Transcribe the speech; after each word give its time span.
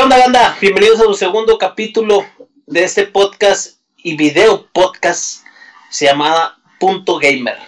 ¿Qué 0.00 0.04
onda, 0.04 0.16
banda? 0.16 0.56
Bienvenidos 0.62 0.98
a 1.00 1.06
un 1.06 1.14
segundo 1.14 1.58
capítulo 1.58 2.24
de 2.66 2.84
este 2.84 3.04
podcast 3.04 3.80
y 3.98 4.16
video 4.16 4.66
podcast. 4.72 5.44
Se 5.90 6.06
llama 6.06 6.58
Punto 6.78 7.18
Gamer. 7.18 7.58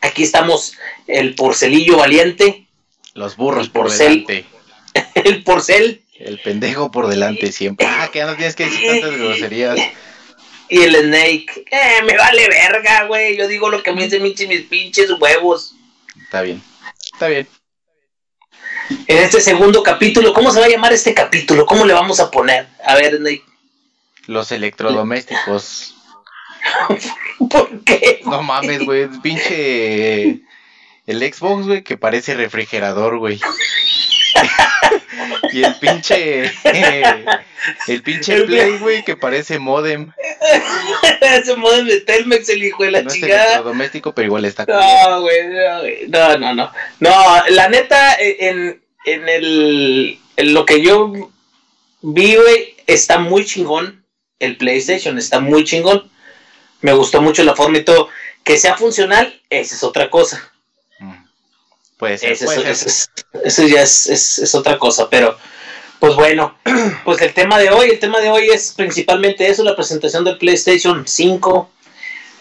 Aquí 0.00 0.22
estamos 0.22 0.74
el 1.08 1.34
porcelillo 1.34 1.96
valiente. 1.96 2.68
Los 3.14 3.34
burros 3.36 3.68
por 3.68 3.90
delante. 3.90 4.44
El 5.14 5.42
porcel. 5.42 6.04
El 6.20 6.38
pendejo 6.38 6.92
por 6.92 7.08
delante 7.08 7.50
siempre. 7.50 7.84
Ah, 7.84 8.10
que 8.12 8.20
ya 8.20 8.26
no 8.26 8.36
tienes 8.36 8.54
que 8.54 8.66
decir 8.66 8.86
tantas 8.88 9.18
groserías. 9.18 9.80
Y 10.68 10.82
el 10.82 10.94
Snake. 10.94 11.64
Eh, 11.68 12.02
me 12.04 12.16
vale 12.16 12.48
verga, 12.48 13.06
güey. 13.06 13.36
Yo 13.36 13.48
digo 13.48 13.70
lo 13.70 13.82
que 13.82 13.90
me 13.90 14.04
dicen 14.04 14.22
mis 14.22 14.62
pinches 14.66 15.10
huevos. 15.18 15.74
Está 16.16 16.42
bien. 16.42 16.62
Está 17.12 17.26
bien. 17.26 17.48
En 18.88 19.18
este 19.18 19.40
segundo 19.40 19.82
capítulo, 19.82 20.32
¿cómo 20.34 20.50
se 20.50 20.60
va 20.60 20.66
a 20.66 20.68
llamar 20.68 20.92
este 20.92 21.14
capítulo? 21.14 21.66
¿Cómo 21.66 21.84
le 21.84 21.94
vamos 21.94 22.20
a 22.20 22.30
poner? 22.30 22.68
A 22.84 22.94
ver. 22.94 23.18
Los 24.26 24.52
electrodomésticos. 24.52 25.94
¿Por 27.50 27.84
qué? 27.84 28.20
No 28.24 28.42
mames, 28.42 28.84
güey. 28.84 29.08
Pinche. 29.22 30.40
El 31.06 31.34
Xbox, 31.34 31.66
güey, 31.66 31.82
que 31.82 31.96
parece 31.96 32.34
refrigerador, 32.34 33.18
güey. 33.18 33.40
y 35.52 35.62
el 35.62 35.74
pinche. 35.76 36.52
el 37.86 38.02
pinche 38.02 38.42
Play, 38.42 38.78
güey, 38.78 39.04
que 39.04 39.16
parece 39.16 39.58
modem. 39.58 40.12
Ese 41.20 41.56
modem 41.56 41.86
de 41.86 42.00
Telmex, 42.00 42.48
el 42.48 42.64
hijo 42.64 42.84
de 42.84 42.90
la 42.90 43.02
no 43.02 43.10
chingada. 43.10 43.58
Es 43.58 43.64
doméstico, 43.64 44.14
pero 44.14 44.26
igual 44.26 44.44
está. 44.44 44.64
No, 44.66 45.20
güey, 45.22 45.48
no, 45.48 45.80
güey. 45.80 46.08
No, 46.08 46.38
no, 46.38 46.54
no. 46.54 46.72
No, 47.00 47.42
la 47.48 47.68
neta, 47.68 48.16
en, 48.18 48.82
en 49.04 49.28
el. 49.28 50.18
En 50.36 50.52
lo 50.52 50.66
que 50.66 50.82
yo 50.82 51.30
vi, 52.02 52.34
güey, 52.34 52.76
está 52.86 53.18
muy 53.18 53.44
chingón. 53.44 54.04
El 54.40 54.56
PlayStation 54.56 55.16
está 55.16 55.40
muy 55.40 55.64
chingón. 55.64 56.10
Me 56.80 56.92
gustó 56.92 57.22
mucho 57.22 57.44
la 57.44 57.54
forma 57.54 57.78
y 57.78 57.84
todo. 57.84 58.08
Que 58.42 58.58
sea 58.58 58.76
funcional, 58.76 59.40
esa 59.48 59.74
es 59.74 59.82
otra 59.82 60.10
cosa. 60.10 60.52
Puede 61.96 62.18
ser, 62.18 62.32
Eso, 62.32 62.44
puede 62.46 62.70
es- 62.70 62.78
ser. 62.78 62.88
eso 62.88 62.88
es- 62.88 63.10
eso 63.44 63.66
ya 63.66 63.82
es, 63.82 64.06
es- 64.08 64.38
es 64.38 64.54
otra 64.54 64.78
cosa, 64.78 65.08
pero 65.08 65.36
pues 66.00 66.14
bueno, 66.16 66.56
pues 67.04 67.20
el 67.22 67.32
tema 67.32 67.58
de 67.58 67.70
hoy, 67.70 67.90
el 67.90 67.98
tema 67.98 68.20
de 68.20 68.30
hoy 68.30 68.48
es 68.50 68.72
principalmente 68.76 69.48
eso, 69.48 69.62
la 69.64 69.76
presentación 69.76 70.24
del 70.24 70.38
PlayStation 70.38 71.06
5. 71.06 71.70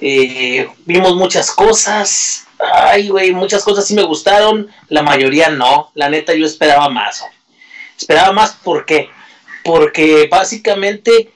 Eh, 0.02 0.68
vimos 0.86 1.16
muchas 1.16 1.50
cosas, 1.52 2.46
ay 2.60 3.08
güey, 3.10 3.32
muchas 3.32 3.64
cosas 3.64 3.88
sí 3.88 3.94
me 3.94 4.04
gustaron, 4.04 4.70
la 4.90 5.02
mayoría 5.02 5.50
no, 5.50 5.92
la 5.96 6.10
neta 6.10 6.34
yo 6.34 6.46
esperaba 6.46 6.90
más. 6.90 7.24
Esperaba 7.98 8.34
más, 8.34 8.52
¿por 8.64 8.86
qué? 8.86 9.10
Porque 9.64 10.28
básicamente 10.30 11.32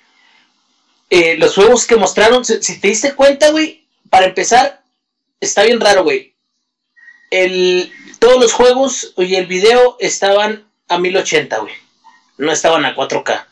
eh, 1.09 1.37
los 1.37 1.55
juegos 1.55 1.85
que 1.85 1.95
mostraron, 1.95 2.43
si, 2.43 2.61
si 2.61 2.81
te 2.81 2.89
diste 2.89 3.13
cuenta, 3.15 3.51
güey, 3.51 3.87
para 4.09 4.25
empezar, 4.25 4.81
está 5.39 5.63
bien 5.63 5.79
raro, 5.79 6.03
güey. 6.03 6.33
El, 7.29 7.91
todos 8.19 8.39
los 8.39 8.53
juegos 8.53 9.13
y 9.17 9.35
el 9.35 9.47
video 9.47 9.97
estaban 9.99 10.65
a 10.87 10.97
1080, 10.97 11.57
güey. 11.59 11.73
No 12.37 12.51
estaban 12.51 12.85
a 12.85 12.95
4K. 12.95 13.45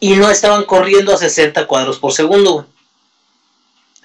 Y 0.00 0.14
no 0.14 0.30
estaban 0.30 0.64
corriendo 0.64 1.14
a 1.14 1.18
60 1.18 1.66
cuadros 1.66 1.98
por 1.98 2.12
segundo. 2.12 2.66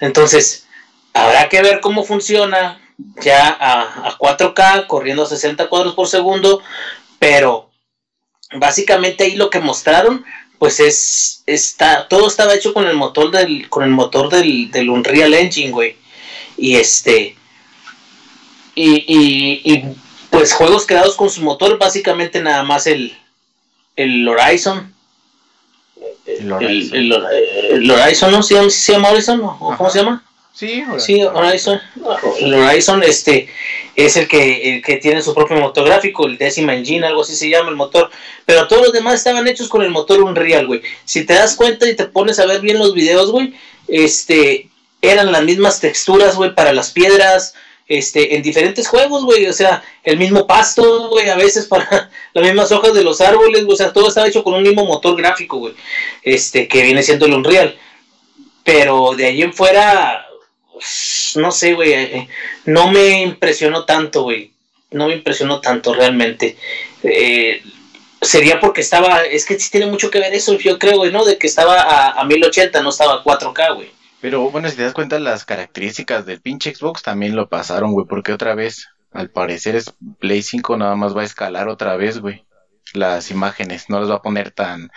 Entonces, 0.00 0.66
habrá 1.12 1.48
que 1.48 1.62
ver 1.62 1.80
cómo 1.80 2.04
funciona 2.04 2.80
ya 3.20 3.48
a, 3.48 4.08
a 4.08 4.18
4K, 4.18 4.86
corriendo 4.86 5.22
a 5.22 5.26
60 5.26 5.68
cuadros 5.68 5.94
por 5.94 6.08
segundo. 6.08 6.62
Pero 7.18 7.70
básicamente 8.54 9.24
ahí 9.24 9.36
lo 9.36 9.50
que 9.50 9.60
mostraron, 9.60 10.24
pues 10.58 10.80
es, 10.80 11.42
está, 11.46 12.08
todo 12.08 12.28
estaba 12.28 12.54
hecho 12.54 12.74
con 12.74 12.86
el 12.86 12.94
motor 12.94 13.30
del, 13.30 13.68
con 13.68 13.84
el 13.84 13.90
motor 13.90 14.28
del, 14.30 14.70
del 14.70 14.90
Unreal 14.90 15.34
Engine, 15.34 15.70
güey. 15.70 15.96
Y 16.56 16.76
este, 16.76 17.36
y, 18.74 19.04
y, 19.06 19.94
pues 20.34 20.52
juegos 20.52 20.86
creados 20.86 21.16
con 21.16 21.30
su 21.30 21.42
motor, 21.42 21.78
básicamente 21.78 22.42
nada 22.42 22.62
más 22.62 22.86
el, 22.86 23.16
el 23.96 24.28
Horizon. 24.28 24.92
El 26.26 26.46
El, 26.46 26.52
Horizon. 26.52 26.96
el, 26.98 27.12
el 27.82 27.90
Horizon, 27.90 28.30
¿no? 28.32 28.42
¿Se 28.42 28.54
llama, 28.54 28.70
se 28.70 28.92
llama 28.92 29.10
Horizon? 29.10 29.40
¿O 29.40 29.58
¿Cómo 29.58 29.72
Ajá. 29.72 29.90
se 29.90 29.98
llama? 29.98 30.24
Sí. 30.52 30.84
Sí, 30.98 31.22
Horizon. 31.22 31.80
El 32.40 32.54
Horizon 32.54 33.02
este, 33.02 33.48
es 33.96 34.16
el 34.16 34.28
que, 34.28 34.74
el 34.76 34.82
que 34.82 34.96
tiene 34.96 35.20
su 35.20 35.34
propio 35.34 35.56
motor 35.56 35.84
gráfico, 35.84 36.26
el 36.26 36.38
décima 36.38 36.74
engine, 36.74 37.06
algo 37.06 37.22
así 37.22 37.34
se 37.34 37.48
llama 37.50 37.70
el 37.70 37.76
motor. 37.76 38.10
Pero 38.46 38.68
todos 38.68 38.82
los 38.82 38.92
demás 38.92 39.14
estaban 39.14 39.46
hechos 39.48 39.68
con 39.68 39.82
el 39.82 39.90
motor 39.90 40.20
Unreal, 40.22 40.66
güey. 40.66 40.82
Si 41.04 41.24
te 41.26 41.34
das 41.34 41.56
cuenta 41.56 41.88
y 41.88 41.96
te 41.96 42.04
pones 42.04 42.38
a 42.38 42.46
ver 42.46 42.60
bien 42.60 42.78
los 42.78 42.94
videos, 42.94 43.30
güey, 43.32 43.54
este, 43.88 44.68
eran 45.02 45.32
las 45.32 45.42
mismas 45.42 45.80
texturas, 45.80 46.36
güey, 46.36 46.54
para 46.54 46.72
las 46.72 46.90
piedras, 46.92 47.54
este, 47.86 48.34
en 48.34 48.42
diferentes 48.42 48.88
juegos, 48.88 49.24
güey, 49.24 49.46
o 49.46 49.52
sea, 49.52 49.82
el 50.02 50.16
mismo 50.16 50.46
pasto, 50.46 51.08
güey, 51.10 51.28
a 51.28 51.36
veces 51.36 51.66
para 51.66 52.10
las 52.32 52.44
mismas 52.44 52.72
hojas 52.72 52.94
de 52.94 53.04
los 53.04 53.20
árboles, 53.20 53.64
güey, 53.64 53.74
o 53.74 53.76
sea, 53.76 53.92
todo 53.92 54.08
estaba 54.08 54.28
hecho 54.28 54.42
con 54.42 54.54
un 54.54 54.62
mismo 54.62 54.84
motor 54.86 55.16
gráfico, 55.16 55.58
güey, 55.58 55.74
este, 56.22 56.66
que 56.66 56.82
viene 56.82 57.02
siendo 57.02 57.26
el 57.26 57.34
Unreal. 57.34 57.76
Pero 58.64 59.14
de 59.14 59.26
ahí 59.26 59.42
en 59.42 59.52
fuera, 59.52 60.26
no 61.36 61.52
sé, 61.52 61.74
güey, 61.74 61.92
eh, 61.92 62.28
no 62.64 62.90
me 62.90 63.20
impresionó 63.20 63.84
tanto, 63.84 64.22
güey, 64.22 64.52
no 64.90 65.08
me 65.08 65.14
impresionó 65.14 65.60
tanto 65.60 65.92
realmente. 65.92 66.56
Eh, 67.02 67.62
sería 68.22 68.60
porque 68.60 68.80
estaba, 68.80 69.24
es 69.24 69.44
que 69.44 69.58
sí 69.60 69.70
tiene 69.70 69.86
mucho 69.86 70.10
que 70.10 70.20
ver 70.20 70.32
eso, 70.32 70.56
yo 70.58 70.78
creo, 70.78 70.96
güey, 70.96 71.12
¿no? 71.12 71.26
De 71.26 71.36
que 71.36 71.46
estaba 71.46 71.82
a, 71.82 72.20
a 72.20 72.24
1080, 72.24 72.82
no 72.82 72.88
estaba 72.88 73.16
a 73.16 73.22
4K, 73.22 73.74
güey. 73.74 73.90
Pero 74.24 74.50
bueno, 74.50 74.70
si 74.70 74.76
te 74.76 74.84
das 74.84 74.94
cuenta, 74.94 75.18
las 75.18 75.44
características 75.44 76.24
del 76.24 76.40
pinche 76.40 76.74
Xbox 76.74 77.02
también 77.02 77.36
lo 77.36 77.50
pasaron, 77.50 77.92
güey. 77.92 78.06
Porque 78.06 78.32
otra 78.32 78.54
vez, 78.54 78.88
al 79.12 79.28
parecer, 79.28 79.76
es 79.76 79.92
Play 80.18 80.40
5 80.40 80.78
nada 80.78 80.96
más 80.96 81.14
va 81.14 81.20
a 81.20 81.26
escalar 81.26 81.68
otra 81.68 81.94
vez, 81.98 82.20
güey. 82.20 82.46
Las 82.94 83.30
imágenes, 83.30 83.90
no 83.90 84.00
las 84.00 84.08
va 84.08 84.14
a 84.14 84.22
poner 84.22 84.50
tan, 84.50 84.90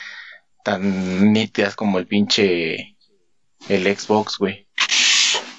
tan 0.64 1.34
nítidas 1.34 1.76
como 1.76 2.00
el 2.00 2.08
pinche, 2.08 2.96
el 3.68 3.98
Xbox, 3.98 4.38
güey. 4.38 4.66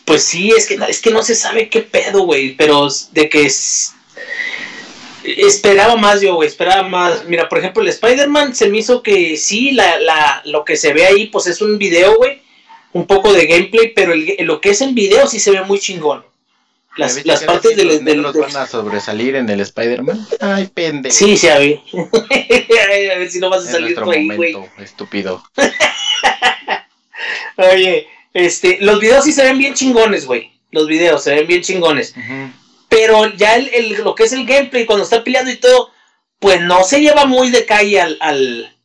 Pues 0.07 0.23
sí, 0.23 0.49
es 0.49 0.67
que, 0.67 0.79
es 0.89 1.03
que 1.03 1.11
no 1.11 1.23
se 1.23 1.35
sabe 1.35 1.69
qué 1.69 1.83
pedo, 1.83 2.23
güey, 2.23 2.57
pero 2.57 2.89
de 3.13 3.29
que 3.29 3.43
es... 3.45 3.93
Esperaba 5.25 5.97
más 5.97 6.23
yo, 6.23 6.37
güey, 6.37 6.49
esperaba 6.49 6.89
más. 6.89 7.27
Mira, 7.27 7.51
por 7.51 7.59
ejemplo, 7.59 7.83
el 7.83 7.91
Spider-Man 7.91 8.55
se 8.55 8.71
me 8.71 8.79
hizo 8.79 9.03
que 9.03 9.37
sí, 9.37 9.73
la, 9.73 10.01
la, 10.01 10.41
lo 10.47 10.65
que 10.65 10.79
se 10.79 10.95
ve 10.95 11.05
ahí, 11.05 11.27
pues 11.27 11.47
es 11.49 11.61
un 11.61 11.77
video, 11.77 12.17
güey, 12.17 12.48
un 12.93 13.07
poco 13.07 13.33
de 13.33 13.47
gameplay, 13.47 13.93
pero 13.95 14.13
el, 14.13 14.37
lo 14.41 14.61
que 14.61 14.71
es 14.71 14.81
en 14.81 14.95
video 14.95 15.27
sí 15.27 15.41
se 15.41 15.51
ve 15.51 15.63
muy 15.63 15.79
chingón. 15.79 16.25
¿Ya 16.97 17.05
Las, 17.07 17.25
las 17.27 17.45
partes 17.45 17.77
del... 17.77 17.87
los 17.89 18.03
negros 18.03 18.33
del- 18.35 18.43
van 18.43 18.57
a 18.57 18.67
sobresalir 18.67 19.37
en 19.37 19.49
el 19.49 19.61
Spider-Man? 19.61 20.27
Ay, 20.41 20.67
pendejo. 20.67 21.15
Sí, 21.15 21.37
sí, 21.37 21.49
a 21.49 21.59
ver. 21.59 21.81
a 21.93 23.19
ver 23.19 23.31
si 23.31 23.39
no 23.39 23.51
vas 23.51 23.63
a 23.63 23.65
es 23.67 23.71
salir 23.71 23.97
nuestro 23.97 24.05
tú 24.07 24.11
ahí, 24.11 24.27
güey. 24.27 24.53
momento, 24.55 24.83
estúpido. 24.83 25.43
Oye, 27.57 28.07
este, 28.35 28.79
los 28.81 29.01
videos 29.01 29.25
sí 29.25 29.33
se 29.33 29.45
ven 29.45 29.59
bien 29.59 29.75
chingones, 29.75 30.27
güey. 30.27 30.53
Los 30.71 30.87
videos 30.87 31.23
se 31.25 31.35
ven 31.35 31.47
bien 31.47 31.63
chingones. 31.63 32.15
Pero 32.89 33.27
ya 33.35 33.57
el, 33.57 33.69
el- 33.75 34.05
lo 34.05 34.15
que 34.15 34.25
es 34.25 34.33
el 34.33 34.47
gameplay, 34.47 34.87
cuando 34.87 35.05
está 35.05 35.25
peleando 35.25 35.51
y 35.51 35.57
todo, 35.57 35.91
pues 36.39 36.61
no 36.61 36.85
se 36.85 37.01
lleva 37.01 37.27
muy 37.27 37.51
de 37.51 37.67
calle 37.67 38.01
al, 38.01 38.17
al, 38.21 38.77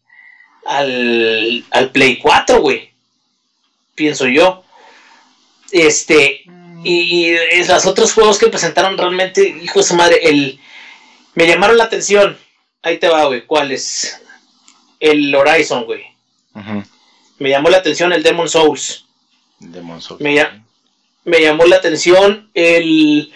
al, 0.65 1.65
al 1.71 1.91
Play 1.91 2.17
4, 2.19 2.61
güey. 2.61 2.92
Pienso 3.95 4.27
yo. 4.27 4.63
Este, 5.71 6.43
y, 6.83 6.93
y 7.01 7.29
es- 7.51 7.67
los 7.69 7.85
otros 7.85 8.13
juegos 8.13 8.37
que 8.37 8.47
presentaron 8.47 8.97
realmente, 8.97 9.47
hijo 9.47 9.79
de 9.79 9.85
su 9.85 9.95
madre, 9.95 10.19
el, 10.23 10.59
me 11.35 11.47
llamaron 11.47 11.77
la 11.77 11.85
atención. 11.85 12.37
Ahí 12.81 12.97
te 12.97 13.07
va, 13.07 13.25
güey. 13.25 13.45
¿Cuál 13.45 13.71
es? 13.71 14.21
El 14.99 15.33
Horizon, 15.33 15.85
güey. 15.85 16.03
Me 17.39 17.49
llamó 17.49 17.69
la 17.69 17.77
atención 17.77 18.13
el 18.13 18.23
Demon 18.23 18.49
Souls. 18.49 19.05
Demon 19.59 20.01
Souls. 20.01 20.21
Me 20.21 20.33
ya- 20.35 20.63
Me 21.25 21.41
llamó 21.41 21.65
la 21.65 21.77
atención 21.77 22.49
el 22.53 23.31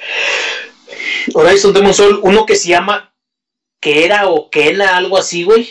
Horizon 1.34 1.74
Demon 1.74 1.94
Soul, 1.94 2.20
uno 2.24 2.46
que 2.46 2.56
se 2.56 2.70
llama 2.70 3.14
que 3.80 4.06
era 4.06 4.28
o 4.28 4.50
Kena, 4.50 4.98
algo 4.98 5.18
así, 5.18 5.44
güey. 5.44 5.70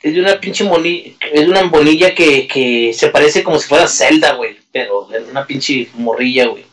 Es 0.00 0.14
de 0.14 0.20
una 0.20 0.40
pinche 0.40 0.64
monilla, 0.64 1.12
es 1.32 1.48
una 1.48 1.62
bonilla 1.64 2.14
que, 2.14 2.46
que 2.46 2.92
se 2.94 3.08
parece 3.08 3.42
como 3.42 3.58
si 3.58 3.68
fuera 3.68 3.88
Zelda, 3.88 4.34
güey, 4.34 4.56
pero 4.70 5.12
es 5.12 5.28
una 5.28 5.46
pinche 5.46 5.88
morrilla, 5.94 6.46
güey. 6.46 6.64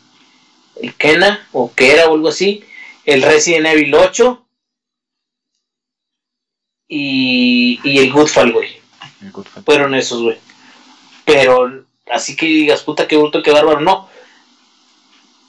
El 0.82 0.94
Kena 0.94 1.48
o 1.52 1.74
Kera 1.74 2.08
o 2.08 2.14
algo 2.14 2.28
así. 2.28 2.64
El 3.04 3.22
Resident 3.22 3.68
Evil 3.68 3.96
8 3.96 4.46
y, 6.88 7.80
y 7.84 7.98
el 8.00 8.12
Goodfall, 8.12 8.52
güey 8.52 8.86
fueron 9.64 9.96
esos, 9.96 10.22
güey. 10.22 10.38
Pero 11.24 11.86
así 12.12 12.36
que 12.36 12.46
digas, 12.46 12.84
puta, 12.84 13.08
qué 13.08 13.18
bruto, 13.18 13.42
qué 13.42 13.52
bárbaro, 13.52 13.82
no. 13.82 14.10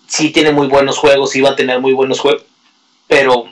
Sí 0.07 0.31
tiene 0.31 0.53
muy 0.53 0.69
buenos 0.69 0.99
juegos, 0.99 1.33
sí 1.33 1.41
va 1.41 1.51
a 1.51 1.57
tener 1.57 1.81
muy 1.81 1.93
buenos 1.93 2.21
juegos. 2.21 2.45
Pero 3.07 3.47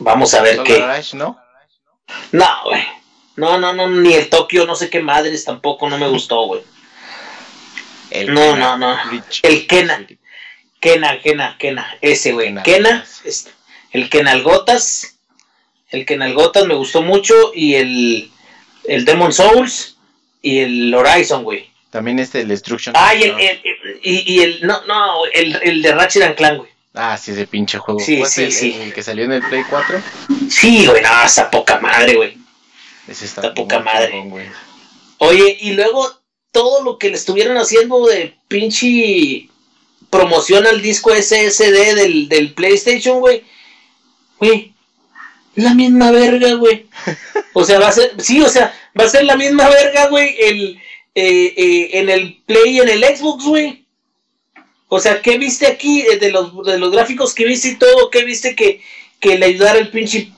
vamos 0.00 0.34
a 0.34 0.42
ver 0.42 0.62
qué. 0.62 0.84
¿no? 1.14 1.38
No, 2.32 2.46
güey. 2.64 2.82
No, 3.36 3.58
no, 3.58 3.72
no, 3.72 3.88
ni 3.88 4.14
el 4.14 4.28
Tokio, 4.28 4.66
no 4.66 4.74
sé 4.74 4.90
qué 4.90 5.00
madres 5.00 5.44
tampoco, 5.44 5.88
no 5.88 5.96
me 5.96 6.08
gustó, 6.08 6.44
güey. 6.46 6.62
no, 8.26 8.56
no, 8.56 8.76
no. 8.76 8.98
El 9.42 9.66
Kena. 9.66 10.06
Kena, 10.80 11.20
Kena, 11.20 11.56
Kena. 11.58 11.98
Ese, 12.00 12.32
güey. 12.32 12.54
Kena. 12.62 13.04
Este, 13.24 13.50
el 13.92 14.08
Kenalgotas. 14.08 15.18
El 15.90 16.04
Kenalgotas 16.04 16.66
me 16.66 16.74
gustó 16.74 17.02
mucho. 17.02 17.52
Y 17.54 17.74
el, 17.74 18.30
el 18.84 19.04
Demon 19.04 19.32
Souls. 19.32 19.96
Y 20.42 20.58
el 20.60 20.94
Horizon, 20.94 21.44
güey. 21.44 21.70
También 21.90 22.18
este, 22.18 22.40
el 22.40 22.48
Destruction. 22.48 22.94
Ah, 22.96 23.14
y 23.14 23.24
el, 23.24 23.60
y, 24.02 24.40
el, 24.40 24.66
no, 24.66 24.84
no, 24.86 25.24
el, 25.32 25.58
el 25.62 25.82
de 25.82 25.92
Ratchet 25.92 26.22
and 26.22 26.34
Clank, 26.34 26.58
güey. 26.58 26.70
Ah, 27.00 27.16
sí, 27.16 27.30
ese 27.30 27.46
pinche 27.46 27.78
juego. 27.78 28.00
Sí, 28.00 28.20
sí, 28.26 28.42
el, 28.42 28.52
sí. 28.52 28.76
El 28.80 28.92
que 28.92 29.04
salió 29.04 29.24
en 29.24 29.32
el 29.32 29.42
Play 29.42 29.62
4? 29.70 30.02
Sí, 30.50 30.84
güey, 30.86 31.00
no, 31.00 31.08
está 31.24 31.48
poca 31.48 31.78
madre, 31.78 32.16
güey. 32.16 32.36
Ese 33.06 33.24
está, 33.24 33.42
está 33.42 33.54
poca 33.54 33.78
madre. 33.78 34.20
Oye, 35.18 35.58
y 35.60 35.72
luego 35.74 36.20
todo 36.50 36.82
lo 36.82 36.98
que 36.98 37.10
le 37.10 37.16
estuvieron 37.16 37.56
haciendo 37.56 38.04
de 38.06 38.36
pinche 38.48 39.48
promoción 40.10 40.66
al 40.66 40.82
disco 40.82 41.14
SSD 41.14 41.94
del, 41.94 42.28
del 42.28 42.52
PlayStation, 42.54 43.20
güey. 43.20 43.44
Güey, 44.40 44.74
la 45.54 45.74
misma 45.74 46.10
verga, 46.10 46.54
güey. 46.54 46.86
O 47.52 47.64
sea, 47.64 47.78
va 47.78 47.88
a 47.88 47.92
ser, 47.92 48.12
sí, 48.18 48.40
o 48.40 48.48
sea, 48.48 48.74
va 48.98 49.04
a 49.04 49.08
ser 49.08 49.24
la 49.24 49.36
misma 49.36 49.68
verga, 49.68 50.08
güey, 50.08 50.34
el, 50.40 50.80
eh, 51.14 51.54
eh, 51.56 51.90
en 51.92 52.08
el 52.08 52.42
Play 52.46 52.76
y 52.76 52.80
en 52.80 52.88
el 52.88 53.04
Xbox, 53.04 53.44
güey. 53.44 53.87
O 54.88 55.00
sea, 55.00 55.20
¿qué 55.20 55.36
viste 55.36 55.66
aquí 55.66 56.02
de 56.02 56.30
los, 56.30 56.64
de 56.64 56.78
los 56.78 56.90
gráficos 56.90 57.34
que 57.34 57.44
viste 57.44 57.68
y 57.68 57.76
todo? 57.76 58.10
¿Qué 58.10 58.24
viste 58.24 58.56
que, 58.56 58.82
que 59.20 59.38
le 59.38 59.46
ayudara 59.46 59.78
el 59.78 59.90
pinche 59.90 60.32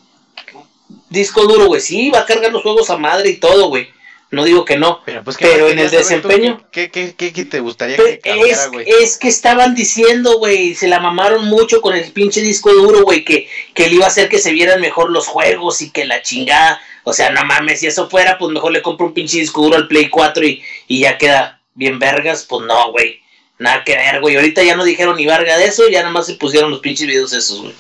disco 1.09 1.47
duro, 1.47 1.67
güey? 1.67 1.81
Sí, 1.81 2.11
va 2.11 2.21
a 2.21 2.27
cargar 2.27 2.53
los 2.53 2.63
juegos 2.63 2.91
a 2.91 2.97
madre 2.97 3.31
y 3.31 3.37
todo, 3.37 3.69
güey. 3.69 3.89
No 4.33 4.45
digo 4.45 4.65
que 4.65 4.77
no. 4.77 5.01
Pero, 5.05 5.25
pues, 5.25 5.37
en 5.41 5.79
el 5.79 5.91
desempeño. 5.91 6.65
¿qué, 6.71 6.91
qué, 6.91 7.15
qué, 7.17 7.31
te 7.45 7.61
gustaría 7.61 7.97
que 7.97 8.21
cambiara, 8.21 8.67
güey? 8.69 8.87
Es, 8.89 9.19
que 9.19 9.27
estaban 9.27 9.75
diciendo, 9.75 10.39
güey, 10.39 10.75
se 10.75 10.87
la 10.87 11.01
mamaron 11.01 11.47
mucho 11.47 11.81
con 11.81 11.97
el 11.97 12.13
pinche 12.13 12.41
disco 12.41 12.73
duro, 12.73 13.03
güey, 13.03 13.25
que, 13.25 13.49
que 13.75 13.89
le 13.89 13.97
iba 13.97 14.05
a 14.05 14.09
hacer 14.09 14.29
que 14.29 14.39
se 14.39 14.53
vieran 14.53 14.81
mejor 14.81 15.11
los 15.11 15.27
juegos 15.27 15.83
y 15.83 15.91
que 15.91 16.05
la 16.05 16.23
chingada. 16.23 16.81
O 17.03 17.13
sea, 17.13 17.31
no 17.31 17.45
mames, 17.45 17.81
si 17.81 17.89
eso 17.89 18.09
fuera, 18.09 18.39
pues 18.39 18.53
mejor 18.53 18.71
le 18.71 18.83
compro 18.83 19.07
un 19.07 19.15
pinche 19.15 19.39
disco 19.39 19.63
duro 19.63 19.77
al 19.77 19.89
Play 19.89 20.09
4 20.09 20.45
y, 20.47 20.63
y 20.87 21.01
ya 21.01 21.19
queda 21.19 21.61
bien 21.75 21.99
vergas. 21.99 22.47
Pues 22.49 22.65
no, 22.67 22.93
güey. 22.93 23.21
Nada 23.61 23.85
que 23.85 23.95
ver, 23.95 24.23
güey. 24.23 24.37
Ahorita 24.37 24.63
ya 24.63 24.75
no 24.75 24.85
dijeron 24.85 25.17
ni 25.17 25.27
verga 25.27 25.59
de 25.59 25.67
eso, 25.67 25.87
ya 25.91 26.01
nada 26.01 26.11
más 26.11 26.25
se 26.25 26.35
pusieron 26.35 26.71
los 26.71 26.81
pinches 26.81 27.07
videos 27.07 27.35
esos, 27.35 27.61
güey. 27.61 27.75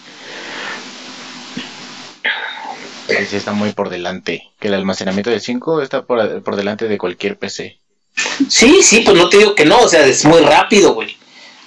Sí, 3.27 3.37
está 3.37 3.53
muy 3.53 3.73
por 3.73 3.89
delante. 3.89 4.51
Que 4.61 4.69
el 4.69 4.75
almacenamiento 4.75 5.31
de 5.31 5.41
5 5.41 5.81
está 5.81 6.05
por, 6.05 6.43
por 6.43 6.57
delante 6.57 6.87
de 6.87 6.99
cualquier 6.99 7.39
PC. 7.39 7.79
Sí, 8.47 8.83
sí, 8.83 9.01
pues 9.01 9.17
no 9.17 9.31
te 9.31 9.39
digo 9.39 9.55
que 9.55 9.65
no, 9.65 9.81
o 9.81 9.89
sea, 9.89 10.07
es 10.07 10.23
muy 10.27 10.41
rápido, 10.41 10.93
güey. 10.93 11.17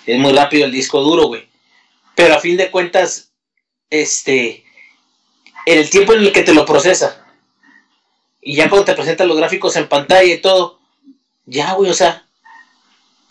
Es 0.05 0.19
muy 0.19 0.31
rápido 0.31 0.65
el 0.65 0.71
disco 0.71 1.01
duro, 1.01 1.25
güey. 1.25 1.49
Pero 2.13 2.35
a 2.35 2.39
fin 2.39 2.55
de 2.55 2.69
cuentas, 2.69 3.31
este, 3.89 4.63
en 5.65 5.79
el 5.79 5.89
tiempo 5.89 6.13
en 6.13 6.19
el 6.19 6.31
que 6.31 6.43
te 6.43 6.53
lo 6.53 6.67
procesa, 6.67 7.25
y 8.39 8.55
ya 8.55 8.69
cuando 8.69 8.85
te 8.85 8.93
presentan 8.93 9.27
los 9.27 9.37
gráficos 9.37 9.75
en 9.75 9.89
pantalla 9.89 10.31
y 10.31 10.39
todo, 10.39 10.79
ya, 11.47 11.73
güey, 11.73 11.89
o 11.89 11.95
sea, 11.95 12.27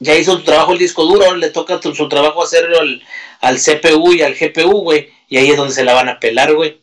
ya 0.02 0.16
hizo 0.16 0.32
su 0.32 0.42
trabajo 0.42 0.72
el 0.72 0.78
disco 0.78 1.04
duro, 1.04 1.36
le 1.36 1.50
toca 1.50 1.80
su 1.80 2.08
trabajo 2.08 2.42
hacerlo 2.42 2.80
al, 2.80 3.02
al 3.40 3.58
CPU 3.58 4.12
y 4.12 4.22
al 4.22 4.34
GPU, 4.34 4.82
güey, 4.82 5.10
y 5.28 5.36
ahí 5.36 5.50
es 5.50 5.56
donde 5.56 5.72
se 5.72 5.84
la 5.84 5.94
van 5.94 6.08
a 6.08 6.18
pelar, 6.18 6.54
güey. 6.54 6.80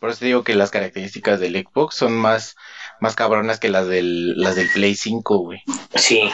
Por 0.00 0.10
eso 0.10 0.20
te 0.20 0.26
digo 0.26 0.42
que 0.42 0.54
las 0.54 0.70
características 0.70 1.38
del 1.38 1.54
Xbox 1.54 1.94
son 1.94 2.16
más, 2.16 2.56
más 2.98 3.14
cabronas 3.14 3.60
que 3.60 3.68
las 3.68 3.86
del, 3.86 4.40
las 4.40 4.56
del 4.56 4.70
Play 4.70 4.94
5, 4.94 5.38
güey. 5.38 5.62
Sí. 5.94 6.28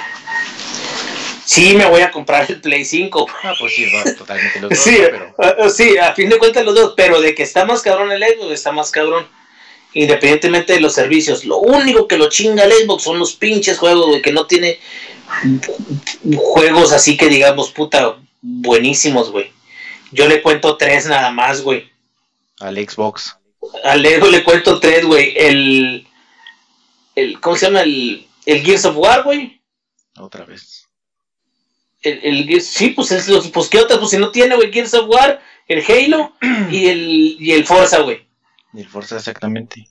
Sí, 1.44 1.75
me 1.75 1.87
voy 1.87 2.02
a 2.02 2.11
comprar 2.11 2.46
el 2.49 2.61
Play 2.61 2.84
5. 2.84 3.26
Ah, 3.43 3.54
pues 3.58 3.75
sí, 3.75 3.87
va, 3.93 4.04
totalmente 4.14 4.61
los 4.61 4.70
dos. 4.70 4.78
Sí, 4.78 4.96
pero... 5.00 5.70
sí, 5.70 5.99
a 5.99 6.14
fin 6.14 6.28
de 6.31 6.38
cuentas 6.38 6.64
los 6.64 6.75
dos, 6.75 6.94
pero 6.96 7.20
de 7.20 7.34
que 7.34 7.43
está 7.43 7.64
más 7.64 7.82
cabrón 7.82 8.12
el 8.12 8.22
Xbox, 8.22 8.52
está 8.52 8.70
más 8.70 8.90
cabrón. 8.90 9.26
Independientemente 9.93 10.75
de 10.75 10.81
los 10.81 10.94
servicios. 10.94 11.44
Lo 11.44 11.58
único 11.58 12.06
que 12.06 12.16
lo 12.16 12.28
chinga 12.28 12.64
el 12.64 12.72
Xbox 12.72 13.02
son 13.02 13.19
los 13.19 13.34
pinches 13.34 13.76
juegos, 13.76 14.06
güey, 14.06 14.22
que 14.22 14.32
no 14.32 14.46
tiene 14.46 14.78
juegos 16.36 16.92
así 16.92 17.16
que 17.16 17.28
digamos, 17.28 17.70
puta, 17.70 18.16
buenísimos, 18.40 19.30
güey. 19.30 19.52
Yo 20.12 20.26
le 20.26 20.42
cuento 20.42 20.76
tres 20.76 21.06
nada 21.06 21.30
más, 21.30 21.62
güey. 21.62 21.90
Al 22.60 22.76
Xbox. 22.76 23.36
Al 23.84 24.02
Lego 24.02 24.28
le 24.28 24.42
cuento 24.42 24.80
tres, 24.80 25.04
güey. 25.04 25.34
El, 25.36 26.06
el. 27.14 27.40
¿Cómo 27.40 27.56
se 27.56 27.66
llama? 27.66 27.82
El, 27.82 28.26
el 28.46 28.62
Gears 28.62 28.84
of 28.86 28.96
War, 28.96 29.22
güey. 29.22 29.60
Otra 30.19 30.44
vez. 30.44 30.88
El, 32.02 32.48
el 32.48 32.60
sí, 32.62 32.90
pues 32.90 33.12
es 33.12 33.28
los. 33.28 33.48
Pues 33.48 33.69
qué 33.69 33.78
otra, 33.78 33.98
pues 33.98 34.10
si 34.10 34.16
no 34.16 34.30
tiene, 34.30 34.56
güey, 34.56 34.72
Gears 34.72 34.94
of 34.94 35.08
War, 35.08 35.40
el 35.66 35.84
Halo 35.86 36.32
y 36.70 36.86
el, 36.88 37.36
y 37.38 37.52
el 37.52 37.64
Forza, 37.64 38.00
güey. 38.00 38.26
Y 38.72 38.80
el 38.80 38.88
Forza, 38.88 39.16
exactamente. 39.16 39.88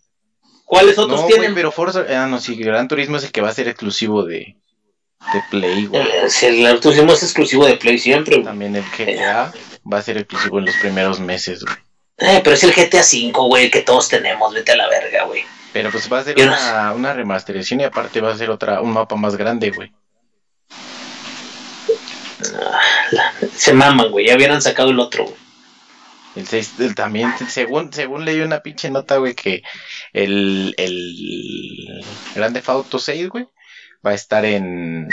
¿Cuáles 0.66 0.98
otros 0.98 1.22
no, 1.22 1.28
tienen? 1.28 1.54
pero 1.54 1.72
Forza, 1.72 2.06
ah, 2.10 2.28
no, 2.28 2.40
sí, 2.40 2.56
Gran 2.56 2.88
Turismo 2.88 3.18
es 3.18 3.24
el 3.24 3.32
que 3.32 3.42
va 3.42 3.50
a 3.50 3.54
ser 3.54 3.70
exclusivo 3.70 4.24
de, 4.26 4.58
de 5.34 5.42
Play, 5.50 5.86
güey. 5.88 6.02
Eh, 6.02 6.28
el 6.42 6.80
Turismo 6.80 7.14
es 7.14 7.24
exclusivo 7.24 7.66
de 7.66 7.78
Play 7.78 7.98
siempre, 7.98 8.36
güey. 8.36 8.46
También 8.46 8.76
el 8.76 8.84
GTA 8.84 9.52
va 9.92 9.98
a 9.98 10.02
ser 10.02 10.18
exclusivo 10.18 10.60
en 10.60 10.66
los 10.66 10.76
primeros 10.76 11.20
meses, 11.20 11.64
güey. 11.64 11.78
Eh, 12.20 12.42
pero 12.44 12.56
es 12.56 12.64
el 12.64 12.74
GTA 12.74 13.02
V, 13.02 13.32
güey, 13.32 13.70
que 13.70 13.82
todos 13.82 14.10
tenemos, 14.10 14.54
vete 14.54 14.72
a 14.72 14.76
la 14.76 14.88
verga, 14.90 15.26
güey. 15.26 15.44
Pero 15.74 15.92
pues 15.92 16.12
va 16.12 16.20
a 16.20 16.24
ser 16.24 16.36
una, 16.40 16.94
una, 16.94 17.14
remasterización 17.14 17.82
y 17.82 17.84
aparte 17.84 18.22
va 18.22 18.32
a 18.32 18.38
ser 18.38 18.50
otra, 18.50 18.82
un 18.82 18.94
mapa 18.94 19.16
más 19.16 19.36
grande, 19.36 19.70
güey. 19.70 19.92
Ah, 22.56 23.32
se 23.56 23.74
maman, 23.74 24.10
güey, 24.10 24.28
ya 24.28 24.36
hubieran 24.36 24.62
sacado 24.62 24.90
el 24.90 25.00
otro, 25.00 25.26
güey. 25.26 25.48
El 26.36 26.48
6 26.48 26.96
también, 26.96 27.34
según, 27.50 27.92
según 27.92 28.24
leí 28.24 28.42
una 28.42 28.60
pinche 28.60 28.92
nota, 28.92 29.18
güey, 29.18 29.34
que 29.34 29.64
el, 30.14 30.74
el 30.78 32.04
Grande 32.36 32.62
Auto 32.66 33.00
6, 33.00 33.30
güey, 33.30 33.48
va 34.08 34.12
a 34.12 34.16
estar 34.16 34.46
en 34.46 35.10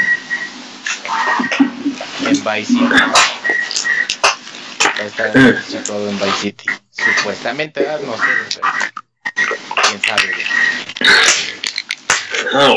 en 2.27 2.45
Vice 2.45 2.67
City. 2.67 2.85
Va 4.85 5.03
a 5.03 5.05
estar 5.05 5.65
situado 5.65 6.09
en 6.09 6.19
Vice 6.19 6.39
City. 6.41 6.65
Supuestamente, 6.93 7.89
ah, 7.89 7.99
no 8.05 8.17
sé, 8.17 8.61
quién 9.89 10.01
sabe. 10.01 10.33
No, 12.53 12.77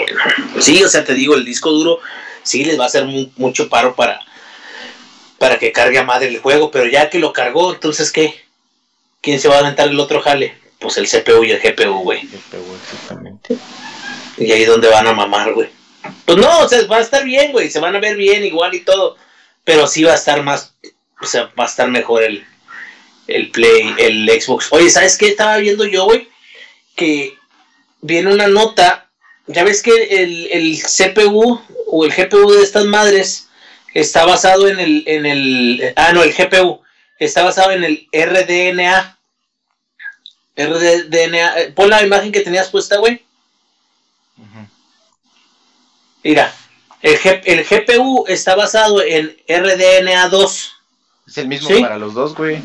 sí, 0.59 0.83
o 0.83 0.89
sea, 0.89 1.05
te 1.05 1.13
digo, 1.13 1.35
el 1.35 1.45
disco 1.45 1.69
duro 1.69 1.99
sí 2.41 2.65
les 2.65 2.79
va 2.79 2.85
a 2.85 2.87
hacer 2.87 3.05
mucho 3.35 3.69
paro 3.69 3.95
para, 3.95 4.19
para 5.37 5.59
que 5.59 5.71
cargue 5.71 5.99
a 5.99 6.03
madre 6.03 6.29
el 6.29 6.39
juego, 6.39 6.71
pero 6.71 6.87
ya 6.87 7.11
que 7.11 7.19
lo 7.19 7.31
cargó, 7.31 7.73
entonces 7.73 8.11
¿qué? 8.11 8.43
¿Quién 9.21 9.39
se 9.39 9.49
va 9.49 9.57
a 9.57 9.59
aventar 9.59 9.87
el 9.87 9.99
otro 9.99 10.21
jale? 10.21 10.57
Pues 10.79 10.97
el 10.97 11.07
CPU 11.07 11.43
y 11.43 11.51
el 11.51 11.61
GPU, 11.61 11.99
güey. 11.99 12.21
GPU, 12.21 12.75
exactamente. 12.75 13.57
Y 14.37 14.51
ahí 14.51 14.63
es 14.63 14.67
donde 14.67 14.89
van 14.89 15.07
a 15.07 15.13
mamar, 15.13 15.53
güey. 15.53 15.76
Pues 16.25 16.37
no, 16.37 16.59
o 16.59 16.69
sea, 16.69 16.85
va 16.87 16.97
a 16.97 17.01
estar 17.01 17.23
bien, 17.23 17.51
güey, 17.51 17.69
se 17.69 17.79
van 17.79 17.95
a 17.95 17.99
ver 17.99 18.15
bien 18.15 18.43
igual 18.43 18.73
y 18.75 18.81
todo, 18.81 19.17
pero 19.63 19.87
sí 19.87 20.03
va 20.03 20.13
a 20.13 20.15
estar 20.15 20.43
más, 20.43 20.73
o 21.21 21.25
sea, 21.25 21.51
va 21.59 21.65
a 21.65 21.67
estar 21.67 21.89
mejor 21.89 22.23
el, 22.23 22.45
el 23.27 23.51
Play, 23.51 23.93
el 23.97 24.41
Xbox. 24.41 24.67
Oye, 24.71 24.89
¿sabes 24.89 25.17
qué 25.17 25.27
estaba 25.27 25.57
viendo 25.57 25.85
yo, 25.85 26.05
güey? 26.05 26.29
Que 26.95 27.37
viene 28.01 28.33
una 28.33 28.47
nota, 28.47 29.09
ya 29.47 29.63
ves 29.63 29.81
que 29.81 29.91
el, 29.91 30.47
el, 30.51 30.81
CPU 30.81 31.61
o 31.87 32.05
el 32.05 32.11
GPU 32.11 32.51
de 32.51 32.63
estas 32.63 32.85
madres 32.85 33.47
está 33.93 34.25
basado 34.25 34.67
en 34.67 34.79
el, 34.79 35.03
en 35.07 35.25
el, 35.25 35.93
ah, 35.95 36.11
no, 36.13 36.23
el 36.23 36.33
GPU 36.33 36.81
está 37.19 37.43
basado 37.43 37.71
en 37.71 37.83
el 37.83 38.07
RDNA. 38.11 39.17
RDNA, 40.55 41.59
eh, 41.59 41.71
pon 41.75 41.89
la 41.89 42.03
imagen 42.03 42.31
que 42.31 42.41
tenías 42.41 42.69
puesta, 42.69 42.97
güey. 42.97 43.23
Mira, 46.27 46.53
el, 47.01 47.17
el 47.45 47.63
GPU 47.63 48.25
está 48.27 48.53
basado 48.53 49.01
en 49.01 49.33
RDNA2. 49.47 50.71
Es 51.25 51.37
el 51.37 51.47
mismo 51.47 51.69
para 51.79 51.97
los 51.97 52.13
dos, 52.13 52.35
güey. 52.35 52.61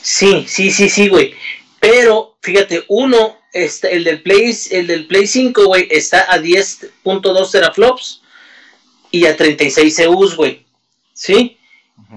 Sí, 0.00 0.46
sí, 0.48 0.70
sí, 0.70 0.88
sí, 0.88 1.08
güey. 1.08 1.34
Pero, 1.78 2.38
fíjate, 2.40 2.86
uno, 2.88 3.36
está, 3.52 3.90
el, 3.90 4.04
del 4.04 4.22
Play, 4.22 4.56
el 4.70 4.86
del 4.86 5.06
Play 5.06 5.26
5, 5.26 5.66
güey, 5.66 5.88
está 5.90 6.32
a 6.32 6.38
10.2 6.38 7.50
teraflops 7.50 8.22
y 9.10 9.26
a 9.26 9.36
36 9.36 9.98
EUs, 9.98 10.34
güey. 10.34 10.64
¿Sí? 11.12 11.58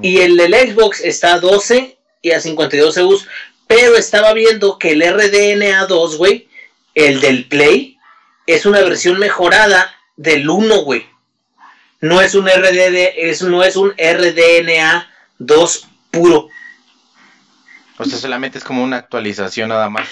Y 0.02 0.20
el 0.20 0.38
del 0.38 0.54
Xbox 0.54 1.02
está 1.02 1.34
a 1.34 1.40
12 1.42 1.98
y 2.22 2.32
a 2.32 2.40
52 2.40 2.96
EUs. 2.96 3.28
Pero 3.68 3.98
estaba 3.98 4.32
viendo 4.32 4.80
que 4.80 4.92
el 4.92 5.02
RDNA2, 5.02 6.16
güey, 6.16 6.48
el 6.96 7.20
del 7.20 7.50
Play, 7.50 7.98
es 8.48 8.66
una 8.66 8.80
versión 8.80 9.20
mejorada 9.20 9.99
del 10.20 10.50
1, 10.50 10.82
güey. 10.84 11.06
No 12.02 12.22
es 12.22 12.36
un 12.36 12.46
RDD, 12.46 13.14
es, 13.16 13.42
no 13.42 13.64
es 13.64 13.78
un 13.78 13.92
RDNA 13.92 15.10
dos 15.38 15.88
puro. 16.12 16.50
O 17.98 18.04
sea, 18.04 18.18
solamente 18.18 18.58
es 18.58 18.64
como 18.64 18.84
una 18.84 18.98
actualización 18.98 19.70
nada 19.70 19.90
más. 19.90 20.08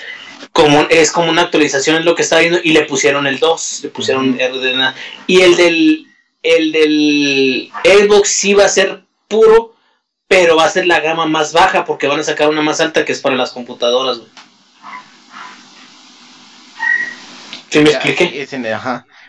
como 0.53 0.87
es 0.89 1.11
como 1.11 1.29
una 1.29 1.43
actualización 1.43 1.97
es 1.97 2.05
lo 2.05 2.15
que 2.15 2.21
está 2.21 2.39
viendo 2.39 2.59
y 2.63 2.71
le 2.71 2.85
pusieron 2.85 3.27
el 3.27 3.39
2, 3.39 3.79
le 3.83 3.89
pusieron 3.89 4.37
y 5.27 5.41
el 5.41 5.55
del 5.57 6.07
el 6.43 6.71
del 6.71 7.71
Xbox 7.83 8.29
sí 8.29 8.53
va 8.53 8.65
a 8.65 8.69
ser 8.69 9.03
puro, 9.27 9.75
pero 10.27 10.55
va 10.55 10.65
a 10.65 10.69
ser 10.69 10.87
la 10.87 11.01
gama 11.01 11.25
más 11.25 11.51
baja 11.51 11.83
porque 11.83 12.07
van 12.07 12.21
a 12.21 12.23
sacar 12.23 12.49
una 12.49 12.61
más 12.61 12.79
alta 12.79 13.03
que 13.03 13.11
es 13.11 13.19
para 13.19 13.35
las 13.35 13.51
computadoras, 13.51 14.19
güey. 14.19 14.29
¿Sí 17.69 17.79
me 17.79 17.89
expliqué? 17.89 18.47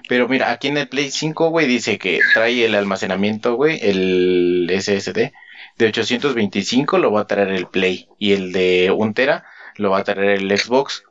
Pero 0.08 0.28
mira, 0.28 0.52
aquí 0.52 0.68
en 0.68 0.78
el 0.78 0.88
Play 0.88 1.10
5, 1.10 1.50
güey, 1.50 1.66
dice 1.66 1.98
que 1.98 2.20
trae 2.34 2.64
el 2.64 2.74
almacenamiento, 2.74 3.54
güey, 3.54 3.78
el 3.82 4.70
SSD 4.70 5.32
de 5.78 5.86
825 5.86 6.98
lo 6.98 7.12
va 7.12 7.22
a 7.22 7.26
traer 7.26 7.50
el 7.50 7.66
Play 7.66 8.08
y 8.18 8.32
el 8.32 8.52
de 8.52 8.90
1 8.94 9.14
tera 9.14 9.44
lo 9.76 9.90
va 9.90 9.98
a 9.98 10.04
traer 10.04 10.40
el 10.40 10.58
Xbox. 10.58 11.04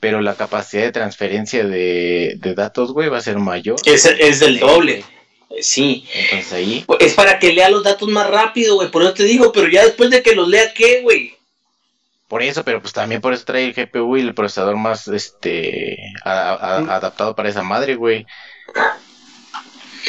Pero 0.00 0.20
la 0.20 0.34
capacidad 0.34 0.82
de 0.82 0.92
transferencia 0.92 1.64
de, 1.64 2.38
datos, 2.56 2.92
güey, 2.92 3.08
va 3.08 3.18
a 3.18 3.22
ser 3.22 3.38
mayor. 3.38 3.76
Es, 3.84 4.04
es 4.04 4.40
del 4.40 4.58
doble. 4.58 5.04
Sí. 5.60 6.06
Entonces 6.14 6.52
ahí. 6.52 6.84
Es 6.98 7.14
para 7.14 7.38
que 7.38 7.52
lea 7.52 7.70
los 7.70 7.84
datos 7.84 8.08
más 8.08 8.28
rápido, 8.28 8.76
güey. 8.76 8.90
Por 8.90 9.02
eso 9.02 9.14
te 9.14 9.24
digo, 9.24 9.52
pero 9.52 9.68
ya 9.68 9.84
después 9.84 10.10
de 10.10 10.22
que 10.22 10.34
los 10.34 10.48
lea, 10.48 10.72
¿qué, 10.74 11.02
güey? 11.02 11.36
Por 12.32 12.42
eso, 12.42 12.64
pero 12.64 12.80
pues 12.80 12.94
también 12.94 13.20
por 13.20 13.34
eso 13.34 13.44
trae 13.44 13.66
el 13.66 13.74
GPU 13.74 14.16
y 14.16 14.22
el 14.22 14.32
procesador 14.32 14.78
más 14.78 15.06
este 15.06 15.98
adaptado 16.24 17.36
para 17.36 17.50
esa 17.50 17.62
madre, 17.62 17.94
güey. 17.94 18.24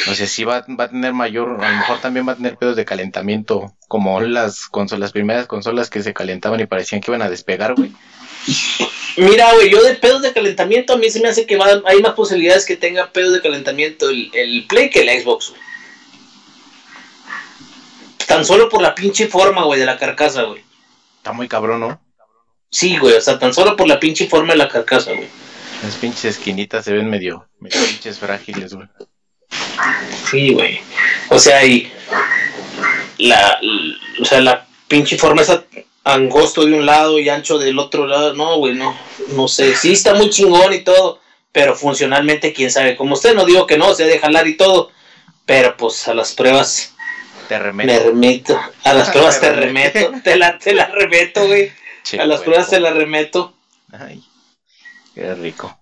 O 0.08 0.14
sea, 0.14 0.26
sí 0.26 0.42
va, 0.42 0.64
va, 0.80 0.84
a 0.84 0.88
tener 0.88 1.12
mayor, 1.12 1.62
a 1.62 1.70
lo 1.70 1.76
mejor 1.76 2.00
también 2.00 2.26
va 2.26 2.32
a 2.32 2.36
tener 2.36 2.56
pedos 2.56 2.76
de 2.76 2.86
calentamiento, 2.86 3.74
como 3.88 4.22
las 4.22 4.68
consolas, 4.68 5.00
las 5.00 5.12
primeras 5.12 5.46
consolas 5.46 5.90
que 5.90 6.02
se 6.02 6.14
calentaban 6.14 6.58
y 6.60 6.64
parecían 6.64 7.02
que 7.02 7.10
iban 7.10 7.20
a 7.20 7.28
despegar, 7.28 7.74
güey. 7.74 7.92
Mira, 9.18 9.52
güey, 9.52 9.68
yo 9.68 9.82
de 9.82 9.94
pedos 9.94 10.22
de 10.22 10.32
calentamiento 10.32 10.94
a 10.94 10.96
mí 10.96 11.10
se 11.10 11.20
me 11.20 11.28
hace 11.28 11.44
que 11.44 11.58
hay 11.84 12.00
más 12.00 12.14
posibilidades 12.14 12.64
que 12.64 12.78
tenga 12.78 13.12
pedos 13.12 13.34
de 13.34 13.42
calentamiento 13.42 14.08
el, 14.08 14.30
el 14.32 14.64
Play 14.66 14.88
que 14.88 15.02
el 15.02 15.22
Xbox. 15.22 15.52
Tan 18.26 18.46
solo 18.46 18.70
por 18.70 18.80
la 18.80 18.94
pinche 18.94 19.28
forma, 19.28 19.64
güey, 19.64 19.78
de 19.78 19.84
la 19.84 19.98
carcasa, 19.98 20.44
güey. 20.44 20.64
Está 21.18 21.32
muy 21.32 21.48
cabrón, 21.48 21.80
¿no? 21.80 22.03
Sí, 22.74 22.96
güey, 22.96 23.14
o 23.14 23.20
sea, 23.20 23.38
tan 23.38 23.54
solo 23.54 23.76
por 23.76 23.86
la 23.86 24.00
pinche 24.00 24.26
forma 24.26 24.52
de 24.52 24.58
la 24.58 24.68
carcasa, 24.68 25.12
güey. 25.12 25.28
Las 25.84 25.94
pinches 25.94 26.24
esquinitas 26.24 26.84
se 26.84 26.92
ven 26.92 27.08
medio, 27.08 27.46
medio 27.60 27.80
pinches 27.86 28.18
frágiles, 28.18 28.74
güey. 28.74 28.88
Sí, 30.28 30.52
güey. 30.52 30.80
O 31.28 31.38
sea, 31.38 31.64
y 31.64 31.92
la, 33.18 33.60
o 34.20 34.24
sea, 34.24 34.40
la 34.40 34.66
pinche 34.88 35.16
forma 35.16 35.42
esa 35.42 35.64
angosto 36.02 36.66
de 36.66 36.74
un 36.74 36.84
lado 36.84 37.20
y 37.20 37.28
ancho 37.28 37.58
del 37.58 37.78
otro 37.78 38.08
lado, 38.08 38.34
no, 38.34 38.56
güey, 38.56 38.74
no, 38.74 38.98
no 39.36 39.46
sé. 39.46 39.76
Sí 39.76 39.92
está 39.92 40.14
muy 40.14 40.30
chingón 40.30 40.72
y 40.72 40.80
todo, 40.80 41.20
pero 41.52 41.76
funcionalmente 41.76 42.52
quién 42.52 42.72
sabe. 42.72 42.96
Como 42.96 43.14
usted 43.14 43.36
no 43.36 43.44
digo 43.44 43.68
que 43.68 43.78
no, 43.78 43.94
se 43.94 44.02
de 44.04 44.18
jalar 44.18 44.48
y 44.48 44.56
todo, 44.56 44.90
pero 45.46 45.76
pues 45.76 46.08
a 46.08 46.14
las 46.14 46.32
pruebas 46.32 46.92
te 47.48 47.56
remeto. 47.56 48.12
Me. 48.12 48.42
A 48.82 48.94
las 48.94 49.10
pruebas 49.12 49.40
te 49.40 49.52
remeto. 49.52 50.10
Te 50.24 50.34
la, 50.34 50.58
te 50.58 50.74
la 50.74 50.86
remeto, 50.86 51.46
güey 51.46 51.83
a 52.18 52.26
las 52.26 52.42
pruebas 52.42 52.68
se 52.68 52.80
las 52.80 52.94
remeto. 52.94 53.54
Ay, 53.92 54.22
qué 55.14 55.34
rico. 55.34 55.78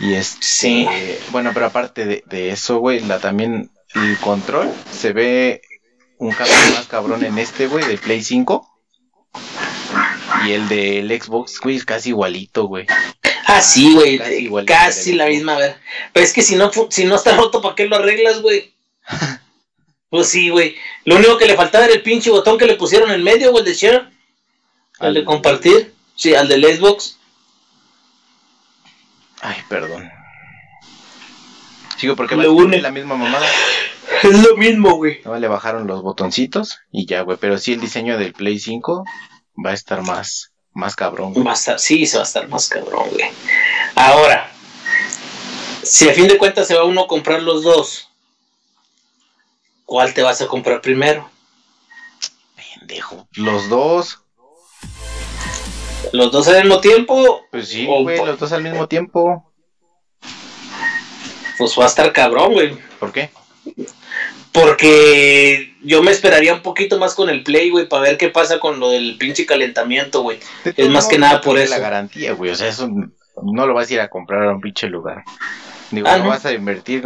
Y 0.00 0.14
es. 0.14 0.36
Sí. 0.40 0.86
bueno, 1.30 1.50
pero 1.54 1.66
aparte 1.66 2.22
de, 2.26 2.50
eso, 2.50 2.78
güey, 2.78 3.00
la 3.00 3.18
también. 3.18 3.70
El 3.94 4.16
control 4.20 4.72
se 4.90 5.12
ve 5.12 5.60
un 6.16 6.32
cambio 6.32 6.54
más 6.74 6.86
cabrón 6.86 7.24
en 7.26 7.36
este, 7.36 7.66
güey, 7.66 7.84
de 7.86 7.98
Play 7.98 8.22
5. 8.22 8.66
Y 10.46 10.52
el 10.52 10.66
del 10.68 11.22
Xbox, 11.22 11.60
güey, 11.60 11.76
es 11.76 11.84
casi 11.84 12.08
igualito, 12.08 12.64
güey. 12.64 12.86
Ah, 13.46 13.60
sí, 13.60 13.92
güey. 13.92 14.64
Casi, 14.64 15.12
la 15.12 15.26
misma, 15.26 15.58
ver. 15.58 15.76
Pero 16.12 16.24
es 16.24 16.32
que 16.32 16.42
si 16.42 16.56
no, 16.56 16.70
si 16.88 17.04
no 17.04 17.16
está 17.16 17.36
roto, 17.36 17.60
¿para 17.60 17.74
qué 17.74 17.86
lo 17.86 17.96
arreglas, 17.96 18.40
güey? 18.40 18.72
pues 20.08 20.28
sí, 20.28 20.48
güey. 20.48 20.74
Lo 21.04 21.16
único 21.16 21.36
que 21.36 21.46
le 21.46 21.54
faltaba 21.56 21.84
era 21.84 21.94
el 21.94 22.02
pinche 22.02 22.30
botón 22.30 22.56
que 22.56 22.66
le 22.66 22.76
pusieron 22.76 23.10
en 23.10 23.22
medio, 23.22 23.50
güey, 23.50 23.64
de 23.64 23.74
share. 23.74 24.08
¿Al 25.02 25.14
de 25.14 25.24
compartir? 25.24 25.94
Sí, 26.14 26.34
al 26.34 26.46
del 26.46 26.64
Xbox. 26.64 27.18
Ay, 29.40 29.56
perdón. 29.68 30.08
Sigo 31.96 32.14
porque 32.14 32.36
le 32.36 32.48
une 32.48 32.80
la 32.80 32.92
misma 32.92 33.16
mamada. 33.16 33.46
Es 34.22 34.40
lo 34.40 34.56
mismo, 34.56 34.94
güey. 34.94 35.20
No, 35.24 35.36
le 35.36 35.48
bajaron 35.48 35.86
los 35.88 36.02
botoncitos 36.02 36.78
y 36.92 37.06
ya, 37.06 37.22
güey. 37.22 37.38
Pero 37.40 37.58
sí 37.58 37.72
el 37.72 37.80
diseño 37.80 38.18
del 38.18 38.32
Play 38.32 38.60
5 38.60 39.04
va 39.64 39.70
a 39.70 39.74
estar 39.74 40.02
más, 40.02 40.52
más 40.72 40.94
cabrón. 40.94 41.34
Va 41.44 41.52
a 41.52 41.54
estar, 41.54 41.80
sí, 41.80 42.06
se 42.06 42.18
va 42.18 42.22
a 42.22 42.26
estar 42.26 42.48
más 42.48 42.68
cabrón, 42.68 43.08
güey. 43.10 43.30
Ahora, 43.96 44.52
si 45.82 46.08
a 46.08 46.14
fin 46.14 46.28
de 46.28 46.38
cuentas 46.38 46.68
se 46.68 46.76
va 46.76 46.84
uno 46.84 47.02
a 47.02 47.08
comprar 47.08 47.42
los 47.42 47.64
dos, 47.64 48.08
¿cuál 49.84 50.14
te 50.14 50.22
vas 50.22 50.40
a 50.40 50.46
comprar 50.46 50.80
primero? 50.80 51.28
Pendejo. 52.78 53.26
Los 53.34 53.68
dos. 53.68 54.21
¿Los 56.12 56.30
dos 56.30 56.48
al 56.48 56.62
mismo 56.62 56.80
tiempo? 56.80 57.46
Pues 57.50 57.68
sí, 57.68 57.86
güey, 57.86 58.18
los 58.18 58.38
dos 58.38 58.52
al 58.52 58.62
mismo 58.62 58.86
tiempo. 58.86 59.52
Pues 61.58 61.78
va 61.78 61.84
a 61.84 61.88
estar 61.88 62.12
cabrón, 62.12 62.52
güey. 62.52 62.76
¿Por 62.98 63.12
qué? 63.12 63.30
Porque 64.52 65.74
yo 65.82 66.02
me 66.02 66.10
esperaría 66.10 66.54
un 66.54 66.62
poquito 66.62 66.98
más 66.98 67.14
con 67.14 67.30
el 67.30 67.42
Play, 67.42 67.70
güey, 67.70 67.88
para 67.88 68.02
ver 68.02 68.18
qué 68.18 68.28
pasa 68.28 68.60
con 68.60 68.78
lo 68.78 68.90
del 68.90 69.16
pinche 69.18 69.46
calentamiento, 69.46 70.22
güey. 70.22 70.38
Es 70.76 70.88
más 70.90 71.06
que 71.06 71.18
nada 71.18 71.40
por 71.40 71.58
eso. 71.58 71.70
la 71.70 71.78
garantía, 71.78 72.32
güey. 72.32 72.50
O 72.50 72.54
sea, 72.54 72.68
eso 72.68 72.88
no 73.42 73.66
lo 73.66 73.72
vas 73.72 73.90
a 73.90 73.94
ir 73.94 74.00
a 74.00 74.08
comprar 74.08 74.44
a 74.44 74.52
un 74.52 74.60
pinche 74.60 74.88
lugar. 74.88 75.24
Digo, 75.92 76.08
ah, 76.08 76.16
¿no? 76.16 76.28
vas 76.28 76.46
a 76.46 76.52
invertir? 76.52 77.04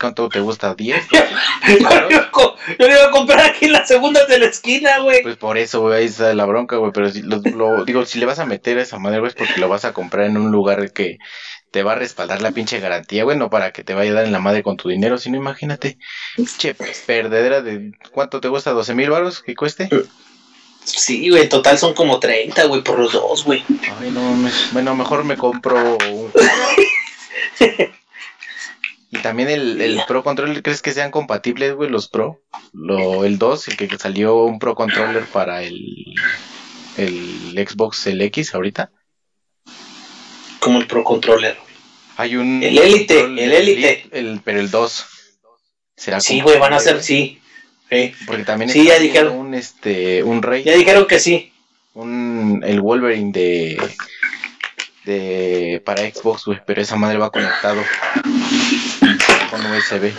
¿Cuánto 0.00 0.30
te 0.30 0.40
gusta? 0.40 0.74
¿10? 0.74 1.02
yo, 2.10 2.56
yo, 2.78 2.86
iba 2.86 3.04
a 3.04 3.10
comprar 3.10 3.40
aquí 3.40 3.66
en 3.66 3.72
las 3.72 3.86
segundas 3.86 4.26
de 4.28 4.38
la 4.38 4.46
esquina, 4.46 4.98
güey. 5.00 5.22
Pues 5.22 5.36
por 5.36 5.58
eso, 5.58 5.82
güey, 5.82 6.00
ahí 6.00 6.06
está 6.06 6.32
la 6.32 6.46
bronca, 6.46 6.76
güey. 6.76 6.90
Pero 6.92 7.10
si 7.10 7.20
lo, 7.20 7.84
digo, 7.84 8.06
si 8.06 8.18
le 8.18 8.26
vas 8.26 8.38
a 8.38 8.46
meter 8.46 8.78
a 8.78 8.82
esa 8.82 8.98
madre, 8.98 9.18
güey, 9.18 9.28
es 9.28 9.34
porque 9.34 9.60
lo 9.60 9.68
vas 9.68 9.84
a 9.84 9.92
comprar 9.92 10.24
en 10.26 10.38
un 10.38 10.50
lugar 10.50 10.92
que 10.92 11.18
te 11.70 11.82
va 11.82 11.92
a 11.92 11.96
respaldar 11.96 12.40
la 12.40 12.52
pinche 12.52 12.80
garantía, 12.80 13.24
güey, 13.24 13.36
no 13.36 13.50
para 13.50 13.72
que 13.72 13.84
te 13.84 13.94
vaya 13.94 14.12
a 14.12 14.14
dar 14.14 14.24
en 14.24 14.32
la 14.32 14.38
madre 14.38 14.62
con 14.62 14.76
tu 14.76 14.88
dinero, 14.88 15.18
sino 15.18 15.36
imagínate, 15.36 15.98
che, 16.56 16.74
perdedera 17.06 17.62
de, 17.62 17.92
¿cuánto 18.12 18.40
te 18.40 18.48
gusta? 18.48 18.72
¿12 18.72 18.94
mil 18.94 19.10
baros 19.10 19.42
que 19.42 19.56
cueste? 19.56 19.88
Sí, 20.84 21.30
güey, 21.30 21.42
en 21.42 21.48
total 21.48 21.76
son 21.76 21.92
como 21.92 22.20
30, 22.20 22.64
güey, 22.66 22.82
por 22.82 22.98
los 22.98 23.12
dos, 23.12 23.44
güey. 23.44 23.64
Ay, 24.00 24.10
no, 24.12 24.20
bueno, 24.72 24.94
mejor 24.94 25.24
me 25.24 25.36
compro 25.36 25.96
un... 25.96 26.30
Y 29.14 29.22
también 29.22 29.48
el, 29.48 30.02
Pro 30.08 30.24
Controller, 30.24 30.60
¿crees 30.60 30.82
que 30.82 30.92
sean 30.92 31.12
compatibles, 31.12 31.74
güey, 31.74 31.88
los 31.88 32.08
Pro? 32.08 32.42
Lo, 32.72 33.24
el 33.24 33.38
2, 33.38 33.68
el 33.68 33.76
que 33.76 33.96
salió 33.96 34.42
un 34.42 34.58
Pro 34.58 34.74
Controller 34.74 35.24
para 35.26 35.62
el, 35.62 36.14
el 36.96 37.66
Xbox, 37.68 38.08
el 38.08 38.20
X 38.22 38.56
ahorita. 38.56 38.90
Como 40.58 40.80
el 40.80 40.88
Pro 40.88 41.04
Controller. 41.04 41.56
Hay 42.16 42.34
un... 42.34 42.60
El 42.60 42.76
Elite, 42.76 43.20
el 43.20 43.38
Elite. 43.38 44.08
El, 44.10 44.40
pero 44.44 44.58
el 44.58 44.72
2. 44.72 45.06
¿Será 45.96 46.20
sí, 46.20 46.40
güey, 46.40 46.58
van 46.58 46.72
a 46.72 46.80
ser, 46.80 47.00
sí. 47.00 47.40
Porque 48.26 48.42
también 48.42 48.68
sí, 48.68 48.84
ya 48.84 48.98
dijeron. 48.98 49.36
un, 49.36 49.54
este, 49.54 50.24
un 50.24 50.42
Rey. 50.42 50.64
Ya 50.64 50.74
dijeron 50.74 51.06
que 51.06 51.20
sí. 51.20 51.52
Un, 51.94 52.64
el 52.66 52.80
Wolverine 52.80 53.30
de 53.30 53.78
de 55.04 55.82
para 55.84 56.02
Xbox, 56.02 56.46
güey, 56.46 56.60
pero 56.66 56.82
esa 56.82 56.96
madre 56.96 57.18
va 57.18 57.30
conectado 57.30 57.80
con 59.56 59.72
USB. 59.72 60.12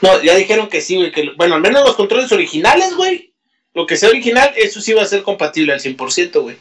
No, 0.00 0.22
ya 0.22 0.36
dijeron 0.36 0.68
que 0.68 0.80
sí, 0.80 0.96
güey, 0.96 1.12
que 1.12 1.30
bueno, 1.36 1.56
al 1.56 1.60
menos 1.60 1.84
los 1.84 1.96
controles 1.96 2.30
originales, 2.32 2.94
güey, 2.94 3.34
lo 3.74 3.86
que 3.86 3.96
sea 3.96 4.08
original, 4.08 4.52
eso 4.56 4.80
sí 4.80 4.92
va 4.92 5.02
a 5.02 5.06
ser 5.06 5.22
compatible 5.22 5.72
al 5.72 5.80
100%, 5.80 6.40
güey. 6.40 6.56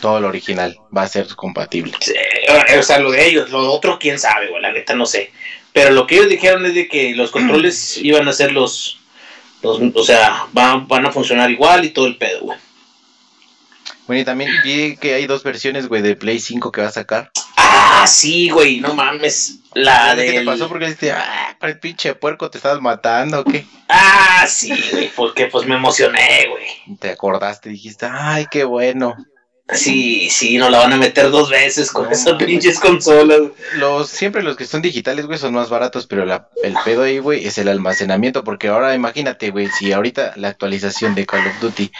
Todo 0.00 0.20
lo 0.20 0.28
original 0.28 0.76
va 0.96 1.02
a 1.02 1.08
ser 1.08 1.26
compatible. 1.34 1.92
o 2.78 2.82
sea, 2.82 2.98
lo 2.98 3.10
de 3.10 3.26
ellos, 3.26 3.50
lo 3.50 3.72
otro 3.72 3.98
quién 3.98 4.18
sabe, 4.18 4.48
güey, 4.48 4.62
la 4.62 4.72
neta 4.72 4.94
no 4.94 5.06
sé. 5.06 5.32
Pero 5.72 5.90
lo 5.90 6.06
que 6.06 6.16
ellos 6.16 6.28
dijeron 6.28 6.64
es 6.66 6.74
de 6.74 6.88
que 6.88 7.14
los 7.14 7.30
controles 7.30 7.96
iban 8.02 8.28
a 8.28 8.32
ser 8.32 8.52
los, 8.52 8.98
los 9.62 9.80
o 9.94 10.04
sea, 10.04 10.46
van, 10.52 10.86
van 10.86 11.06
a 11.06 11.12
funcionar 11.12 11.50
igual 11.50 11.84
y 11.84 11.90
todo 11.90 12.06
el 12.06 12.16
pedo, 12.16 12.40
güey. 12.40 12.58
Bueno, 14.06 14.22
y 14.22 14.24
también 14.24 14.50
vi 14.62 14.96
que 14.96 15.14
hay 15.14 15.26
dos 15.26 15.42
versiones, 15.42 15.88
güey, 15.88 16.00
de 16.00 16.14
Play 16.14 16.38
5 16.38 16.70
que 16.70 16.80
va 16.80 16.88
a 16.88 16.92
sacar. 16.92 17.32
Ah, 17.98 18.06
sí, 18.06 18.50
güey, 18.50 18.80
no 18.80 18.94
mames. 18.94 19.60
La 19.74 20.14
de. 20.14 20.26
¿Qué 20.26 20.38
te 20.40 20.44
pasó? 20.44 20.68
Porque 20.68 20.84
dijiste, 20.84 21.12
ah, 21.12 21.56
para 21.58 21.72
el 21.72 21.80
pinche 21.80 22.14
puerco 22.14 22.50
te 22.50 22.58
estabas 22.58 22.80
matando, 22.80 23.40
¿o 23.40 23.44
qué? 23.44 23.64
Ah, 23.88 24.46
sí, 24.46 24.72
güey, 24.92 25.10
porque 25.14 25.46
pues 25.46 25.66
me 25.66 25.76
emocioné, 25.76 26.46
güey. 26.50 26.98
Te 26.98 27.10
acordaste, 27.10 27.70
dijiste, 27.70 28.06
ay, 28.10 28.46
qué 28.50 28.64
bueno. 28.64 29.14
Sí, 29.72 30.28
sí, 30.30 30.58
nos 30.58 30.70
la 30.70 30.78
van 30.78 30.92
a 30.92 30.96
meter 30.96 31.30
dos 31.30 31.50
veces 31.50 31.90
con 31.90 32.12
esas 32.12 32.34
pinches 32.34 32.78
consolas. 32.78 33.40
Los, 33.74 34.08
siempre 34.08 34.42
los 34.42 34.56
que 34.56 34.64
son 34.64 34.80
digitales, 34.80 35.26
güey, 35.26 35.38
son 35.38 35.54
más 35.54 35.70
baratos, 35.70 36.06
pero 36.06 36.24
la, 36.24 36.48
el 36.62 36.76
pedo 36.84 37.02
ahí, 37.02 37.18
güey, 37.18 37.46
es 37.46 37.58
el 37.58 37.68
almacenamiento, 37.68 38.44
porque 38.44 38.68
ahora 38.68 38.94
imagínate, 38.94 39.50
güey, 39.50 39.68
si 39.68 39.92
ahorita 39.92 40.34
la 40.36 40.48
actualización 40.48 41.14
de 41.16 41.26
Call 41.26 41.46
of 41.46 41.60
Duty 41.60 41.90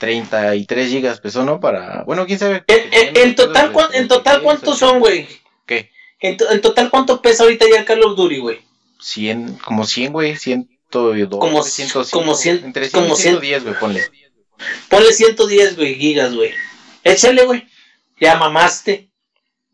33 0.00 0.88
gigas 0.88 1.20
pesó, 1.20 1.44
¿no? 1.44 1.60
Para, 1.60 2.04
bueno, 2.04 2.24
quién 2.24 2.38
sabe. 2.38 2.64
En, 2.66 3.34
total, 3.34 3.70
en 3.92 4.08
total, 4.08 4.42
¿cuántos 4.42 4.78
son, 4.78 4.98
güey? 4.98 5.28
¿Qué? 5.66 5.90
En, 6.20 6.38
total, 6.38 6.90
¿cuánto 6.90 7.20
pesa 7.20 7.42
ahorita 7.42 7.66
ya 7.70 7.82
el 7.92 8.02
of 8.02 8.16
Duty, 8.16 8.38
güey? 8.38 8.60
100, 8.98 9.58
como 9.58 9.84
100, 9.84 10.12
güey, 10.12 10.36
102, 10.36 11.28
como, 11.38 11.62
105, 11.62 12.18
como 12.18 12.34
100, 12.34 12.64
entre 12.64 12.88
100, 12.88 13.02
como 13.02 13.14
110, 13.14 13.62
güey, 13.62 13.78
ponle. 13.78 14.02
Ponle 14.88 15.12
110, 15.12 15.76
güey, 15.76 15.94
gigas, 15.96 16.34
güey. 16.34 16.54
Échale, 17.04 17.44
güey. 17.44 17.68
Ya 18.18 18.38
mamaste. 18.38 19.10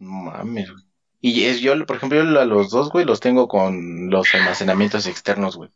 No 0.00 0.10
mames, 0.10 0.72
güey. 0.72 0.84
Y 1.20 1.44
es 1.44 1.60
yo, 1.60 1.86
por 1.86 1.96
ejemplo, 1.96 2.20
yo 2.20 2.40
a 2.40 2.44
los 2.44 2.70
dos, 2.70 2.90
güey, 2.90 3.04
los 3.04 3.20
tengo 3.20 3.46
con 3.46 4.10
los 4.10 4.34
almacenamientos 4.34 5.06
externos, 5.06 5.56
güey. 5.56 5.70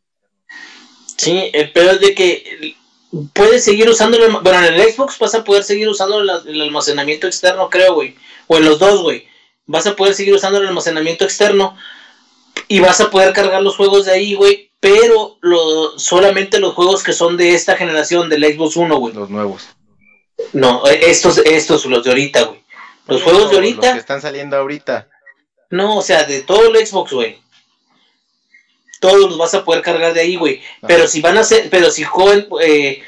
Sí, 1.17 1.51
el 1.53 1.71
peor 1.71 1.95
es 1.95 2.01
de 2.01 2.15
que 2.15 2.77
puedes 3.33 3.65
seguir 3.65 3.89
usando, 3.89 4.17
el, 4.17 4.33
bueno, 4.33 4.65
en 4.65 4.75
el 4.75 4.93
Xbox 4.93 5.19
vas 5.19 5.35
a 5.35 5.45
poder 5.45 5.65
seguir 5.65 5.89
usando 5.89 6.21
el, 6.21 6.61
almacenamiento 6.61 7.27
externo, 7.27 7.69
creo, 7.69 7.95
güey. 7.95 8.17
O 8.47 8.57
en 8.57 8.65
los 8.65 8.79
dos, 8.79 9.03
güey. 9.03 9.27
Vas 9.67 9.87
a 9.87 9.97
poder 9.97 10.15
seguir 10.15 10.35
usando 10.35 10.59
el 10.59 10.67
almacenamiento 10.67 11.25
externo 11.25 11.77
y 12.69 12.81
vas 12.81 13.01
a 13.01 13.11
poder 13.11 13.33
cargar 13.33 13.63
los 13.63 13.77
juegos 13.77 14.07
de 14.07 14.13
ahí, 14.13 14.35
güey. 14.35 14.71
Pero 14.81 15.37
lo, 15.43 15.99
solamente 15.99 16.59
los 16.59 16.75
juegos 16.75 17.03
que 17.03 17.13
son 17.13 17.37
de 17.37 17.55
esta 17.55 17.77
generación, 17.77 18.29
del 18.29 18.45
Xbox 18.45 18.77
One, 18.77 18.95
güey. 18.95 19.15
Los 19.15 19.29
nuevos. 19.29 19.69
No, 20.53 20.87
estos, 20.87 21.39
estos, 21.39 21.85
los 21.85 22.03
de 22.03 22.11
ahorita, 22.11 22.45
güey. 22.45 22.65
Los 23.07 23.23
juegos 23.23 23.51
de 23.51 23.57
ahorita. 23.57 23.87
Los 23.87 23.93
que 23.95 24.01
están 24.01 24.23
saliendo 24.23 24.57
ahorita. 24.57 25.09
No, 25.69 25.99
o 25.99 26.03
sea, 26.03 26.25
de 26.25 26.41
todo 26.41 26.67
el 26.67 26.87
Xbox, 26.87 27.13
güey 27.13 27.39
todos 29.01 29.19
los 29.19 29.39
vas 29.39 29.55
a 29.55 29.65
poder 29.65 29.83
cargar 29.83 30.15
de 30.15 30.21
ahí, 30.21 30.37
güey. 30.37 30.61
Pero 30.87 31.09
si 31.09 31.21
van 31.21 31.37
a 31.39 31.43
ser, 31.43 31.69
pero 31.71 31.91
si 31.91 32.05
joven, 32.05 32.47
eh, 32.63 33.03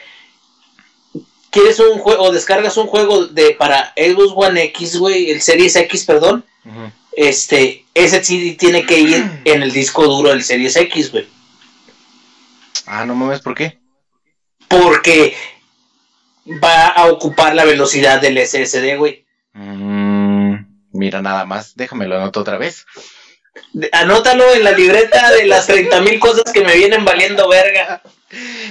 quieres 1.50 1.78
un 1.78 1.98
juego 1.98 2.24
o 2.24 2.32
descargas 2.32 2.76
un 2.78 2.86
juego 2.86 3.26
de 3.26 3.54
para 3.54 3.92
Xbox 3.94 4.32
One 4.34 4.62
X, 4.64 4.96
güey, 4.96 5.30
el 5.30 5.42
Series 5.42 5.76
X, 5.76 6.04
perdón, 6.04 6.44
este, 7.12 7.84
ese 7.94 8.24
sí 8.24 8.54
tiene 8.54 8.84
que 8.84 8.98
ir 8.98 9.40
en 9.44 9.62
el 9.62 9.70
disco 9.70 10.04
duro 10.04 10.30
del 10.30 10.42
Series 10.42 10.74
X, 10.76 11.12
güey. 11.12 11.28
Ah, 12.86 13.04
no 13.04 13.14
mames, 13.14 13.40
¿por 13.40 13.54
qué? 13.54 13.78
Porque 14.66 15.36
va 16.62 16.88
a 16.88 17.06
ocupar 17.06 17.54
la 17.54 17.64
velocidad 17.64 18.20
del 18.20 18.38
SSD, 18.38 18.96
güey. 18.96 19.24
Mm, 19.52 20.54
mira, 20.92 21.20
nada 21.20 21.44
más, 21.44 21.76
déjamelo 21.76 22.16
anoto 22.16 22.40
otra 22.40 22.56
vez. 22.56 22.86
Anótalo 23.92 24.52
en 24.54 24.64
la 24.64 24.72
libreta 24.72 25.30
de 25.30 25.46
las 25.46 25.66
30 25.66 26.00
mil 26.00 26.18
cosas 26.18 26.52
que 26.52 26.62
me 26.62 26.74
vienen 26.74 27.04
valiendo 27.04 27.48
verga. 27.48 28.02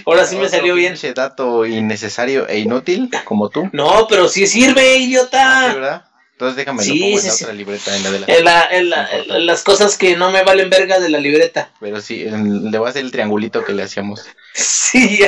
Ahora 0.05 0.25
sí 0.25 0.35
me 0.37 0.49
salió 0.49 0.73
bien. 0.75 0.93
Ese 0.93 1.13
dato 1.13 1.65
innecesario 1.65 2.47
e 2.47 2.59
inútil, 2.59 3.09
como 3.25 3.49
tú. 3.49 3.69
No, 3.73 4.07
pero 4.07 4.27
sí 4.27 4.47
sirve, 4.47 4.97
idiota. 4.97 5.73
¿verdad? 5.73 6.05
Entonces 6.33 6.57
déjame 6.57 6.83
sí, 6.83 6.99
pongo 6.99 7.19
en 7.19 7.27
la 7.27 7.33
otra 7.33 7.53
libreta, 7.53 7.95
en 7.95 8.03
la 8.03 8.11
de 8.11 8.83
la... 8.83 9.09
En 9.11 9.45
las 9.45 9.63
cosas 9.63 9.95
que 9.97 10.15
no 10.15 10.31
me 10.31 10.43
valen 10.43 10.71
verga 10.71 10.99
de 10.99 11.09
la 11.09 11.19
libreta. 11.19 11.71
Pero 11.79 12.01
sí, 12.01 12.25
le 12.25 12.77
voy 12.79 12.87
a 12.87 12.89
hacer 12.89 13.03
el 13.03 13.11
triangulito 13.11 13.63
que 13.63 13.73
le 13.73 13.83
hacíamos. 13.83 14.25
Sí, 14.53 15.21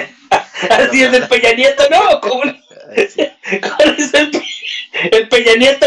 así 0.69 1.03
es 1.03 1.13
el 1.13 1.27
Peña 1.27 1.53
Nieto, 1.53 1.83
¿no? 1.91 2.19
¿Cuál 2.19 2.59
es 2.95 3.15
el, 4.15 4.41
el 5.11 5.29
Peña 5.29 5.55
Nieto? 5.55 5.85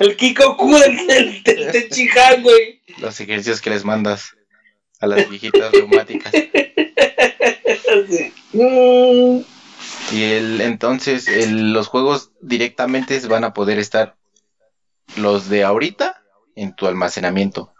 El, 0.00 0.16
Kiko 0.16 0.56
Q 0.58 0.78
del, 0.78 1.42
del, 1.42 1.42
del, 1.72 2.42
güey 2.42 2.81
los 3.02 3.20
ejercicios 3.20 3.60
que 3.60 3.70
les 3.70 3.84
mandas 3.84 4.36
a 5.00 5.06
las 5.06 5.28
viejitas 5.28 5.72
reumáticas. 5.72 6.32
Y 10.12 10.24
el, 10.24 10.60
entonces 10.60 11.26
los 11.50 11.88
juegos 11.88 12.32
directamente 12.40 13.18
van 13.28 13.44
a 13.44 13.54
poder 13.54 13.78
estar 13.78 14.14
los 15.16 15.48
de 15.48 15.64
ahorita 15.64 16.22
en 16.54 16.76
tu 16.76 16.86
almacenamiento. 16.86 17.72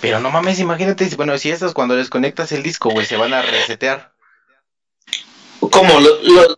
Pero 0.00 0.20
no 0.20 0.30
mames, 0.30 0.60
imagínate, 0.60 1.08
bueno, 1.16 1.36
si 1.38 1.50
estas 1.50 1.74
cuando 1.74 1.96
les 1.96 2.08
conectas 2.08 2.52
el 2.52 2.62
disco, 2.62 2.90
güey, 2.90 3.04
se 3.04 3.16
van 3.16 3.34
a 3.34 3.42
resetear. 3.42 4.12
Como 5.58 5.98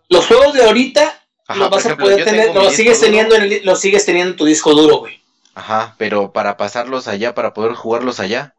los 0.09 0.27
juegos 0.27 0.53
de 0.53 0.65
ahorita 0.65 1.25
los 1.57 1.71
vas 1.71 1.87
a 1.87 1.97
poder 1.97 2.25
tener, 2.25 2.55
los 2.55 2.75
sigues 2.75 3.01
teniendo 3.01 3.35
en 3.35 3.65
los 3.65 3.81
sigues 3.81 4.05
teniendo 4.05 4.33
en 4.33 4.37
tu 4.37 4.45
disco 4.45 4.75
duro, 4.75 4.99
güey. 4.99 5.20
Ajá, 5.55 5.95
pero 5.99 6.33
para 6.33 6.57
pasarlos 6.57 7.09
allá, 7.09 7.35
para 7.35 7.55
poder 7.55 7.75
jugarlos 7.75 8.21
allá. 8.21 8.55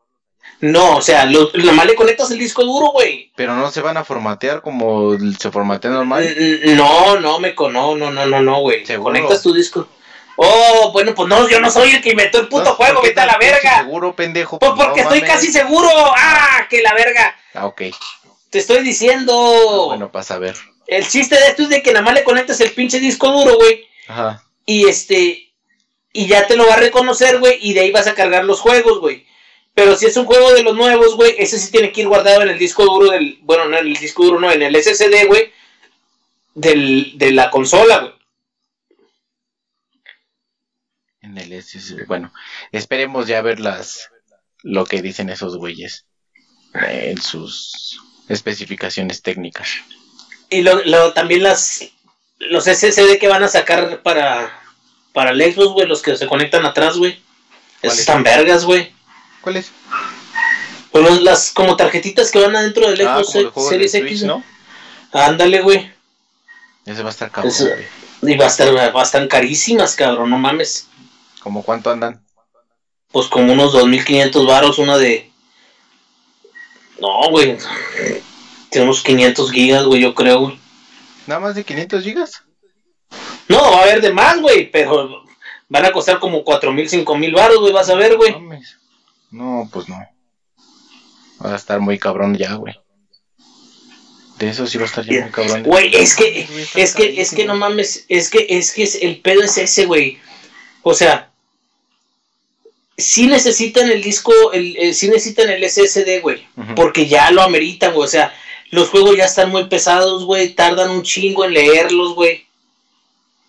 No, 0.60 0.98
o 0.98 1.02
sea, 1.02 1.26
lo, 1.26 1.50
nomás 1.54 1.88
le 1.88 1.96
conectas 1.96 2.30
el 2.32 2.38
disco 2.38 2.64
duro, 2.64 2.92
güey. 2.92 3.32
Pero 3.36 3.56
no 3.56 3.72
se 3.72 3.82
van 3.82 3.98
a 3.98 4.04
formatear 4.04 4.62
como 4.62 5.18
se 5.40 5.52
formatea 5.52 5.92
normal. 5.92 6.36
No, 6.76 7.20
no, 7.20 7.40
me 7.40 7.54
no, 7.54 7.96
no, 7.96 8.12
no, 8.12 8.26
no, 8.26 8.42
no, 8.42 8.60
güey. 8.62 8.84
Conectas 8.84 9.42
tu 9.42 9.54
disco. 9.54 9.88
Oh, 10.36 10.92
bueno, 10.92 11.14
pues 11.14 11.28
no, 11.28 11.48
yo 11.50 11.60
no 11.60 11.70
soy 11.70 11.92
el 11.92 12.02
que 12.02 12.12
inventó 12.12 12.40
el 12.40 12.48
puto 12.48 12.74
juego, 12.76 13.02
vete 13.02 13.20
a 13.20 13.26
la 13.26 13.38
verga. 13.38 13.80
Seguro, 13.80 14.16
pendejo. 14.16 14.60
Pues 14.60 14.72
porque 14.76 15.02
estoy 15.02 15.22
casi 15.22 15.52
seguro. 15.52 15.90
Ah, 16.16 16.68
que 16.70 16.82
la 16.82 16.94
verga. 16.94 17.36
Ah, 17.54 17.66
ok. 17.66 17.82
Te 18.50 18.60
estoy 18.60 18.84
diciendo. 18.84 19.34
Ah, 19.34 19.86
bueno, 19.88 20.12
pasa 20.12 20.36
a 20.36 20.40
ver. 20.40 20.56
El 20.88 21.08
chiste 21.08 21.36
de 21.36 21.48
esto 21.48 21.64
es 21.64 21.70
de 21.70 21.82
que 21.82 21.94
nada 21.94 22.04
más 22.04 22.14
le 22.14 22.24
conectas 22.24 22.60
el 22.62 22.72
pinche 22.72 23.00
disco 23.00 23.32
duro, 23.32 23.56
güey. 23.56 23.88
Ajá. 24.08 24.44
Y 24.66 24.88
este, 24.88 25.51
y 26.14 26.28
ya 26.28 26.48
te 26.48 26.56
lo 26.56 26.68
va 26.68 26.76
a 26.76 26.80
reconocer, 26.80 27.40
güey, 27.40 27.58
y 27.62 27.74
de 27.74 27.82
ahí 27.82 27.92
vas 27.92 28.08
a 28.08 28.16
cargar 28.16 28.46
los 28.46 28.60
juegos, 28.60 29.00
güey. 29.00 29.26
Pero 29.74 29.96
si 29.96 30.06
es 30.06 30.18
un 30.18 30.26
juego 30.26 30.52
de 30.54 30.64
los 30.64 30.76
nuevos, 30.76 31.16
güey, 31.16 31.36
ese 31.38 31.58
sí 31.58 31.72
tiene 31.72 31.92
que 31.92 32.02
ir 32.02 32.08
guardado 32.08 32.42
en 32.42 32.50
el 32.50 32.58
disco 32.58 32.84
duro 32.86 33.12
del, 33.12 33.40
bueno, 33.44 33.66
no 33.66 33.78
en 33.78 33.88
el 33.88 33.96
disco 33.96 34.24
duro, 34.24 34.40
no, 34.40 34.52
en 34.52 34.62
el 34.62 34.76
SSD, 34.76 35.28
güey, 35.28 35.52
del, 36.54 37.18
de 37.18 37.32
la 37.32 37.50
consola, 37.50 38.00
güey. 38.00 38.14
En 41.22 41.38
el 41.38 41.64
SSD, 41.64 42.06
bueno, 42.08 42.34
esperemos 42.72 43.28
ya 43.28 43.42
ver 43.42 43.60
las, 43.60 44.10
lo 44.64 44.86
que 44.86 45.02
dicen 45.02 45.30
esos 45.30 45.56
güeyes 45.56 46.06
en 46.74 47.22
sus 47.22 48.02
especificaciones 48.28 49.22
técnicas. 49.22 49.70
Y 50.50 50.62
lo, 50.62 51.14
también 51.14 51.44
las, 51.44 51.90
los 52.40 52.66
SSD 52.66 53.18
que 53.20 53.28
van 53.28 53.44
a 53.44 53.48
sacar 53.48 54.02
para 54.02 54.61
para 55.14 55.32
el 55.32 55.54
Xbox, 55.54 55.74
güey, 55.74 55.88
los 55.88 56.02
que 56.02 56.16
se 56.16 56.28
conectan 56.28 56.66
atrás, 56.66 56.98
güey. 56.98 57.22
Esos 57.82 58.00
están 58.00 58.24
vergas, 58.24 58.66
güey. 58.66 58.94
¿Cuáles? 59.42 59.72
Pues 60.92 61.22
las 61.22 61.52
como 61.52 61.76
tarjetitas 61.78 62.32
que 62.32 62.40
van 62.40 62.56
adentro 62.56 62.90
del 62.90 63.08
ah, 63.08 63.24
Xbox 63.24 63.70
Series 63.70 63.94
X, 63.94 64.24
¿no? 64.24 64.44
Ándale, 65.12 65.62
güey. 65.62 65.92
Ese 66.86 67.02
va 67.02 67.10
a 67.10 67.12
estar 67.12 67.32
cabrón, 67.32 67.54
Y 68.22 68.36
va 68.38 68.46
a 68.46 68.48
estar, 68.48 68.76
va 68.76 69.00
a 69.00 69.04
estar 69.04 69.28
carísimas, 69.28 69.96
cabrón, 69.96 70.30
no 70.30 70.38
mames. 70.38 70.88
¿Cómo 71.42 71.64
cuánto 71.64 71.92
andan? 71.92 72.22
Pues 73.12 73.28
como 73.28 73.54
unos 73.54 73.74
2500 73.74 74.46
varos, 74.46 74.80
una 74.80 74.98
de. 74.98 75.32
No, 77.00 77.30
güey. 77.30 77.58
Tiene 78.70 78.86
unos 78.86 79.04
500 79.04 79.52
gigas, 79.52 79.86
güey, 79.86 80.02
yo 80.02 80.14
creo, 80.14 80.40
güey. 80.40 80.60
¿Nada 81.28 81.42
más 81.42 81.56
de 81.56 81.64
500 81.64 82.04
gigas? 82.04 82.44
No, 83.52 83.72
va 83.72 83.80
a 83.80 83.84
haber 83.84 84.02
de 84.02 84.14
más, 84.14 84.40
güey, 84.40 84.72
pero 84.72 85.24
van 85.68 85.86
a 85.86 85.92
costar 85.92 86.20
como 86.20 86.44
cuatro 86.44 86.72
mil, 86.72 86.90
cinco 86.90 87.16
mil 87.18 87.34
baros, 87.34 87.60
güey, 87.60 87.74
vas 87.74 87.90
a 87.90 87.96
ver, 87.96 88.16
güey. 88.16 88.36
No, 89.32 89.70
pues 89.72 89.88
no. 89.90 89.98
Va 91.44 91.54
a 91.54 91.56
estar 91.56 91.80
muy 91.80 91.98
cabrón 91.98 92.36
ya, 92.38 92.54
güey. 92.54 92.76
De 94.38 94.50
eso 94.50 94.66
sí 94.66 94.78
va 94.78 94.86
a 94.86 94.88
estar 94.88 95.06
ya 95.06 95.22
muy 95.22 95.32
cabrón. 95.32 95.64
Güey, 95.64 95.96
es 95.96 96.16
que, 96.16 96.48
es 96.76 96.96
que, 96.96 97.22
es 97.22 97.32
que 97.32 97.46
no 97.46 97.56
mames, 97.56 98.06
es 98.08 98.30
que, 98.30 98.46
es 98.50 98.72
que 98.74 98.84
el 99.02 99.20
pedo 99.20 99.44
es 99.44 99.58
ese, 99.58 99.86
güey. 99.86 100.20
O 100.82 100.94
sea, 100.94 101.32
sí 102.98 103.28
necesitan 103.28 103.90
el 103.92 104.02
disco, 104.02 104.34
el, 104.54 104.76
eh, 104.78 104.94
sí 104.94 105.10
necesitan 105.10 105.50
el 105.50 105.70
SSD, 105.70 106.22
güey. 106.22 106.48
Porque 106.76 107.08
ya 107.08 107.32
lo 107.32 107.42
ameritan, 107.42 107.94
güey. 107.94 108.06
O 108.06 108.10
sea, 108.10 108.34
los 108.70 108.90
juegos 108.90 109.18
ya 109.18 109.26
están 109.26 109.50
muy 109.50 109.66
pesados, 109.66 110.26
güey. 110.26 110.54
Tardan 110.54 110.90
un 110.90 111.04
chingo 111.04 111.46
en 111.46 111.54
leerlos, 111.54 112.16
güey. 112.16 112.46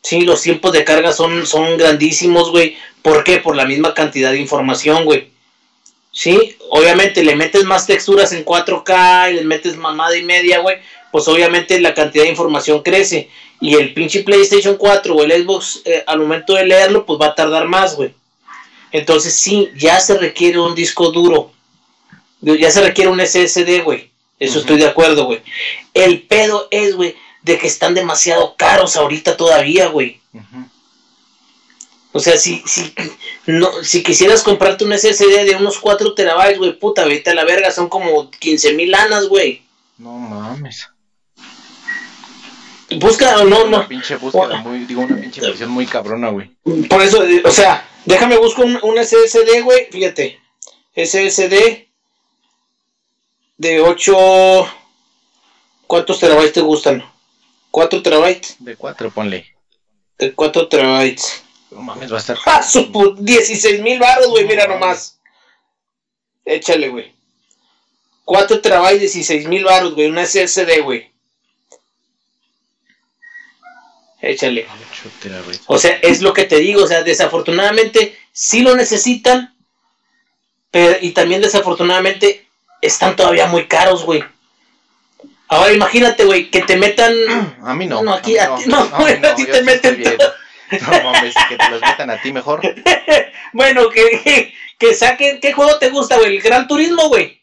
Sí, 0.02 0.22
los 0.22 0.42
tiempos 0.42 0.72
de 0.72 0.84
carga 0.84 1.12
son, 1.12 1.46
son 1.46 1.76
grandísimos, 1.76 2.50
güey. 2.50 2.76
¿Por 3.02 3.22
qué? 3.24 3.38
Por 3.38 3.56
la 3.56 3.64
misma 3.64 3.94
cantidad 3.94 4.32
de 4.32 4.40
información, 4.40 5.04
güey. 5.04 5.30
Sí, 6.10 6.56
obviamente 6.68 7.24
le 7.24 7.36
metes 7.36 7.64
más 7.64 7.86
texturas 7.86 8.32
en 8.32 8.44
4K 8.44 9.30
y 9.30 9.34
le 9.34 9.44
metes 9.44 9.76
mamada 9.76 10.16
y 10.16 10.22
media, 10.22 10.58
güey. 10.58 10.78
Pues 11.10 11.28
obviamente 11.28 11.80
la 11.80 11.94
cantidad 11.94 12.24
de 12.24 12.30
información 12.30 12.82
crece. 12.82 13.30
Y 13.60 13.74
el 13.74 13.94
pinche 13.94 14.24
PlayStation 14.24 14.76
4 14.76 15.14
o 15.14 15.22
el 15.22 15.44
Xbox, 15.44 15.82
eh, 15.84 16.02
al 16.06 16.18
momento 16.18 16.54
de 16.54 16.66
leerlo, 16.66 17.06
pues 17.06 17.20
va 17.20 17.26
a 17.26 17.34
tardar 17.34 17.68
más, 17.68 17.94
güey. 17.94 18.12
Entonces 18.90 19.34
sí, 19.34 19.70
ya 19.76 20.00
se 20.00 20.18
requiere 20.18 20.58
un 20.58 20.74
disco 20.74 21.10
duro. 21.10 21.52
Ya 22.40 22.70
se 22.70 22.82
requiere 22.82 23.08
un 23.08 23.20
SSD, 23.20 23.84
güey. 23.84 24.10
Eso 24.38 24.58
estoy 24.58 24.78
de 24.78 24.88
acuerdo, 24.88 25.26
güey. 25.26 25.40
El 25.94 26.22
pedo 26.22 26.66
es, 26.72 26.96
güey, 26.96 27.14
de 27.42 27.58
que 27.58 27.66
están 27.66 27.94
demasiado 27.94 28.54
caros 28.56 28.96
ahorita 28.96 29.36
todavía, 29.36 29.88
güey. 29.88 30.20
O 32.12 32.20
sea, 32.20 32.36
si, 32.36 32.62
si, 32.66 32.92
no, 33.46 33.70
si 33.82 34.02
quisieras 34.02 34.42
comprarte 34.42 34.84
un 34.84 34.92
SSD 34.92 35.44
de 35.44 35.56
unos 35.56 35.78
4 35.78 36.14
terabytes, 36.14 36.58
güey, 36.58 36.78
puta, 36.78 37.04
vete 37.04 37.30
a 37.30 37.34
la 37.34 37.44
verga, 37.44 37.70
son 37.70 37.88
como 37.88 38.30
15 38.30 38.74
mil 38.74 38.90
lanas, 38.90 39.28
güey. 39.28 39.62
No 39.98 40.18
mames. 40.18 40.88
Busca, 42.98 43.42
no, 43.44 43.64
no. 43.64 43.78
Una 43.78 43.88
pinche 43.88 44.16
búsqueda 44.16 44.58
muy, 44.58 44.80
digo, 44.84 45.02
una 45.02 45.16
pinche 45.16 45.40
versión 45.40 45.70
muy 45.70 45.86
cabrona, 45.86 46.28
güey. 46.28 46.50
Por 46.88 47.02
eso, 47.02 47.24
o 47.44 47.50
sea, 47.50 47.88
déjame 48.04 48.36
buscar 48.36 48.66
un, 48.66 48.78
un 48.82 48.98
SSD, 49.02 49.62
güey. 49.62 49.88
Fíjate. 49.90 50.38
SSD 50.94 51.88
de 53.56 53.80
8. 53.80 54.68
¿Cuántos 55.86 56.20
terabytes 56.20 56.52
te 56.52 56.60
gustan? 56.60 57.11
¿4 57.72 58.02
terabytes? 58.02 58.56
De 58.60 58.76
4, 58.76 59.10
ponle. 59.10 59.46
De 60.18 60.32
4 60.34 60.68
terabytes. 60.68 61.42
No 61.70 61.80
mames, 61.80 62.12
va 62.12 62.16
a 62.16 62.20
estar. 62.20 62.38
¡Ah, 62.44 62.62
su 62.62 62.92
pu- 62.92 63.16
16 63.16 63.80
mil 63.82 63.98
baros, 63.98 64.28
güey! 64.28 64.44
Mira 64.44 64.66
nomás. 64.66 65.18
Échale, 66.44 66.88
güey. 66.90 67.14
4 68.24 68.60
terabytes, 68.60 69.00
16 69.00 69.48
mil 69.48 69.64
baros, 69.64 69.94
güey. 69.94 70.08
Una 70.10 70.24
SSD, 70.26 70.80
güey. 70.82 71.10
Échale. 74.20 74.66
8 74.92 75.10
terabytes. 75.20 75.62
O 75.66 75.78
sea, 75.78 75.98
es 76.02 76.22
lo 76.22 76.32
que 76.32 76.44
te 76.44 76.56
digo, 76.58 76.84
o 76.84 76.86
sea, 76.86 77.02
desafortunadamente 77.02 78.16
sí 78.32 78.62
lo 78.62 78.76
necesitan, 78.76 79.56
pero 80.70 80.96
y 81.00 81.10
también 81.12 81.40
desafortunadamente 81.40 82.46
están 82.80 83.16
todavía 83.16 83.46
muy 83.46 83.66
caros, 83.66 84.04
güey. 84.04 84.22
Ahora 85.52 85.72
imagínate, 85.72 86.24
güey, 86.24 86.50
que 86.50 86.62
te 86.62 86.76
metan... 86.76 87.14
A 87.62 87.74
mí 87.74 87.86
no. 87.86 88.02
No, 88.02 88.14
aquí 88.14 88.38
a 88.38 88.54
ti- 88.56 88.64
no, 88.66 88.88
güey, 88.90 89.24
a 89.24 89.34
ti 89.34 89.44
te 89.46 89.62
meten. 89.62 90.02
No 90.02 91.12
mames, 91.12 91.34
que 91.48 91.56
te 91.56 91.68
los 91.70 91.80
metan 91.80 92.10
a 92.10 92.20
ti 92.20 92.32
mejor. 92.32 92.60
Bueno, 93.54 93.90
que, 93.90 94.20
que, 94.24 94.54
que 94.78 94.94
saquen... 94.94 95.38
¿Qué 95.40 95.52
juego 95.52 95.78
te 95.78 95.90
gusta, 95.90 96.16
güey? 96.16 96.36
El 96.36 96.42
Gran 96.42 96.66
Turismo, 96.66 97.08
güey. 97.08 97.42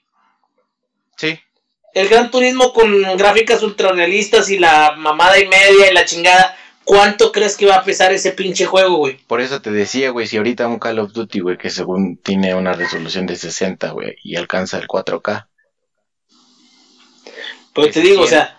Sí. 1.17 1.39
El 1.93 2.09
Gran 2.09 2.31
Turismo 2.31 2.73
con 2.73 3.03
gráficas 3.15 3.61
ultrarrealistas 3.61 4.49
y 4.49 4.57
la 4.57 4.95
mamada 4.97 5.37
y 5.39 5.47
media 5.47 5.91
y 5.91 5.93
la 5.93 6.05
chingada. 6.05 6.57
¿Cuánto 6.83 7.31
crees 7.31 7.55
que 7.55 7.67
va 7.67 7.75
a 7.75 7.83
pesar 7.83 8.11
ese 8.11 8.31
pinche 8.31 8.65
juego, 8.65 8.97
güey? 8.97 9.17
Por 9.27 9.41
eso 9.41 9.61
te 9.61 9.69
decía, 9.69 10.09
güey, 10.09 10.25
si 10.25 10.37
ahorita 10.37 10.67
un 10.67 10.79
Call 10.79 10.97
of 10.97 11.11
Duty, 11.13 11.39
güey, 11.41 11.57
que 11.59 11.69
según 11.69 12.17
tiene 12.17 12.55
una 12.55 12.73
resolución 12.73 13.27
de 13.27 13.35
60, 13.35 13.91
güey, 13.91 14.15
y 14.23 14.35
alcanza 14.35 14.79
el 14.79 14.87
4K. 14.87 15.48
Ese 17.85 18.01
te 18.01 18.07
digo, 18.07 18.23
o 18.23 18.27
sea. 18.27 18.57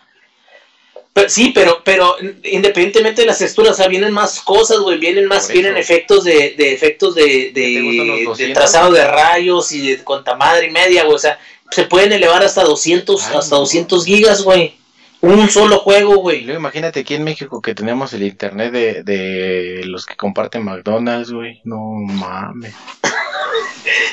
pero- 1.13 1.29
sí, 1.29 1.53
pero, 1.55 1.83
pero 1.85 2.17
independientemente 2.45 3.23
de 3.23 3.27
las 3.27 3.39
texturas, 3.39 3.73
o 3.73 3.75
sea, 3.75 3.89
vienen 3.89 4.13
más 4.13 4.41
cosas, 4.41 4.79
güey. 4.79 4.99
Vienen 4.99 5.27
más, 5.27 5.47
Por 5.47 5.55
vienen 5.55 5.77
efectos 5.77 6.25
de, 6.25 6.55
de 6.57 6.73
efectos 6.73 7.15
de, 7.15 7.53
¿Qué 7.55 7.75
te 7.75 7.83
gustan 7.83 8.07
los 8.07 8.17
de, 8.17 8.21
de 8.21 8.25
200? 8.25 8.55
trazado 8.63 8.93
de 8.93 9.05
rayos 9.07 9.73
y 9.73 9.91
de 9.91 10.05
cuanta 10.05 10.35
madre 10.37 10.67
y 10.69 10.71
media, 10.71 11.03
güey. 11.05 11.17
O 11.17 11.19
sea, 11.19 11.39
se 11.71 11.85
pueden 11.85 12.13
elevar 12.13 12.43
hasta 12.43 12.63
200, 12.63 13.27
Ay, 13.27 13.37
hasta 13.37 13.55
no. 13.57 13.61
200 13.61 14.05
gigas, 14.05 14.43
güey. 14.43 14.79
Un 15.23 15.51
solo 15.51 15.81
juego, 15.81 16.17
güey. 16.17 16.41
luego 16.43 16.59
imagínate 16.61 17.01
aquí 17.01 17.15
en 17.15 17.25
México 17.25 17.61
que 17.61 17.75
tenemos 17.75 18.15
el 18.15 18.23
internet 18.23 18.73
de, 18.73 19.03
de 19.03 19.83
los 19.85 20.07
que 20.07 20.17
comparten 20.17 20.65
McDonald's, 20.65 21.31
güey. 21.31 21.61
No 21.65 21.79
mames. 21.95 22.73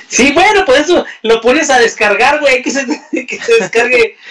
Sí, 0.08 0.32
bueno, 0.34 0.64
pues 0.66 0.82
eso 0.82 1.06
lo 1.24 1.42
pones 1.42 1.70
a 1.70 1.80
descargar, 1.80 2.40
güey. 2.40 2.62
Que 2.62 2.72
se, 2.72 2.86
que 3.28 3.40
se 3.40 3.56
descargue. 3.60 4.16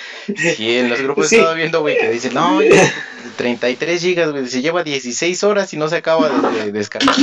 Y 0.59 0.77
en 0.79 0.89
los 0.91 1.01
grupos 1.01 1.29
Sí. 1.29 1.37
estaba 1.37 1.55
viendo, 1.55 1.81
güey, 1.81 1.97
que 1.99 2.11
dicen, 2.11 2.35
no, 2.35 2.61
ya, 2.63 2.93
33 3.37 4.01
gigas, 4.01 4.31
güey, 4.33 4.47
se 4.49 4.63
lleva 4.63 4.83
16 4.83 5.45
horas 5.45 5.73
y 5.73 5.77
no 5.77 5.89
se 5.89 5.97
acaba 5.97 6.29
de, 6.29 6.65
de 6.67 6.73
descargar. 6.73 7.15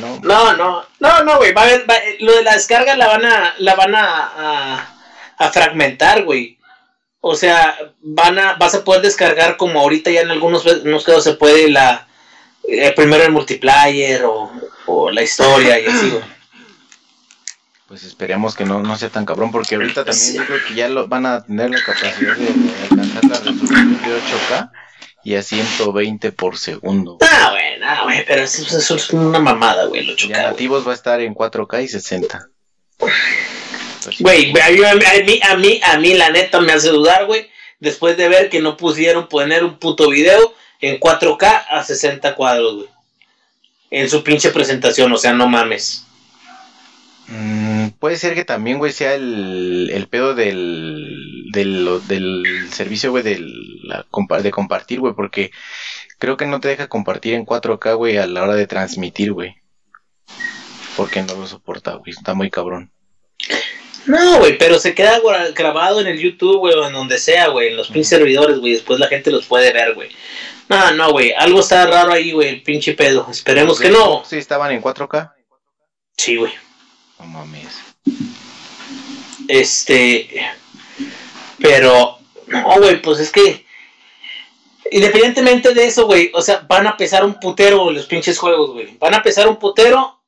No. 0.00 0.18
No, 0.22 0.56
no, 0.56 0.84
no, 1.00 1.22
no, 1.24 1.36
güey. 1.38 1.52
Va 1.52 1.62
a 1.62 1.64
haber, 1.64 1.88
va- 1.88 1.96
lo 2.20 2.34
de 2.34 2.42
la 2.42 2.54
descarga 2.54 2.96
la 2.96 3.06
van 3.06 3.24
a, 3.24 3.54
la 3.58 3.74
van 3.74 3.94
a, 3.94 4.32
a, 4.36 4.96
a 5.38 5.50
fragmentar, 5.50 6.24
güey. 6.24 6.58
O 7.20 7.34
sea, 7.34 7.76
van 8.00 8.38
a, 8.38 8.54
vas 8.54 8.74
a 8.74 8.84
poder 8.84 9.02
descargar 9.02 9.56
como 9.56 9.80
ahorita 9.80 10.10
ya 10.10 10.20
en 10.22 10.30
algunos, 10.30 10.64
en 10.66 10.76
algunos 10.76 11.04
casos 11.04 11.24
se 11.24 11.32
puede 11.34 11.68
la, 11.70 12.06
eh, 12.68 12.92
primero 12.94 13.24
el 13.24 13.32
multiplayer 13.32 14.24
o, 14.24 14.50
o 14.86 15.10
la 15.10 15.22
historia 15.22 15.78
y 15.80 15.86
así, 15.86 16.10
güey. 16.10 16.22
Pues 17.88 18.04
esperemos 18.04 18.54
que 18.54 18.66
no, 18.66 18.80
no 18.82 18.98
sea 18.98 19.08
tan 19.08 19.24
cabrón, 19.24 19.50
porque 19.50 19.76
ahorita 19.76 20.04
también 20.04 20.34
yo 20.34 20.44
creo 20.44 20.58
que 20.68 20.74
ya 20.74 20.88
lo, 20.90 21.08
van 21.08 21.24
a 21.24 21.42
tener 21.42 21.70
la 21.70 21.82
capacidad 21.82 22.36
de, 22.36 22.44
de 22.44 22.82
alcanzar 22.82 23.24
la 23.24 23.38
resolución 23.38 24.02
de 24.02 24.08
8K 24.08 24.70
y 25.24 25.34
a 25.36 25.42
120 25.42 26.32
por 26.32 26.58
segundo. 26.58 27.16
Ah, 27.22 27.50
güey, 27.50 27.78
no, 27.78 28.04
güey, 28.04 28.26
pero 28.26 28.42
eso, 28.42 28.60
eso 28.76 28.94
es 28.94 29.10
una 29.10 29.38
mamada, 29.38 29.86
güey, 29.86 30.04
lo 30.04 30.12
Ya 30.12 30.16
choca, 30.16 30.34
güey. 30.34 30.50
nativos 30.50 30.86
va 30.86 30.92
a 30.92 30.94
estar 30.94 31.20
en 31.22 31.34
4K 31.34 31.84
y 31.84 31.88
60. 31.88 32.48
Pues. 32.98 33.14
Güey, 34.20 34.50
a 34.50 34.70
mí, 34.70 34.84
a 34.84 34.94
mí, 34.94 35.40
a 35.42 35.56
mí, 35.56 35.80
a 35.82 35.98
mí, 35.98 36.14
la 36.14 36.28
neta 36.28 36.60
me 36.60 36.72
hace 36.72 36.88
dudar, 36.88 37.24
güey, 37.24 37.48
después 37.80 38.18
de 38.18 38.28
ver 38.28 38.50
que 38.50 38.60
no 38.60 38.76
pusieron 38.76 39.28
poner 39.28 39.64
un 39.64 39.78
puto 39.78 40.10
video 40.10 40.54
en 40.82 41.00
4K 41.00 41.64
a 41.70 41.82
60 41.82 42.34
cuadros, 42.34 42.74
güey. 42.76 42.88
En 43.90 44.10
su 44.10 44.22
pinche 44.22 44.50
presentación, 44.50 45.10
o 45.10 45.16
sea, 45.16 45.32
no 45.32 45.48
mames. 45.48 46.04
Mm, 47.28 47.88
puede 47.98 48.16
ser 48.16 48.34
que 48.34 48.44
también, 48.44 48.78
güey, 48.78 48.92
sea 48.92 49.14
el, 49.14 49.90
el 49.92 50.08
pedo 50.08 50.34
del, 50.34 51.50
del, 51.52 52.00
del 52.08 52.68
servicio, 52.72 53.10
güey, 53.10 53.22
del, 53.22 53.46
la 53.86 54.06
de 54.42 54.50
compartir, 54.50 55.00
güey, 55.00 55.14
porque 55.14 55.50
creo 56.18 56.36
que 56.36 56.46
no 56.46 56.60
te 56.60 56.68
deja 56.68 56.88
compartir 56.88 57.34
en 57.34 57.44
4K, 57.44 57.96
güey, 57.96 58.16
a 58.16 58.26
la 58.26 58.42
hora 58.44 58.54
de 58.54 58.66
transmitir, 58.66 59.32
güey. 59.32 59.56
Porque 60.96 61.22
no 61.22 61.34
lo 61.34 61.46
soporta, 61.46 61.94
güey, 61.94 62.10
está 62.12 62.34
muy 62.34 62.50
cabrón. 62.50 62.90
No, 64.06 64.38
güey, 64.38 64.56
pero 64.56 64.78
se 64.78 64.94
queda 64.94 65.20
gra- 65.20 65.52
grabado 65.54 66.00
en 66.00 66.06
el 66.06 66.18
YouTube, 66.18 66.58
güey, 66.60 66.74
o 66.74 66.86
en 66.86 66.94
donde 66.94 67.18
sea, 67.18 67.48
güey, 67.48 67.68
en 67.68 67.76
los 67.76 67.88
pinches 67.88 68.08
servidores, 68.08 68.58
güey, 68.58 68.72
después 68.72 68.98
la 68.98 69.08
gente 69.08 69.30
los 69.30 69.44
puede 69.46 69.70
ver, 69.72 69.94
güey. 69.94 70.08
No, 70.70 70.92
no, 70.92 71.12
güey, 71.12 71.32
algo 71.32 71.60
está 71.60 71.86
raro 71.86 72.12
ahí, 72.12 72.32
güey, 72.32 72.48
el 72.48 72.62
pinche 72.62 72.94
pedo. 72.94 73.26
Esperemos 73.30 73.78
que 73.78 73.90
no. 73.90 74.24
Sí, 74.24 74.36
estaban 74.38 74.72
en 74.72 74.80
4K. 74.82 75.32
Sí, 76.16 76.36
güey. 76.36 76.52
No 77.18 77.26
mames. 77.26 77.74
Este. 79.48 80.46
Pero. 81.58 82.18
No, 82.46 82.78
güey, 82.78 83.00
pues 83.02 83.20
es 83.20 83.30
que. 83.30 83.66
Independientemente 84.90 85.74
de 85.74 85.86
eso, 85.86 86.06
güey. 86.06 86.30
O 86.34 86.42
sea, 86.42 86.64
van 86.68 86.86
a 86.86 86.96
pesar 86.96 87.24
un 87.24 87.38
putero 87.40 87.90
los 87.90 88.06
pinches 88.06 88.38
juegos, 88.38 88.72
güey. 88.72 88.96
Van 88.98 89.14
a 89.14 89.22
pesar 89.22 89.48
un 89.48 89.58
putero. 89.58 90.20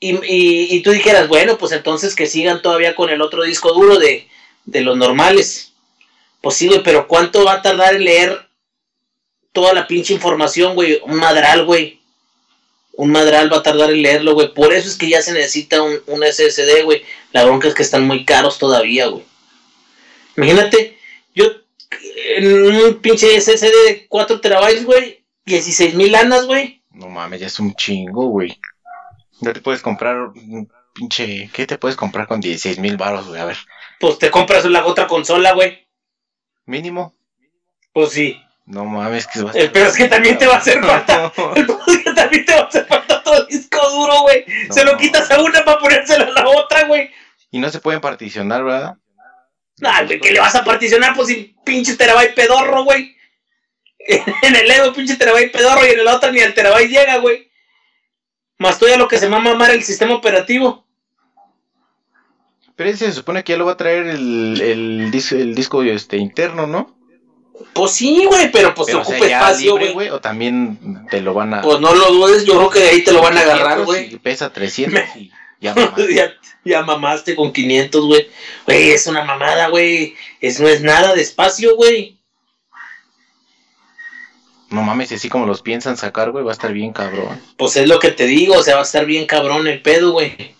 Y, 0.00 0.12
y, 0.12 0.76
y 0.76 0.82
tú 0.82 0.92
dijeras, 0.92 1.26
bueno, 1.26 1.58
pues 1.58 1.72
entonces 1.72 2.14
que 2.14 2.28
sigan 2.28 2.62
todavía 2.62 2.94
con 2.94 3.10
el 3.10 3.20
otro 3.20 3.42
disco 3.42 3.72
duro 3.72 3.98
de, 3.98 4.28
de 4.64 4.80
los 4.82 4.96
normales. 4.96 5.72
Pues 6.40 6.56
sí, 6.56 6.68
güey, 6.68 6.82
pero 6.84 7.08
¿cuánto 7.08 7.44
va 7.44 7.54
a 7.54 7.62
tardar 7.62 7.96
en 7.96 8.04
leer 8.04 8.48
toda 9.52 9.72
la 9.72 9.88
pinche 9.88 10.14
información, 10.14 10.76
güey? 10.76 11.00
Un 11.02 11.16
madral, 11.16 11.64
güey. 11.64 11.97
Un 12.98 13.12
madral 13.12 13.52
va 13.52 13.58
a 13.58 13.62
tardar 13.62 13.90
en 13.90 14.02
leerlo, 14.02 14.34
güey. 14.34 14.52
Por 14.52 14.72
eso 14.72 14.88
es 14.88 14.96
que 14.96 15.08
ya 15.08 15.22
se 15.22 15.32
necesita 15.32 15.82
un, 15.82 16.00
un 16.06 16.24
SSD, 16.24 16.82
güey. 16.82 17.04
La 17.30 17.44
bronca 17.44 17.68
es 17.68 17.74
que 17.74 17.84
están 17.84 18.04
muy 18.04 18.24
caros 18.24 18.58
todavía, 18.58 19.06
güey. 19.06 19.24
Imagínate, 20.36 20.98
yo 21.32 21.44
en 22.36 22.52
un 22.52 22.94
pinche 23.00 23.40
SSD 23.40 23.70
de 23.86 24.06
4 24.08 24.40
terabytes, 24.40 24.84
güey, 24.84 25.24
16 25.44 25.94
mil 25.94 26.10
lanas, 26.10 26.46
güey. 26.46 26.82
No 26.90 27.08
mames, 27.08 27.40
ya 27.40 27.46
es 27.46 27.60
un 27.60 27.72
chingo, 27.74 28.26
güey. 28.26 28.58
Ya 29.42 29.52
te 29.52 29.60
puedes 29.60 29.80
comprar 29.80 30.16
un 30.16 30.68
pinche... 30.92 31.50
¿Qué 31.52 31.66
te 31.66 31.78
puedes 31.78 31.96
comprar 31.96 32.26
con 32.26 32.40
16 32.40 32.80
mil 32.80 32.96
baros, 32.96 33.28
güey? 33.28 33.40
A 33.40 33.44
ver. 33.44 33.58
Pues 34.00 34.18
te 34.18 34.32
compras 34.32 34.64
la 34.64 34.84
otra 34.84 35.06
consola, 35.06 35.52
güey. 35.52 35.86
Mínimo. 36.66 37.14
Pues 37.92 38.10
sí. 38.10 38.40
No 38.68 38.84
mames, 38.84 39.26
que 39.26 39.40
va 39.40 39.50
a 39.50 39.52
peor 39.54 39.86
es 39.88 39.96
que 39.96 40.08
también 40.08 40.36
te 40.36 40.46
va 40.46 40.56
a 40.56 40.58
hacer 40.58 40.80
falta. 40.84 41.32
No, 41.36 41.54
El 41.54 41.66
peor 41.66 41.80
es 41.86 41.98
que 41.98 42.12
también 42.12 42.44
te 42.44 42.52
va 42.52 42.60
a 42.60 42.64
hacer 42.64 42.86
falta 42.86 43.22
todo 43.22 43.38
el 43.38 43.46
disco 43.46 43.90
duro, 43.90 44.20
güey. 44.20 44.44
No. 44.68 44.74
Se 44.74 44.84
lo 44.84 44.96
quitas 44.96 45.30
a 45.30 45.40
una 45.42 45.64
para 45.64 45.78
ponérselo 45.78 46.24
a 46.24 46.30
la 46.30 46.48
otra, 46.48 46.84
güey. 46.84 47.10
Y 47.50 47.58
no 47.58 47.68
se 47.70 47.80
pueden 47.80 48.00
particionar, 48.00 48.62
¿verdad? 48.64 48.96
Nah, 49.78 50.02
güey, 50.04 50.20
¿qué 50.20 50.32
le 50.32 50.40
vas 50.40 50.54
a 50.54 50.64
particionar? 50.64 51.14
Pues 51.14 51.28
sin 51.28 51.56
pinche 51.64 51.96
terabyte 51.96 52.34
pedorro, 52.34 52.84
güey. 52.84 53.16
En 54.42 54.56
el 54.56 54.70
Evo, 54.70 54.92
pinche 54.92 55.16
terabyte 55.16 55.52
pedorro, 55.52 55.84
y 55.86 55.90
en 55.90 56.00
el 56.00 56.08
otro 56.08 56.30
ni 56.32 56.40
el 56.40 56.54
terabyte 56.54 56.88
llega, 56.90 57.18
güey. 57.18 57.50
Más 58.58 58.78
todavía 58.78 58.98
lo 58.98 59.06
que 59.08 59.18
se 59.18 59.28
va 59.28 59.36
a 59.36 59.40
mamar 59.40 59.70
el 59.70 59.82
sistema 59.84 60.14
operativo. 60.14 60.84
Pero 62.74 62.90
ese 62.90 63.06
se 63.06 63.12
supone 63.12 63.44
que 63.44 63.52
ya 63.52 63.58
lo 63.58 63.66
va 63.66 63.72
a 63.72 63.76
traer 63.76 64.06
el, 64.06 64.60
el, 64.60 65.10
dis- 65.12 65.32
el 65.36 65.54
disco 65.54 65.82
este, 65.82 66.16
interno, 66.16 66.66
¿no? 66.66 66.97
Pues 67.72 67.92
sí, 67.92 68.24
güey, 68.26 68.50
pero 68.50 68.74
pues 68.74 68.86
Pero, 68.86 68.98
te 68.98 69.02
o 69.02 69.04
sea, 69.06 69.16
ocupa 69.16 69.26
espacio, 69.26 69.78
güey. 69.92 70.08
O 70.10 70.20
también 70.20 71.06
te 71.10 71.20
lo 71.20 71.34
van 71.34 71.54
a... 71.54 71.60
Pues 71.60 71.80
no 71.80 71.94
lo 71.94 72.10
dudes, 72.12 72.44
yo 72.44 72.56
creo 72.56 72.70
que 72.70 72.80
de 72.80 72.88
ahí 72.88 73.04
te 73.04 73.12
lo 73.12 73.22
van 73.22 73.36
a 73.36 73.40
agarrar, 73.40 73.78
500 73.78 73.86
güey. 73.86 74.18
Pesa 74.18 74.52
300 74.52 75.02
y 75.16 75.30
ya 75.60 75.74
mamá. 75.74 75.94
ya, 76.14 76.32
ya 76.64 76.82
mamaste 76.82 77.36
con 77.36 77.52
500, 77.52 78.06
güey. 78.06 78.28
Güey, 78.66 78.90
es 78.90 79.06
una 79.06 79.24
mamada, 79.24 79.68
güey. 79.68 80.14
Es, 80.40 80.60
no 80.60 80.68
es 80.68 80.82
nada 80.82 81.14
de 81.14 81.22
espacio, 81.22 81.76
güey. 81.76 82.18
No 84.70 84.82
mames, 84.82 85.12
así 85.12 85.28
como 85.28 85.46
los 85.46 85.62
piensan 85.62 85.96
sacar, 85.96 86.30
güey, 86.30 86.44
va 86.44 86.50
a 86.50 86.52
estar 86.52 86.72
bien 86.72 86.92
cabrón. 86.92 87.40
Pues 87.56 87.76
es 87.76 87.88
lo 87.88 87.98
que 87.98 88.10
te 88.10 88.26
digo, 88.26 88.54
o 88.56 88.62
sea, 88.62 88.74
va 88.74 88.80
a 88.80 88.84
estar 88.84 89.06
bien 89.06 89.26
cabrón 89.26 89.66
el 89.66 89.80
pedo, 89.80 90.12
güey. 90.12 90.54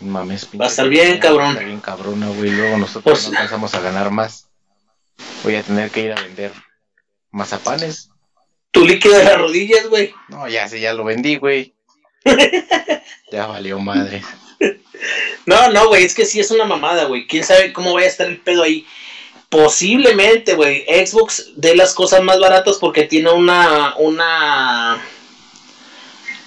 No 0.00 0.12
Mames, 0.12 0.48
Va 0.60 0.66
a 0.66 0.68
estar 0.68 0.88
bien, 0.88 1.18
cabrón. 1.18 1.44
Va 1.44 1.48
a 1.48 1.52
estar 1.52 1.64
bien 1.64 1.80
cabrona, 1.80 2.28
güey. 2.28 2.50
Luego 2.50 2.76
nosotros 2.76 3.02
Pues- 3.04 3.24
no 3.24 3.30
alcanzamos 3.30 3.74
a 3.74 3.80
ganar 3.80 4.10
más. 4.10 4.48
Voy 5.42 5.54
a 5.54 5.62
tener 5.62 5.90
que 5.90 6.00
ir 6.00 6.12
a 6.12 6.20
vender 6.20 6.52
Mazapanes. 7.30 8.10
Tu 8.70 8.84
líquido 8.84 9.16
de 9.16 9.24
las 9.24 9.38
rodillas, 9.38 9.88
güey. 9.88 10.12
No, 10.28 10.48
ya 10.48 10.68
sé, 10.68 10.80
ya 10.80 10.92
lo 10.92 11.04
vendí, 11.04 11.36
güey. 11.36 11.74
ya 13.32 13.46
valió 13.46 13.78
madre. 13.78 14.22
No, 15.46 15.70
no, 15.70 15.88
güey, 15.88 16.04
es 16.04 16.14
que 16.14 16.26
sí 16.26 16.40
es 16.40 16.50
una 16.50 16.64
mamada, 16.64 17.04
güey. 17.04 17.26
¿Quién 17.26 17.44
sabe 17.44 17.72
cómo 17.72 17.94
vaya 17.94 18.06
a 18.06 18.10
estar 18.10 18.26
el 18.26 18.40
pedo 18.40 18.62
ahí? 18.62 18.86
Posiblemente, 19.48 20.54
güey, 20.54 20.84
Xbox 20.84 21.52
de 21.54 21.76
las 21.76 21.94
cosas 21.94 22.22
más 22.22 22.40
baratas 22.40 22.78
porque 22.78 23.04
tiene 23.04 23.30
una, 23.30 23.94
una, 23.96 25.00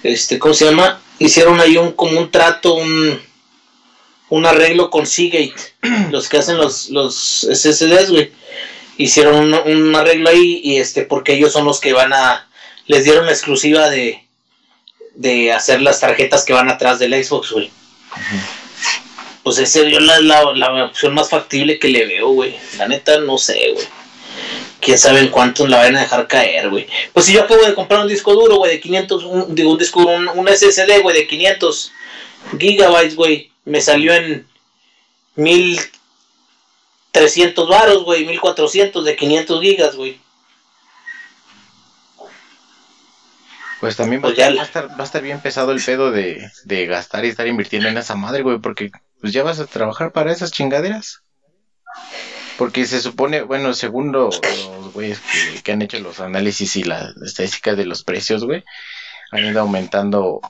este, 0.02 0.38
¿cómo 0.38 0.52
se 0.52 0.66
llama? 0.66 1.00
Hicieron 1.18 1.60
ahí 1.60 1.76
un, 1.78 1.92
como 1.92 2.20
un 2.20 2.30
trato, 2.30 2.74
un, 2.74 3.20
un 4.30 4.46
arreglo 4.46 4.90
con 4.90 5.06
Seagate, 5.06 5.54
los 6.10 6.28
que 6.28 6.38
hacen 6.38 6.56
los, 6.56 6.88
los 6.88 7.46
SSDs, 7.52 8.10
güey. 8.10 8.32
Hicieron 8.96 9.36
un, 9.36 9.54
un 9.54 9.96
arreglo 9.96 10.30
ahí 10.30 10.60
y 10.62 10.76
este, 10.76 11.02
porque 11.02 11.34
ellos 11.34 11.52
son 11.52 11.64
los 11.64 11.80
que 11.80 11.92
van 11.92 12.12
a, 12.12 12.48
les 12.86 13.04
dieron 13.04 13.26
la 13.26 13.32
exclusiva 13.32 13.88
de, 13.88 14.24
de 15.14 15.52
hacer 15.52 15.82
las 15.82 16.00
tarjetas 16.00 16.44
que 16.44 16.52
van 16.52 16.70
atrás 16.70 16.98
del 16.98 17.12
Xbox, 17.22 17.52
güey. 17.52 17.70
Pues 19.42 19.58
ese 19.58 19.86
es 19.86 20.02
la, 20.02 20.20
la, 20.20 20.52
la, 20.54 20.84
opción 20.84 21.14
más 21.14 21.30
factible 21.30 21.78
que 21.78 21.88
le 21.88 22.06
veo, 22.06 22.28
güey. 22.28 22.56
La 22.78 22.88
neta, 22.88 23.18
no 23.20 23.38
sé, 23.38 23.72
güey. 23.72 23.86
Quién 24.80 24.98
sabe 24.98 25.20
en 25.20 25.28
cuánto 25.28 25.66
la 25.66 25.78
van 25.78 25.96
a 25.96 26.00
dejar 26.00 26.26
caer, 26.26 26.70
güey. 26.70 26.86
Pues 27.12 27.26
si 27.26 27.32
yo 27.32 27.42
acabo 27.42 27.64
de 27.64 27.74
comprar 27.74 28.00
un 28.00 28.08
disco 28.08 28.34
duro, 28.34 28.56
güey, 28.56 28.72
de 28.72 28.80
500, 28.80 29.24
un, 29.24 29.54
digo, 29.54 29.72
un 29.72 29.78
disco 29.78 30.00
un, 30.00 30.28
un 30.28 30.48
SSD, 30.48 31.00
güey, 31.02 31.16
de 31.16 31.26
500 31.26 31.92
gigabytes, 32.58 33.16
güey. 33.16 33.49
Me 33.64 33.80
salió 33.80 34.14
en 34.14 34.46
1300 35.36 37.68
varos, 37.68 38.04
güey, 38.04 38.26
1400 38.26 39.04
de 39.04 39.16
500 39.16 39.60
gigas, 39.60 39.96
güey. 39.96 40.20
Pues 43.80 43.96
también 43.96 44.20
pues 44.20 44.38
va, 44.38 44.44
a 44.44 44.62
estar, 44.62 44.90
va 44.90 44.98
a 44.98 45.04
estar 45.04 45.22
bien 45.22 45.40
pesado 45.40 45.72
el 45.72 45.82
pedo 45.82 46.10
de, 46.10 46.50
de 46.64 46.86
gastar 46.86 47.24
y 47.24 47.28
estar 47.28 47.46
invirtiendo 47.46 47.88
en 47.88 47.96
esa 47.96 48.14
madre, 48.14 48.42
güey, 48.42 48.58
porque 48.58 48.90
pues 49.20 49.32
ya 49.32 49.42
vas 49.42 49.58
a 49.58 49.66
trabajar 49.66 50.12
para 50.12 50.32
esas 50.32 50.52
chingaderas. 50.52 51.22
Porque 52.58 52.84
se 52.84 53.00
supone, 53.00 53.40
bueno, 53.40 53.72
según 53.72 54.12
los 54.12 54.38
güeyes 54.92 55.20
que, 55.64 55.72
han 55.72 55.80
hecho 55.80 55.98
los 55.98 56.20
análisis 56.20 56.76
y 56.76 56.82
las 56.82 57.16
estadísticas 57.16 57.76
de 57.76 57.86
los 57.86 58.04
precios, 58.04 58.44
güey, 58.44 58.64
han 59.30 59.46
ido 59.46 59.62
aumentando 59.62 60.42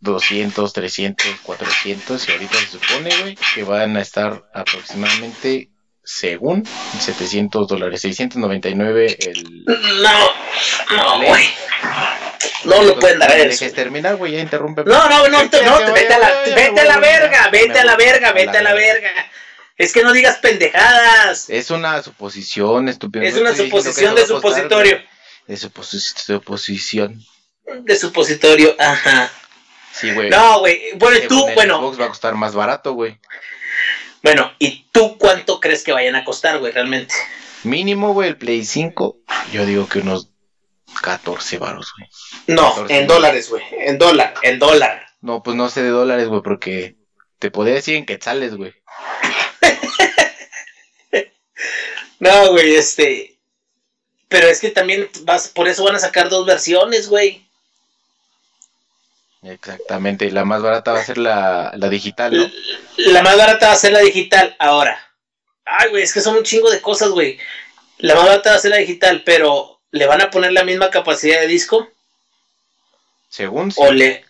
200, 0.00 0.72
300, 0.72 1.26
400 1.42 2.28
y 2.28 2.32
ahorita 2.32 2.54
se 2.54 2.66
supone, 2.66 3.10
güey, 3.20 3.38
que 3.54 3.64
van 3.64 3.96
a 3.96 4.00
estar 4.00 4.44
aproximadamente, 4.52 5.70
según, 6.02 6.66
700 7.00 7.68
dólares, 7.68 8.00
699 8.00 9.18
el... 9.20 9.64
No, 10.02 10.30
no, 10.90 11.26
güey. 11.26 11.44
No 12.64 12.82
lo 12.82 12.98
pueden 12.98 13.18
dar 13.18 13.30
eso. 13.32 13.64
Dejes 13.64 13.74
terminar, 13.74 14.16
güey, 14.16 14.32
ya 14.32 14.40
interrumpe. 14.40 14.84
No, 14.84 15.08
no, 15.08 15.28
no, 15.28 15.42
no, 15.42 15.50
vete 15.92 16.14
a 16.14 16.18
la, 16.18 16.42
vete 16.54 16.80
a 16.80 16.84
la 16.84 16.98
verga, 16.98 17.48
vete 17.50 17.78
a 17.78 17.84
la 17.84 17.96
verga, 17.96 18.32
vete 18.32 18.58
a 18.58 18.62
la 18.62 18.74
verga. 18.74 19.10
Es 19.76 19.92
que 19.92 20.02
no 20.02 20.12
digas 20.12 20.38
pendejadas. 20.38 21.50
Es 21.50 21.70
una 21.70 22.02
suposición, 22.02 22.88
estúpido. 22.88 23.24
Es 23.24 23.36
una 23.36 23.54
suposición 23.54 24.14
de 24.14 24.26
supositorio. 24.26 25.00
De 25.46 25.56
suposición. 25.56 27.20
De 27.84 27.96
supositorio, 27.96 28.76
ajá. 28.78 29.30
Sí, 29.92 30.12
güey. 30.12 30.30
No, 30.30 30.60
güey. 30.60 30.92
Bueno, 30.96 31.18
y 31.18 31.28
tú, 31.28 31.46
bueno. 31.54 31.78
Xbox 31.78 32.00
va 32.00 32.04
a 32.06 32.08
costar 32.08 32.34
más 32.34 32.54
barato, 32.54 32.94
güey. 32.94 33.18
Bueno, 34.22 34.52
¿y 34.58 34.86
tú 34.92 35.18
cuánto 35.18 35.60
crees 35.60 35.82
que 35.82 35.92
vayan 35.92 36.14
a 36.14 36.24
costar, 36.24 36.58
güey, 36.58 36.72
realmente? 36.72 37.14
Mínimo, 37.64 38.12
güey, 38.12 38.30
el 38.30 38.36
Play 38.36 38.64
5. 38.64 39.18
Yo 39.52 39.66
digo 39.66 39.88
que 39.88 39.98
unos 39.98 40.30
14 41.02 41.58
baros, 41.58 41.92
güey. 41.96 42.08
No, 42.46 42.86
en 42.88 43.06
dólares, 43.06 43.50
güey. 43.50 43.62
En 43.72 43.98
dólar, 43.98 44.34
en 44.42 44.58
dólar. 44.58 45.06
No, 45.20 45.42
pues 45.42 45.56
no 45.56 45.68
sé 45.68 45.82
de 45.82 45.90
dólares, 45.90 46.28
güey, 46.28 46.42
porque 46.42 46.96
te 47.38 47.50
podría 47.50 47.74
decir 47.74 47.96
en 47.96 48.06
quetzales, 48.06 48.54
güey. 48.54 48.74
no, 52.20 52.50
güey, 52.50 52.76
este. 52.76 53.40
Pero 54.28 54.46
es 54.46 54.60
que 54.60 54.70
también 54.70 55.08
vas, 55.22 55.48
por 55.48 55.68
eso 55.68 55.84
van 55.84 55.96
a 55.96 56.00
sacar 56.00 56.28
dos 56.28 56.46
versiones, 56.46 57.08
güey. 57.08 57.46
Exactamente, 59.42 60.26
y 60.26 60.30
la 60.30 60.44
más 60.44 60.62
barata 60.62 60.92
va 60.92 61.00
a 61.00 61.04
ser 61.04 61.18
la, 61.18 61.72
la 61.76 61.88
digital, 61.88 62.36
¿no? 62.36 62.50
La, 62.96 63.22
más 63.22 63.36
barata 63.36 63.68
va 63.68 63.72
a 63.72 63.76
ser 63.76 63.92
la 63.92 64.00
digital, 64.00 64.54
ahora. 64.58 64.98
Ay, 65.64 65.90
güey, 65.90 66.04
es 66.04 66.12
que 66.12 66.20
son 66.20 66.36
un 66.36 66.44
chingo 66.44 66.70
de 66.70 66.80
cosas, 66.80 67.10
güey. 67.10 67.38
La 67.98 68.14
más 68.14 68.24
barata 68.24 68.50
va 68.50 68.56
a 68.56 68.60
ser 68.60 68.70
la 68.70 68.76
digital, 68.76 69.22
pero 69.24 69.80
¿le 69.90 70.06
van 70.06 70.20
a 70.20 70.30
poner 70.30 70.52
la 70.52 70.64
misma 70.64 70.90
capacidad 70.90 71.40
de 71.40 71.48
disco? 71.48 71.88
Según 73.28 73.72
sí. 73.72 73.80
O 73.82 73.92
le... 73.92 74.24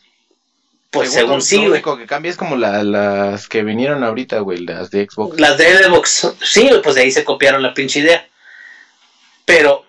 Pues 0.90 1.12
según, 1.12 1.40
sí, 1.40 1.57
güey. 1.57 1.68
Lo 1.68 1.72
único 1.72 1.96
que 1.96 2.07
cambia 2.07 2.31
es 2.31 2.37
como 2.37 2.55
las 2.55 3.48
que 3.48 3.62
vinieron 3.62 4.05
ahorita, 4.05 4.40
güey, 4.40 4.59
las 4.59 4.90
de 4.90 5.07
Xbox. 5.07 5.40
Las 5.40 5.57
de 5.57 5.85
Xbox, 5.85 6.35
sí, 6.42 6.70
pues 6.83 6.94
de 6.94 7.03
ahí 7.03 7.11
se 7.11 7.25
copiaron 7.25 7.62
la 7.62 7.72
pinche 7.72 8.01
idea. 8.01 8.29
Pero 9.46 9.87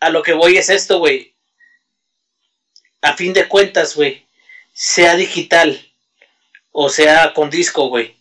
a 0.00 0.08
lo 0.08 0.22
que 0.22 0.32
voy 0.32 0.56
es 0.56 0.70
esto, 0.70 0.98
güey. 0.98 1.34
A 3.02 3.12
fin 3.12 3.34
de 3.34 3.46
cuentas, 3.46 3.94
güey, 3.94 4.26
sea 4.72 5.16
digital 5.16 5.80
o 6.72 6.88
sea 6.88 7.34
con 7.34 7.50
disco, 7.50 7.88
güey, 7.88 8.16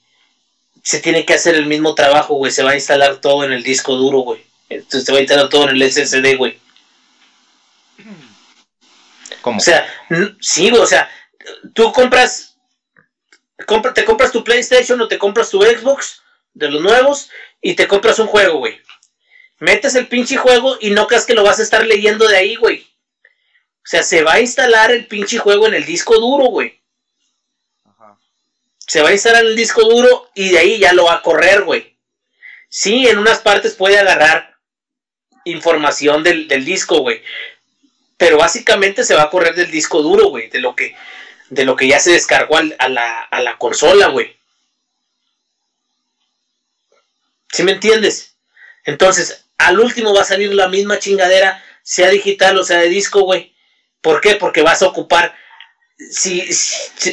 se 0.83 0.99
tiene 0.99 1.25
que 1.25 1.33
hacer 1.33 1.55
el 1.55 1.65
mismo 1.65 1.95
trabajo, 1.95 2.35
güey. 2.35 2.51
Se 2.51 2.63
va 2.63 2.71
a 2.71 2.75
instalar 2.75 3.17
todo 3.17 3.43
en 3.43 3.53
el 3.53 3.63
disco 3.63 3.95
duro, 3.95 4.19
güey. 4.19 4.43
Entonces 4.69 5.05
se 5.05 5.11
va 5.11 5.19
a 5.19 5.21
instalar 5.21 5.49
todo 5.49 5.69
en 5.69 5.75
el 5.75 5.91
SSD, 5.91 6.37
güey. 6.37 6.59
¿Cómo? 9.41 9.57
O 9.57 9.61
sea, 9.61 9.87
sí, 10.39 10.69
güey, 10.69 10.81
o 10.81 10.85
sea, 10.85 11.09
tú 11.73 11.91
compras, 11.91 12.57
te 13.95 14.05
compras 14.05 14.31
tu 14.31 14.43
PlayStation 14.43 14.99
o 15.01 15.07
te 15.07 15.17
compras 15.17 15.49
tu 15.49 15.61
Xbox 15.61 16.21
de 16.53 16.69
los 16.69 16.81
nuevos 16.81 17.29
y 17.61 17.73
te 17.73 17.87
compras 17.87 18.19
un 18.19 18.27
juego, 18.27 18.59
güey. 18.59 18.79
Metes 19.59 19.95
el 19.95 20.07
pinche 20.07 20.37
juego 20.37 20.77
y 20.79 20.91
no 20.91 21.07
creas 21.07 21.25
que 21.25 21.33
lo 21.33 21.43
vas 21.43 21.59
a 21.59 21.63
estar 21.63 21.85
leyendo 21.85 22.27
de 22.27 22.37
ahí, 22.37 22.55
güey. 22.55 22.87
O 23.83 23.87
sea, 23.91 24.03
se 24.03 24.23
va 24.23 24.33
a 24.33 24.39
instalar 24.41 24.91
el 24.91 25.07
pinche 25.07 25.39
juego 25.39 25.67
en 25.67 25.73
el 25.73 25.85
disco 25.85 26.19
duro, 26.19 26.45
güey. 26.45 26.81
Se 28.87 29.01
va 29.01 29.09
a 29.09 29.13
instalar 29.13 29.43
el 29.43 29.55
disco 29.55 29.81
duro 29.83 30.29
y 30.35 30.49
de 30.49 30.59
ahí 30.59 30.79
ya 30.79 30.93
lo 30.93 31.05
va 31.05 31.15
a 31.15 31.21
correr, 31.21 31.63
güey. 31.63 31.97
Sí, 32.69 33.07
en 33.07 33.17
unas 33.17 33.39
partes 33.39 33.73
puede 33.73 33.97
agarrar 33.97 34.57
información 35.45 36.23
del, 36.23 36.47
del 36.47 36.63
disco, 36.63 36.99
güey. 36.99 37.23
Pero 38.17 38.37
básicamente 38.37 39.03
se 39.03 39.15
va 39.15 39.23
a 39.23 39.29
correr 39.29 39.55
del 39.55 39.71
disco 39.71 40.01
duro, 40.01 40.29
güey. 40.29 40.49
De 40.49 40.59
lo 40.59 40.75
que 40.75 40.95
de 41.51 41.65
lo 41.65 41.75
que 41.75 41.87
ya 41.87 41.99
se 41.99 42.11
descargó 42.11 42.57
a, 42.57 42.89
la, 42.89 43.21
a 43.23 43.41
la 43.41 43.57
consola, 43.57 44.07
güey. 44.07 44.37
¿Sí 47.51 47.63
me 47.63 47.73
entiendes? 47.73 48.37
Entonces, 48.85 49.45
al 49.57 49.79
último 49.79 50.13
va 50.13 50.21
a 50.21 50.25
salir 50.25 50.53
la 50.53 50.69
misma 50.69 50.97
chingadera, 50.97 51.61
sea 51.83 52.09
digital 52.09 52.57
o 52.57 52.63
sea 52.63 52.79
de 52.79 52.87
disco, 52.87 53.23
güey. 53.23 53.50
¿Por 54.01 54.21
qué? 54.21 54.35
Porque 54.35 54.61
vas 54.61 54.81
a 54.81 54.87
ocupar, 54.87 55.35
si, 55.97 56.49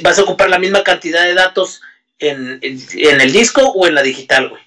vas 0.02 0.18
a 0.18 0.22
ocupar 0.22 0.48
la 0.48 0.58
misma 0.58 0.82
cantidad 0.82 1.24
de 1.24 1.34
datos 1.34 1.82
en, 2.18 2.58
en, 2.62 3.20
el 3.20 3.32
disco 3.32 3.62
o 3.62 3.86
en 3.86 3.94
la 3.94 4.02
digital, 4.02 4.48
güey. 4.48 4.62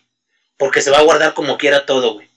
Porque 0.57 0.81
se 0.81 0.91
va 0.91 0.99
a 0.99 1.03
guardar 1.03 1.33
como 1.33 1.57
quiera 1.57 1.85
todo, 1.85 2.13
güey. 2.13 2.29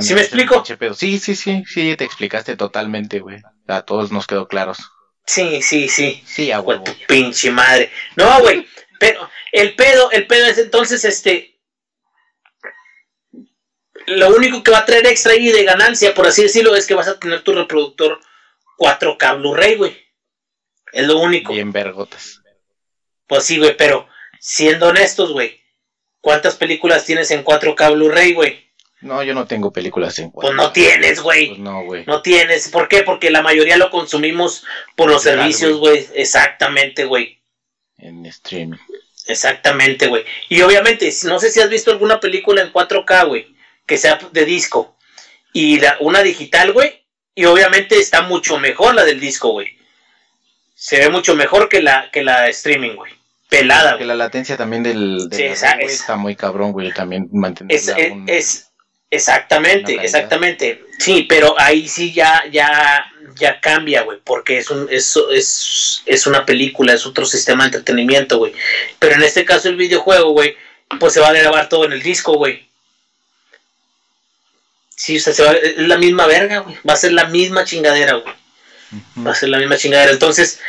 ¿Sí 0.00 0.14
me 0.14 0.22
explico? 0.22 0.64
Sí, 0.94 1.18
sí, 1.18 1.34
sí, 1.34 1.64
sí, 1.66 1.96
te 1.96 2.04
explicaste 2.04 2.56
totalmente, 2.56 3.20
güey. 3.20 3.42
A 3.66 3.82
todos 3.82 4.10
nos 4.10 4.26
quedó 4.26 4.48
claros. 4.48 4.78
Sí, 5.26 5.60
sí, 5.60 5.88
sí. 5.88 6.22
Sí, 6.24 6.52
a 6.52 6.62
Tu 6.62 6.96
pinche 7.06 7.50
madre. 7.50 7.90
No, 8.14 8.40
güey. 8.40 8.66
Pero 8.98 9.28
el 9.52 9.74
pedo, 9.74 10.10
el 10.12 10.26
pedo 10.26 10.46
es 10.46 10.58
entonces 10.58 11.04
este. 11.04 11.58
Lo 14.06 14.34
único 14.34 14.62
que 14.62 14.70
va 14.70 14.78
a 14.78 14.86
traer 14.86 15.06
extra 15.06 15.32
ahí 15.32 15.50
de 15.50 15.64
ganancia, 15.64 16.14
por 16.14 16.28
así 16.28 16.44
decirlo, 16.44 16.76
es 16.76 16.86
que 16.86 16.94
vas 16.94 17.08
a 17.08 17.18
tener 17.18 17.42
tu 17.42 17.52
reproductor 17.52 18.20
4K 18.78 19.38
Blu-ray, 19.38 19.76
güey. 19.76 19.96
Es 20.92 21.06
lo 21.06 21.18
único. 21.18 21.52
Bien 21.52 21.72
vergotas. 21.72 22.42
Pues 23.26 23.44
sí, 23.44 23.58
güey, 23.58 23.76
pero 23.76 24.08
siendo 24.40 24.88
honestos, 24.88 25.32
güey. 25.32 25.60
¿Cuántas 26.20 26.56
películas 26.56 27.04
tienes 27.04 27.30
en 27.30 27.44
4K 27.44 27.92
Blu-ray, 27.92 28.34
güey? 28.34 28.66
No, 29.00 29.22
yo 29.22 29.34
no 29.34 29.46
tengo 29.46 29.72
películas 29.72 30.18
en 30.18 30.32
4K. 30.32 30.40
Pues 30.40 30.54
no 30.54 30.72
tienes, 30.72 31.20
güey. 31.20 31.48
Pues 31.48 31.58
no, 31.60 31.84
güey. 31.84 32.04
No 32.06 32.22
tienes. 32.22 32.68
¿Por 32.68 32.88
qué? 32.88 33.02
Porque 33.02 33.30
la 33.30 33.42
mayoría 33.42 33.76
lo 33.76 33.90
consumimos 33.90 34.64
por 34.96 35.10
los 35.10 35.22
servicios, 35.22 35.78
güey. 35.78 36.06
Exactamente, 36.14 37.04
güey. 37.04 37.38
En 37.98 38.26
streaming. 38.26 38.78
Exactamente, 39.26 40.06
güey. 40.06 40.24
Y 40.48 40.62
obviamente, 40.62 41.12
no 41.24 41.38
sé 41.38 41.50
si 41.50 41.60
has 41.60 41.68
visto 41.68 41.90
alguna 41.90 42.20
película 42.20 42.62
en 42.62 42.72
4K, 42.72 43.26
güey, 43.26 43.54
que 43.84 43.98
sea 43.98 44.18
de 44.32 44.44
disco. 44.44 44.96
Y 45.52 45.80
la, 45.80 45.96
una 46.00 46.22
digital, 46.22 46.72
güey. 46.72 47.05
Y 47.36 47.44
obviamente 47.44 47.98
está 47.98 48.22
mucho 48.22 48.58
mejor 48.58 48.94
la 48.94 49.04
del 49.04 49.20
disco, 49.20 49.50
güey. 49.50 49.78
Se 50.74 50.98
ve 50.98 51.10
mucho 51.10 51.36
mejor 51.36 51.68
que 51.68 51.80
la, 51.80 52.10
que 52.10 52.24
la 52.24 52.48
streaming, 52.48 52.96
güey. 52.96 53.12
Pelada, 53.48 53.96
Que 53.96 54.04
la 54.04 54.16
latencia 54.16 54.56
también 54.56 54.82
del, 54.82 55.28
sí, 55.30 55.44
está 55.44 56.16
muy 56.16 56.34
cabrón, 56.34 56.72
güey. 56.72 56.92
También 56.92 57.28
mantener 57.30 57.76
es, 57.76 57.92
es, 58.26 58.66
Exactamente, 59.10 59.92
Una 59.92 60.02
calidad. 60.02 60.04
exactamente. 60.04 60.84
Sí, 60.98 61.26
pero 61.28 61.54
ahí 61.58 61.88
sí 61.88 62.12
ya, 62.12 62.42
ya, 62.50 63.06
ya 63.38 63.60
cambia, 63.60 64.02
güey, 64.02 64.18
porque 64.24 64.58
es 64.58 64.70
un, 64.70 64.88
es, 64.90 65.16
es, 65.32 66.02
es 66.06 66.26
una 66.26 66.44
película, 66.44 66.92
es 66.92 67.06
otro 67.06 67.24
sistema 67.24 67.64
de 67.64 67.68
entretenimiento, 67.68 68.38
güey. 68.38 68.52
Pero 68.98 69.14
en 69.14 69.22
este 69.22 69.44
caso 69.44 69.68
el 69.68 69.76
videojuego, 69.76 70.32
güey, 70.32 70.56
pues 70.98 71.12
se 71.12 71.20
va 71.20 71.28
a 71.28 71.32
grabar 71.32 71.68
todo 71.68 71.84
en 71.84 71.92
el 71.92 72.02
disco, 72.02 72.34
güey. 72.34 72.65
Sí, 74.96 75.18
o 75.18 75.20
sea, 75.20 75.32
se 75.32 75.44
va- 75.44 75.52
es 75.52 75.76
la 75.78 75.98
misma 75.98 76.26
verga, 76.26 76.60
güey. 76.60 76.76
Va 76.88 76.94
a 76.94 76.96
ser 76.96 77.12
la 77.12 77.26
misma 77.26 77.64
chingadera, 77.64 78.14
güey. 78.14 78.34
Va 79.24 79.32
a 79.32 79.34
ser 79.34 79.50
la 79.50 79.58
misma 79.58 79.76
chingadera. 79.76 80.10
Entonces, 80.10 80.60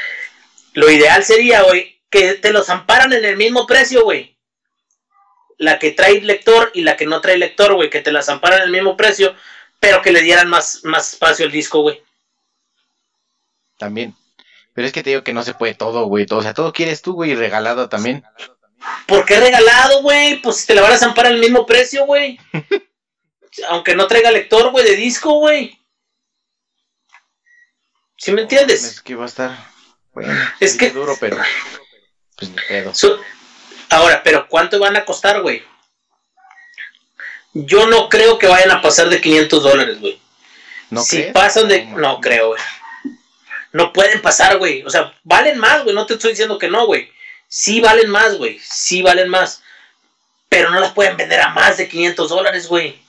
lo 0.73 0.91
ideal 0.91 1.23
sería, 1.23 1.61
güey, 1.63 1.99
que 2.09 2.33
te 2.33 2.51
los 2.51 2.69
amparan 2.69 3.13
en 3.13 3.23
el 3.25 3.37
mismo 3.37 3.65
precio, 3.65 4.03
güey. 4.03 4.37
La 5.57 5.79
que 5.79 5.91
trae 5.91 6.21
lector 6.21 6.71
y 6.73 6.81
la 6.81 6.97
que 6.97 7.05
no 7.05 7.21
trae 7.21 7.37
lector, 7.37 7.73
güey, 7.73 7.89
que 7.89 8.01
te 8.01 8.11
las 8.11 8.29
amparan 8.29 8.59
en 8.59 8.65
el 8.65 8.71
mismo 8.71 8.95
precio, 8.97 9.33
pero 9.79 10.01
que 10.01 10.11
le 10.11 10.21
dieran 10.21 10.49
más, 10.49 10.81
más 10.83 11.13
espacio 11.13 11.45
al 11.45 11.51
disco, 11.51 11.81
güey. 11.81 12.01
También. 13.77 14.15
Pero 14.73 14.87
es 14.87 14.93
que 14.93 15.03
te 15.03 15.11
digo 15.11 15.23
que 15.23 15.33
no 15.33 15.43
se 15.43 15.53
puede 15.53 15.73
todo, 15.73 16.05
güey. 16.05 16.25
Todo, 16.25 16.39
o 16.39 16.43
sea, 16.43 16.53
todo 16.53 16.73
quieres 16.73 17.01
tú, 17.01 17.13
güey, 17.13 17.33
regalado 17.33 17.89
también. 17.89 18.23
¿Por 19.07 19.25
qué 19.25 19.39
regalado, 19.39 20.01
güey? 20.01 20.41
Pues 20.41 20.65
te 20.65 20.75
la 20.75 20.81
van 20.81 20.93
a 20.93 20.97
zampar 20.97 21.27
al 21.27 21.39
mismo 21.39 21.65
precio, 21.65 22.05
güey. 22.05 22.39
Aunque 23.69 23.95
no 23.95 24.07
traiga 24.07 24.31
lector, 24.31 24.71
güey, 24.71 24.85
de 24.85 24.95
disco, 24.95 25.33
güey. 25.39 25.79
¿Sí 28.17 28.31
me 28.31 28.41
entiendes? 28.43 28.83
Es 28.83 29.01
que 29.01 29.15
va 29.15 29.23
a 29.25 29.27
estar. 29.27 29.57
Bueno, 30.13 30.33
Es 30.59 30.75
que- 30.75 30.89
duro, 30.89 31.15
pero. 31.19 31.37
Pues 32.35 32.51
ni 32.51 32.57
pedo. 32.67 32.93
Ahora, 33.89 34.21
pero 34.23 34.47
¿cuánto 34.47 34.79
van 34.79 34.95
a 34.97 35.05
costar, 35.05 35.41
güey? 35.41 35.63
Yo 37.53 37.87
no 37.87 38.09
creo 38.09 38.37
que 38.37 38.47
vayan 38.47 38.71
a 38.71 38.81
pasar 38.81 39.09
de 39.09 39.21
500 39.21 39.63
dólares, 39.63 39.99
güey. 39.99 40.19
¿No 40.89 41.01
si 41.01 41.17
crees? 41.17 41.33
pasan 41.33 41.67
de... 41.67 41.85
No, 41.85 41.97
No 41.97 42.21
creo, 42.21 42.49
güey. 42.49 42.61
No 43.73 43.91
pueden 43.93 44.21
pasar, 44.21 44.57
güey. 44.57 44.83
O 44.83 44.89
sea, 44.89 45.13
valen 45.23 45.57
más, 45.59 45.83
güey. 45.83 45.95
No 45.95 46.05
te 46.05 46.13
estoy 46.15 46.31
diciendo 46.31 46.57
que 46.57 46.67
no, 46.69 46.85
güey. 46.85 47.11
Sí 47.47 47.79
valen 47.79 48.09
más, 48.09 48.37
güey. 48.37 48.59
Sí 48.59 49.01
valen 49.01 49.29
más. 49.29 49.63
Pero 50.49 50.69
no 50.69 50.79
las 50.79 50.93
pueden 50.93 51.17
vender 51.17 51.41
a 51.41 51.49
más 51.49 51.77
de 51.77 51.87
500 51.87 52.29
dólares, 52.29 52.67
güey. 52.67 52.99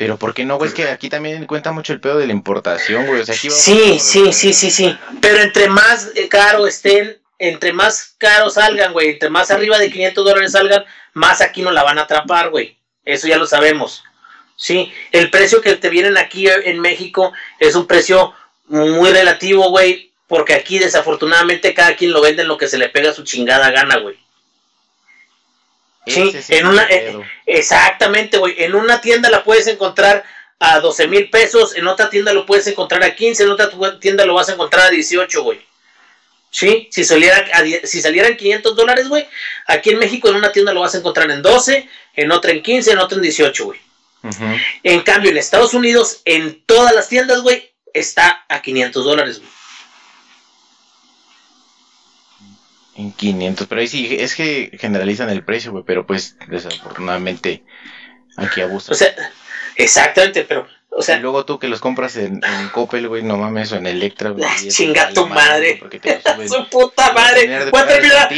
Pero 0.00 0.16
¿por 0.16 0.32
qué 0.32 0.46
no, 0.46 0.56
güey? 0.56 0.68
Es 0.68 0.74
que 0.74 0.84
aquí 0.84 1.10
también 1.10 1.44
cuenta 1.44 1.72
mucho 1.72 1.92
el 1.92 2.00
pedo 2.00 2.16
de 2.16 2.26
la 2.26 2.32
importación, 2.32 3.04
güey. 3.04 3.20
O 3.20 3.24
sea, 3.26 3.34
aquí 3.34 3.50
va 3.50 3.54
Sí, 3.54 3.98
sí, 4.00 4.32
sí, 4.32 4.54
sí, 4.54 4.70
sí. 4.70 4.98
Pero 5.20 5.42
entre 5.42 5.68
más 5.68 6.10
eh, 6.14 6.26
caro 6.26 6.66
estén, 6.66 7.18
entre 7.38 7.74
más 7.74 8.14
caros 8.16 8.54
salgan, 8.54 8.94
güey, 8.94 9.10
entre 9.10 9.28
más 9.28 9.50
arriba 9.50 9.78
de 9.78 9.90
500 9.90 10.24
dólares 10.24 10.52
salgan, 10.52 10.86
más 11.12 11.42
aquí 11.42 11.60
no 11.60 11.70
la 11.70 11.82
van 11.82 11.98
a 11.98 12.04
atrapar, 12.04 12.48
güey. 12.48 12.78
Eso 13.04 13.28
ya 13.28 13.36
lo 13.36 13.46
sabemos. 13.46 14.02
Sí, 14.56 14.90
el 15.12 15.30
precio 15.30 15.60
que 15.60 15.76
te 15.76 15.90
vienen 15.90 16.16
aquí 16.16 16.48
en 16.48 16.80
México 16.80 17.34
es 17.58 17.74
un 17.74 17.86
precio 17.86 18.32
muy 18.68 19.10
relativo, 19.10 19.68
güey, 19.68 20.12
porque 20.28 20.54
aquí 20.54 20.78
desafortunadamente 20.78 21.74
cada 21.74 21.94
quien 21.94 22.12
lo 22.12 22.22
vende 22.22 22.40
en 22.40 22.48
lo 22.48 22.56
que 22.56 22.68
se 22.68 22.78
le 22.78 22.88
pega 22.88 23.12
su 23.12 23.22
chingada 23.22 23.70
gana, 23.70 23.98
güey. 23.98 24.16
Sí, 26.10 26.32
en 26.48 26.66
una- 26.66 26.86
pedo. 26.88 27.24
Exactamente, 27.46 28.38
güey. 28.38 28.54
En 28.58 28.74
una 28.74 29.00
tienda 29.00 29.30
la 29.30 29.44
puedes 29.44 29.66
encontrar 29.66 30.24
a 30.58 30.80
12 30.80 31.06
mil 31.08 31.30
pesos, 31.30 31.74
en 31.76 31.86
otra 31.86 32.10
tienda 32.10 32.32
lo 32.32 32.44
puedes 32.46 32.66
encontrar 32.66 33.02
a 33.02 33.14
15, 33.14 33.44
en 33.44 33.50
otra 33.50 33.70
tienda 33.98 34.26
lo 34.26 34.34
vas 34.34 34.48
a 34.48 34.52
encontrar 34.52 34.86
a 34.86 34.90
18, 34.90 35.42
güey. 35.42 35.60
Sí, 36.50 36.88
si, 36.90 37.04
saliera 37.04 37.46
si 37.84 38.02
salieran 38.02 38.36
500 38.36 38.74
dólares, 38.76 39.08
güey, 39.08 39.26
aquí 39.66 39.90
en 39.90 39.98
México 39.98 40.28
en 40.28 40.34
una 40.34 40.50
tienda 40.52 40.72
lo 40.72 40.80
vas 40.80 40.94
a 40.94 40.98
encontrar 40.98 41.30
en 41.30 41.42
12, 41.42 41.88
en 42.16 42.32
otra 42.32 42.50
en 42.50 42.62
15, 42.62 42.90
en 42.92 42.98
otra 42.98 43.16
en 43.16 43.22
18, 43.22 43.64
güey. 43.64 43.80
En 44.82 45.00
cambio, 45.02 45.30
en 45.30 45.36
Estados 45.38 45.72
Unidos, 45.74 46.20
en 46.24 46.62
todas 46.66 46.94
las 46.94 47.08
tiendas, 47.08 47.40
güey, 47.40 47.72
está 47.94 48.44
a 48.48 48.60
500 48.60 49.04
dólares, 49.04 49.38
güey. 49.38 49.50
En 52.96 53.12
500. 53.12 53.66
Pero 53.66 53.80
ahí 53.80 53.88
sí, 53.88 54.16
es 54.18 54.34
que 54.34 54.70
generalizan 54.78 55.30
el 55.30 55.44
precio, 55.44 55.72
güey. 55.72 55.84
Pero 55.86 56.06
pues, 56.06 56.36
desafortunadamente, 56.48 57.62
aquí 58.36 58.60
abusan. 58.60 58.94
O 58.94 58.96
sea, 58.96 59.14
exactamente, 59.76 60.44
pero, 60.44 60.66
o 60.90 61.00
y 61.00 61.02
sea, 61.02 61.18
luego 61.18 61.44
tú 61.44 61.58
que 61.58 61.68
los 61.68 61.80
compras 61.80 62.16
en, 62.16 62.40
en 62.44 62.68
Coppel, 62.70 63.08
güey, 63.08 63.22
no 63.22 63.36
mames, 63.36 63.72
o 63.72 63.76
en 63.76 63.86
Electra, 63.86 64.30
güey. 64.30 64.44
Ah, 64.44 64.56
y 64.62 64.68
chinga 64.68 65.12
tu 65.12 65.26
madre, 65.26 65.34
madre. 65.34 65.66
güey, 65.68 65.78
Porque 65.78 66.00
te 66.00 66.14
lo 66.14 66.34
suben. 66.34 66.48
su 66.48 66.68
puta 66.68 67.12
madre. 67.12 67.70
Voy 67.70 67.80
a 67.80 67.86
terminar, 67.86 68.28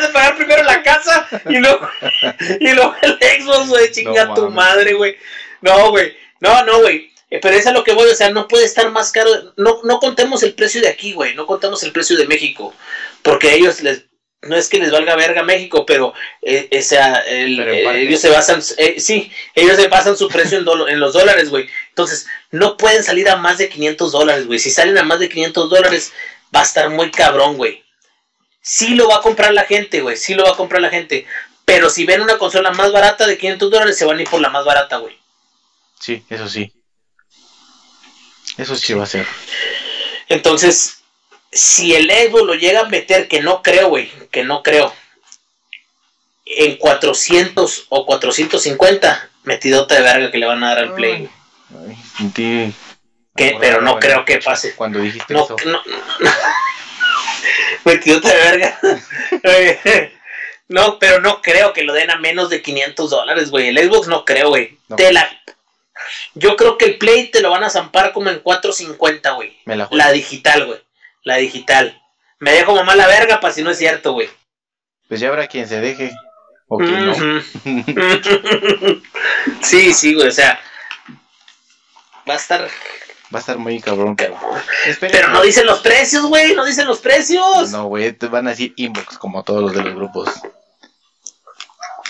de 0.00 0.08
pagar 0.08 0.36
primero 0.36 0.62
la 0.64 0.82
casa 0.82 1.28
y 1.48 1.58
luego, 1.58 1.88
y 2.60 2.72
luego 2.72 2.94
el 3.02 3.18
Xbox, 3.42 3.68
güey, 3.68 3.92
chinga 3.92 4.24
No 4.24 4.34
tu 4.34 4.50
madre, 4.50 4.94
güey. 4.94 5.16
No, 5.60 5.90
güey, 5.90 6.16
no, 6.40 6.64
no, 6.64 6.80
güey. 6.80 7.11
Eh, 7.32 7.38
Pero 7.40 7.56
es 7.56 7.66
a 7.66 7.72
lo 7.72 7.82
que 7.82 7.94
voy, 7.94 8.10
o 8.10 8.14
sea, 8.14 8.28
no 8.30 8.46
puede 8.46 8.66
estar 8.66 8.90
más 8.90 9.10
caro. 9.10 9.30
No, 9.56 9.80
no 9.84 9.98
contemos 10.00 10.42
el 10.42 10.52
precio 10.52 10.82
de 10.82 10.88
aquí, 10.88 11.14
güey. 11.14 11.34
No 11.34 11.46
contemos 11.46 11.82
el 11.82 11.90
precio 11.90 12.16
de 12.18 12.26
México. 12.26 12.74
Porque 13.22 13.48
a 13.48 13.54
ellos 13.54 13.80
les. 13.80 14.04
No 14.42 14.56
es 14.56 14.68
que 14.68 14.78
les 14.80 14.90
valga 14.90 15.14
verga 15.16 15.42
México, 15.44 15.86
pero 15.86 16.12
eh, 16.42 16.68
o 16.76 16.82
sea, 16.82 17.20
el- 17.20 17.56
Pero 17.56 17.72
en 17.72 17.86
eh, 17.96 18.02
ellos 18.02 18.20
se 18.20 18.28
basan, 18.28 18.60
eh, 18.76 18.96
sí, 18.98 19.30
ellos 19.54 19.76
se 19.76 19.86
basan 19.86 20.16
su 20.16 20.28
precio 20.28 20.58
en 20.58 21.00
los 21.00 21.12
dólares, 21.12 21.48
güey. 21.48 21.68
Entonces, 21.90 22.26
no 22.50 22.76
pueden 22.76 23.04
salir 23.04 23.28
a 23.30 23.36
más 23.36 23.58
de 23.58 23.68
500 23.68 24.10
dólares, 24.12 24.46
güey. 24.48 24.58
Si 24.58 24.70
salen 24.72 24.98
a 24.98 25.04
más 25.04 25.20
de 25.20 25.28
500 25.28 25.70
dólares, 25.70 26.12
va 26.54 26.60
a 26.60 26.64
estar 26.64 26.90
muy 26.90 27.12
cabrón, 27.12 27.56
güey. 27.56 27.84
Sí 28.60 28.94
lo 28.96 29.08
va 29.08 29.16
a 29.16 29.20
comprar 29.22 29.54
la 29.54 29.62
gente, 29.64 30.00
güey. 30.00 30.16
Sí 30.16 30.34
lo 30.34 30.42
va 30.44 30.50
a 30.50 30.56
comprar 30.56 30.82
la 30.82 30.90
gente. 30.90 31.24
Pero 31.64 31.88
si 31.88 32.04
ven 32.04 32.20
una 32.20 32.36
consola 32.36 32.72
más 32.72 32.90
barata 32.92 33.26
de 33.28 33.38
500 33.38 33.70
dólares, 33.70 33.96
se 33.96 34.04
van 34.04 34.18
a 34.18 34.22
ir 34.22 34.28
por 34.28 34.40
la 34.40 34.50
más 34.50 34.64
barata, 34.64 34.96
güey. 34.96 35.16
Sí, 36.00 36.24
eso 36.28 36.48
sí. 36.48 36.72
Eso 38.58 38.76
sí, 38.76 38.94
va 38.94 39.04
a 39.04 39.06
ser. 39.06 39.26
Entonces, 40.28 41.02
si 41.50 41.94
el 41.94 42.10
Xbox 42.10 42.44
lo 42.44 42.54
llega 42.54 42.80
a 42.80 42.88
meter, 42.88 43.28
que 43.28 43.40
no 43.42 43.62
creo, 43.62 43.88
güey, 43.88 44.10
que 44.30 44.44
no 44.44 44.62
creo, 44.62 44.94
en 46.46 46.76
400 46.76 47.86
o 47.88 48.06
450, 48.06 49.30
metidota 49.44 49.94
de 49.94 50.02
verga 50.02 50.30
que 50.30 50.38
le 50.38 50.46
van 50.46 50.62
a 50.64 50.68
dar 50.74 50.78
al 50.78 50.94
Play. 50.94 51.28
güey. 51.70 51.90
Ay, 51.90 51.96
sentí. 52.16 52.72
¿Qué? 53.34 53.56
Pero 53.58 53.80
no 53.80 53.98
creo 53.98 54.26
que 54.26 54.38
pase. 54.38 54.74
Cuando 54.74 54.98
dijiste 54.98 55.32
No, 55.32 55.44
eso. 55.44 55.56
no, 55.64 55.82
metidota 57.84 58.28
de 58.28 58.34
verga. 58.34 58.80
no, 60.68 60.98
pero 60.98 61.20
no 61.20 61.40
creo 61.42 61.72
que 61.72 61.82
lo 61.84 61.92
den 61.94 62.10
a 62.10 62.16
menos 62.16 62.50
de 62.50 62.62
500 62.62 63.10
dólares, 63.10 63.50
güey. 63.50 63.68
El 63.68 63.78
Xbox 63.78 64.08
no 64.08 64.24
creo, 64.24 64.48
güey. 64.50 64.78
No. 64.88 64.96
Te 64.96 65.12
la- 65.12 65.30
Yo 66.34 66.56
creo 66.56 66.78
que 66.78 66.86
el 66.86 66.98
Play 66.98 67.30
te 67.30 67.40
lo 67.40 67.50
van 67.50 67.64
a 67.64 67.70
zampar 67.70 68.12
como 68.12 68.30
en 68.30 68.40
450, 68.40 69.32
güey. 69.32 69.56
Me 69.64 69.76
la 69.76 70.12
digital, 70.12 70.66
güey. 70.66 70.80
La 71.24 71.36
digital. 71.36 72.02
Me 72.38 72.52
dejo 72.52 72.74
mamá 72.74 72.96
la 72.96 73.06
verga 73.06 73.38
para 73.40 73.54
si 73.54 73.62
no 73.62 73.70
es 73.70 73.78
cierto, 73.78 74.12
güey. 74.12 74.28
Pues 75.08 75.20
ya 75.20 75.28
habrá 75.28 75.46
quien 75.46 75.68
se 75.68 75.80
deje. 75.80 76.10
O 76.66 76.78
quien 76.78 77.06
no. 77.06 77.14
Sí, 79.62 79.92
sí, 79.92 80.14
güey. 80.14 80.28
O 80.28 80.32
sea, 80.32 80.58
va 82.28 82.34
a 82.34 82.36
estar. 82.36 82.62
Va 82.62 83.38
a 83.38 83.40
estar 83.40 83.58
muy 83.58 83.80
cabrón, 83.80 84.16
pero. 84.16 84.36
Espera. 84.86 85.12
Pero 85.12 85.28
no 85.28 85.42
dicen 85.42 85.66
los 85.66 85.80
precios, 85.80 86.24
güey. 86.24 86.54
No 86.54 86.64
dicen 86.64 86.86
los 86.86 86.98
precios. 86.98 87.70
No, 87.70 87.84
güey, 87.84 88.12
te 88.12 88.26
van 88.26 88.46
a 88.46 88.50
decir 88.50 88.74
inbox, 88.76 89.18
como 89.18 89.44
todos 89.44 89.62
los 89.62 89.72
de 89.72 89.84
los 89.84 89.94
grupos. 89.94 90.28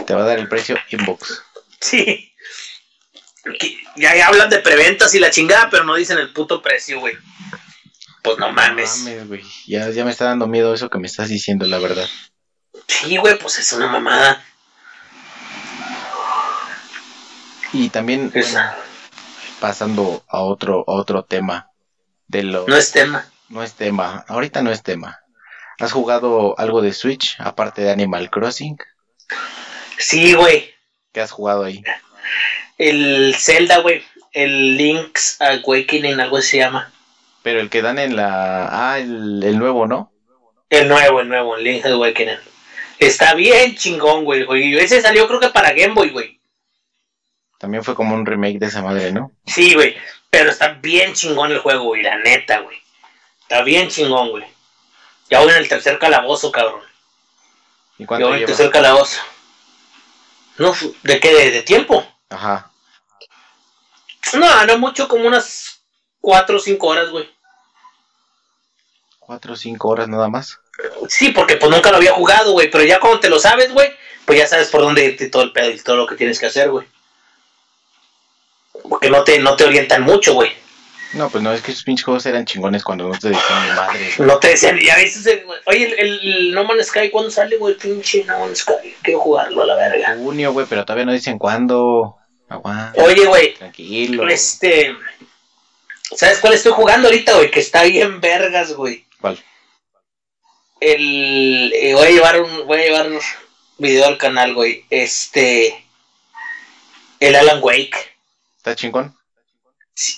Te 0.07 0.15
va 0.15 0.23
a 0.23 0.27
dar 0.27 0.39
el 0.39 0.49
precio 0.49 0.79
inbox. 0.91 1.43
Sí. 1.81 2.32
Ya, 3.97 4.15
ya 4.15 4.29
hablan 4.29 4.51
de 4.51 4.59
preventas 4.59 5.15
y 5.15 5.19
la 5.19 5.31
chingada, 5.31 5.69
pero 5.71 5.85
no 5.85 5.95
dicen 5.97 6.19
el 6.19 6.33
puto 6.33 6.63
precio, 6.63 7.01
güey. 7.01 7.17
Pues 8.23 8.39
no 8.39 8.53
mames. 8.53 8.99
Mames, 8.99 9.29
güey. 9.29 9.43
Ya, 9.67 9.91
ya 9.91 10.05
me 10.05 10.11
está 10.13 10.27
dando 10.27 10.47
miedo 10.47 10.73
eso 10.75 10.89
que 10.91 10.99
me 10.99 11.09
estás 11.09 11.29
diciendo, 11.29 11.67
la 11.67 11.79
verdad. 11.79 12.09
Sí, 12.87 13.17
güey, 13.17 13.39
pues 13.39 13.59
es 13.59 13.73
una 13.73 13.89
mamada. 13.89 14.45
Y 17.73 17.89
también, 17.89 18.31
bueno, 18.31 18.61
pasando 19.61 20.25
a 20.29 20.41
otro, 20.41 20.85
a 20.87 20.93
otro 20.93 21.25
tema. 21.25 21.69
De 22.29 22.43
lo, 22.43 22.67
No 22.67 22.77
es 22.77 22.93
tema. 22.93 23.27
no 23.49 23.63
es 23.63 23.75
tema. 23.75 24.25
Ahorita 24.29 24.63
no 24.63 24.71
es 24.71 24.83
tema. 24.83 25.21
¿Has 25.79 25.93
jugado 25.93 26.59
algo 26.59 26.81
de 26.81 26.93
Switch, 26.93 27.37
aparte 27.39 27.83
de 27.83 27.91
Animal 27.91 28.31
Crossing? 28.31 28.77
Sí, 29.99 30.35
güey. 30.35 30.73
¿Qué 31.13 31.21
has 31.21 31.31
jugado 31.31 31.65
ahí? 31.65 31.83
El 32.79 33.35
Zelda, 33.39 33.79
güey. 33.79 34.03
El 34.33 34.77
Link's 34.77 35.37
Awakening, 35.41 36.21
algo 36.21 36.39
así 36.39 36.49
se 36.49 36.59
llama. 36.59 36.91
Pero 37.43 37.61
el 37.61 37.69
que 37.69 37.83
dan 37.83 37.99
en 37.99 38.17
la... 38.17 38.69
Ah, 38.71 38.99
el, 38.99 39.43
el 39.43 39.59
nuevo, 39.59 39.87
¿no? 39.87 40.13
El 40.71 40.89
nuevo, 40.89 41.21
el 41.21 41.29
nuevo, 41.29 41.57
el 41.57 41.65
Link's 41.65 41.87
Awakening. 41.87 42.39
Está 42.99 43.35
bien 43.35 43.75
chingón, 43.75 44.25
güey. 44.25 44.45
güey. 44.45 44.79
Ese 44.79 45.03
salió 45.03 45.27
creo 45.27 45.41
que 45.41 45.49
para 45.49 45.73
Game 45.73 45.93
Boy, 45.95 46.11
güey. 46.11 46.41
También 47.59 47.85
fue 47.85 47.95
como 47.95 48.15
un 48.15 48.25
remake 48.25 48.59
de 48.59 48.67
esa 48.67 48.83
madre, 48.83 49.13
¿no? 49.13 49.33
Sí, 49.47 49.75
güey. 49.75 49.97
Pero 50.31 50.51
está 50.51 50.69
bien 50.75 51.13
chingón 51.13 51.53
el 51.53 51.59
juego, 51.59 51.85
güey. 51.85 52.03
La 52.03 52.17
neta, 52.19 52.61
güey. 52.61 52.79
Está 53.43 53.63
bien 53.63 53.89
chingón, 53.89 54.31
güey. 54.31 54.45
Ya 55.29 55.41
voy 55.41 55.51
en 55.51 55.59
el 55.59 55.69
tercer 55.69 55.99
calabozo, 55.99 56.51
cabrón. 56.51 56.81
¿Y 57.99 58.03
Ya 58.03 58.07
cuánto 58.07 58.27
voy 58.29 58.37
en 58.37 58.41
el 58.43 58.47
tercer 58.47 58.71
calabozo. 58.71 59.21
No, 60.59 60.75
¿de 61.03 61.21
qué? 61.21 61.35
¿De, 61.35 61.51
de 61.51 61.63
tiempo? 61.63 62.07
Ajá. 62.33 62.71
No, 64.35 64.67
no 64.67 64.79
mucho, 64.79 65.09
como 65.09 65.27
unas 65.27 65.81
4 66.21 66.57
o 66.57 66.61
5 66.61 66.87
horas, 66.87 67.11
güey. 67.11 67.29
Cuatro 69.25 69.53
o 69.53 69.57
cinco 69.57 69.89
horas 69.89 70.09
nada 70.09 70.29
más. 70.29 70.59
Sí, 71.09 71.31
porque 71.31 71.57
pues 71.57 71.71
nunca 71.71 71.91
lo 71.93 71.99
había 71.99 72.13
jugado, 72.13 72.53
güey. 72.53 72.69
Pero 72.69 72.83
ya 72.83 72.99
cuando 72.99 73.21
te 73.21 73.31
lo 73.31 73.39
sabes, 73.39 73.73
güey, 73.73 73.89
pues 74.25 74.37
ya 74.37 74.49
sabes 74.49 74.69
por 74.69 74.81
dónde 74.81 75.05
irte 75.05 75.25
y 75.25 75.31
todo 75.31 75.43
el 75.43 75.53
pedo 75.53 75.71
y 75.71 75.79
todo 75.79 75.97
lo 75.97 76.07
que 76.09 76.17
tienes 76.17 76.41
que 76.41 76.47
hacer, 76.47 76.71
güey. 76.71 76.89
Porque 78.89 79.09
no 79.09 79.23
te, 79.23 79.39
no 79.39 79.55
te 79.55 79.65
orientan 79.65 80.03
mucho, 80.03 80.35
güey. 80.35 80.51
No, 81.13 81.31
pues 81.31 81.45
no, 81.45 81.53
es 81.53 81.63
que 81.63 81.71
esos 81.71 81.85
pinches 81.85 82.05
juegos 82.05 82.27
eran 82.27 82.45
chingones 82.47 82.83
cuando 82.83 83.07
no 83.07 83.17
te 83.17 83.29
decían 83.29 83.69
mi 83.69 83.75
madre. 83.77 84.11
No 84.19 84.39
te 84.39 84.49
decían, 84.49 84.79
ya 84.81 84.97
viste, 84.97 85.45
güey. 85.47 85.61
Oye, 85.67 85.85
el, 85.85 85.93
el, 85.99 86.21
el 86.21 86.55
No 86.55 86.65
Man's 86.65 86.89
Sky, 86.89 87.11
¿cuándo 87.11 87.31
sale, 87.31 87.59
güey? 87.59 87.77
Pinche 87.77 88.25
No 88.25 88.41
Man's 88.41 88.59
Sky. 88.59 88.97
Quiero 89.03 89.21
jugarlo 89.21 89.63
a 89.63 89.67
la 89.67 89.77
verga. 89.77 90.17
Junio, 90.17 90.53
güey, 90.53 90.67
pero 90.69 90.85
todavía 90.85 91.05
no 91.05 91.13
dicen 91.13 91.39
cuándo. 91.39 92.19
Aguanta, 92.53 93.03
Oye, 93.03 93.27
güey, 93.27 93.55
tranquilo. 93.55 94.29
este. 94.29 94.97
¿Sabes 96.17 96.39
cuál 96.41 96.53
estoy 96.55 96.73
jugando 96.73 97.09
ahorita, 97.09 97.35
güey? 97.37 97.51
Que 97.51 97.61
está 97.61 97.83
bien 97.85 98.21
vergas, 98.21 98.73
güey. 98.75 99.07
¿Cuál? 99.21 99.43
El. 100.81 101.73
eh, 101.75 101.95
voy 101.95 102.07
a 102.07 102.11
llevar 102.11 102.41
un. 102.43 102.67
Voy 102.67 102.81
a 102.81 102.85
llevar 102.85 103.11
un 103.11 103.21
video 103.79 104.07
al 104.07 104.19
canal, 104.19 104.55
güey. 104.55 104.85
Este. 104.91 105.87
El 107.21 107.37
Alan 107.37 107.61
Wake. 107.63 107.97
¿Está 108.57 108.75
chingón? 108.75 109.17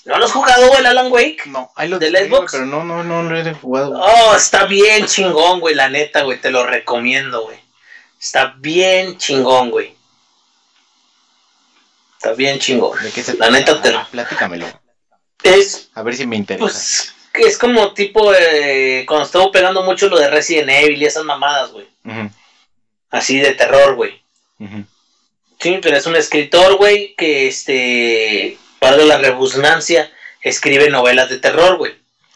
¿No 0.04 0.18
lo 0.18 0.24
has 0.24 0.32
jugado, 0.32 0.68
güey, 0.68 0.80
el 0.80 0.86
Alan 0.86 1.10
Wake? 1.12 1.42
No, 1.46 1.70
ahí 1.74 1.88
lo 1.88 1.98
¿Del 1.98 2.12
tengo, 2.14 2.36
Xbox? 2.38 2.52
pero 2.52 2.64
no, 2.66 2.84
no, 2.84 3.02
no 3.02 3.22
lo 3.24 3.36
he 3.38 3.54
jugado. 3.54 3.92
Oh, 4.00 4.34
está 4.36 4.64
bien 4.66 5.04
chingón, 5.06 5.60
güey, 5.60 5.74
la 5.74 5.88
neta, 5.90 6.22
güey. 6.22 6.38
Te 6.40 6.50
lo 6.50 6.64
recomiendo, 6.64 7.42
güey. 7.42 7.58
Está 8.20 8.54
bien 8.58 9.18
chingón, 9.18 9.70
güey. 9.70 9.94
Está 12.24 12.34
bien 12.36 12.58
chingón. 12.58 12.98
¿De 13.02 13.10
qué 13.10 13.22
se 13.22 13.36
La 13.36 13.50
neta 13.50 13.82
te 13.82 13.92
lo. 13.92 14.02
Platícamelo. 14.06 14.66
Es, 15.42 15.90
A 15.92 16.02
ver 16.02 16.16
si 16.16 16.26
me 16.26 16.36
interesa. 16.36 16.62
pues, 16.62 17.14
que 17.34 17.42
es 17.42 17.58
como 17.58 17.92
tipo. 17.92 18.32
eh, 18.32 19.04
cuando 19.06 19.26
estuvo 19.26 19.52
pegando 19.52 19.82
mucho 19.82 20.08
lo 20.08 20.18
de 20.18 20.30
Resident 20.30 20.70
Evil 20.70 21.02
y 21.02 21.04
esas 21.04 21.24
mamadas, 21.24 21.72
güey. 21.72 21.86
Así 23.10 23.38
de 23.40 23.52
terror, 23.52 23.94
güey. 23.96 24.22
Sí, 25.60 25.78
pero 25.82 25.98
es 25.98 26.06
un 26.06 26.16
escritor, 26.16 26.76
güey, 26.76 27.14
que 27.14 27.48
este. 27.48 28.56
Para 28.78 28.96
la 28.96 29.18
rebusnancia, 29.18 30.10
escribe 30.40 30.88
novelas 30.88 31.28
de 31.28 31.40
terror, 31.40 31.76
güey. 31.76 31.94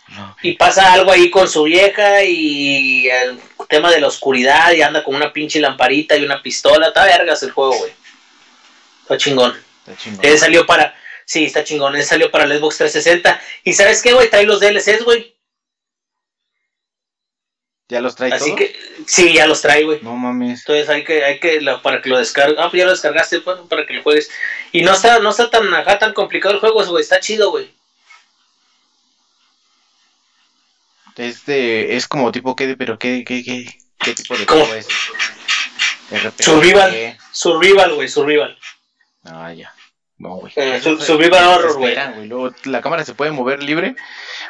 No. 0.08 0.36
Y 0.42 0.52
pasa 0.52 0.92
algo 0.92 1.12
ahí 1.12 1.30
con 1.30 1.48
su 1.48 1.62
vieja 1.62 2.24
y 2.24 3.08
el 3.08 3.40
tema 3.70 3.90
de 3.90 4.02
la 4.02 4.08
oscuridad 4.08 4.70
y 4.72 4.82
anda 4.82 5.02
con 5.02 5.14
una 5.14 5.32
pinche 5.32 5.60
lamparita 5.60 6.14
y 6.14 6.26
una 6.26 6.42
pistola. 6.42 6.88
Está 6.88 7.04
vergas 7.04 7.42
el 7.42 7.52
juego, 7.52 7.74
güey. 7.74 7.92
Está 9.02 9.16
chingón. 9.16 9.67
Él 10.22 10.38
salió 10.38 10.66
para... 10.66 10.94
Sí, 11.24 11.44
está 11.44 11.62
chingón. 11.64 11.94
Él 11.96 12.04
salió 12.04 12.30
para 12.30 12.44
el 12.44 12.58
Xbox 12.58 12.78
360. 12.78 13.40
¿Y 13.64 13.72
sabes 13.74 14.00
qué, 14.02 14.12
güey? 14.14 14.30
Trae 14.30 14.44
los 14.44 14.60
DLCs, 14.60 15.04
güey. 15.04 15.34
¿Ya 17.90 18.00
los 18.00 18.14
trae 18.16 18.32
Así 18.32 18.46
todos? 18.46 18.58
que... 18.58 18.76
Sí, 19.06 19.32
ya 19.34 19.46
los 19.46 19.60
trae, 19.62 19.84
güey. 19.84 20.00
No 20.02 20.14
mames. 20.16 20.60
Entonces 20.60 20.88
hay 20.88 21.04
que... 21.04 21.24
Hay 21.24 21.40
que 21.40 21.60
la- 21.60 21.80
para 21.82 22.00
que 22.02 22.08
lo 22.08 22.18
descargues... 22.18 22.56
Ah, 22.58 22.68
pues 22.70 22.78
ya 22.80 22.84
lo 22.86 22.92
descargaste, 22.92 23.40
para 23.40 23.86
que 23.86 23.94
lo 23.94 24.02
juegues. 24.02 24.30
Y 24.72 24.82
no 24.82 24.92
está, 24.92 25.18
no 25.20 25.30
está 25.30 25.50
tan, 25.50 25.72
ajá, 25.74 25.98
tan 25.98 26.12
complicado 26.14 26.54
el 26.54 26.60
juego, 26.60 26.84
güey. 26.86 27.02
Está 27.02 27.20
chido, 27.20 27.50
güey. 27.50 27.70
Este 31.16 31.96
es 31.96 32.06
como 32.06 32.30
tipo 32.30 32.54
qué, 32.54 32.76
pero 32.76 32.98
qué, 32.98 33.24
qué, 33.26 33.42
qué, 33.42 33.66
qué 33.98 34.14
tipo 34.14 34.36
de 34.36 34.46
¿Cómo? 34.46 34.64
juego 34.66 34.78
es. 34.78 34.86
RPG. 36.10 36.42
Survival. 36.44 37.18
Survival, 37.32 37.94
güey. 37.94 38.08
Survival. 38.08 38.58
Ah, 39.24 39.52
ya. 39.52 39.74
No, 40.18 40.30
güey. 40.36 40.52
Eh, 40.56 40.76
Eso 40.76 40.90
su- 40.94 40.98
me- 40.98 41.04
survival 41.04 41.40
me 41.44 41.48
horror, 41.54 41.76
güey. 41.78 41.96
Luego 42.26 42.52
la 42.64 42.80
cámara 42.82 43.04
se 43.04 43.14
puede 43.14 43.30
mover 43.30 43.62
libre 43.62 43.94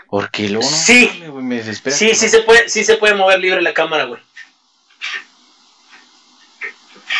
porque 0.08 0.48
luego 0.48 0.68
no 0.68 0.76
Sí. 0.76 1.22
me 1.34 1.56
desespera. 1.56 1.94
Sí, 1.94 2.14
sí 2.14 2.28
se 2.28 2.40
puede, 2.40 2.68
sí 2.70 2.84
se 2.84 2.96
puede 2.96 3.14
mover 3.14 3.38
libre 3.38 3.60
la 3.60 3.74
cámara, 3.74 4.04
güey. 4.04 4.20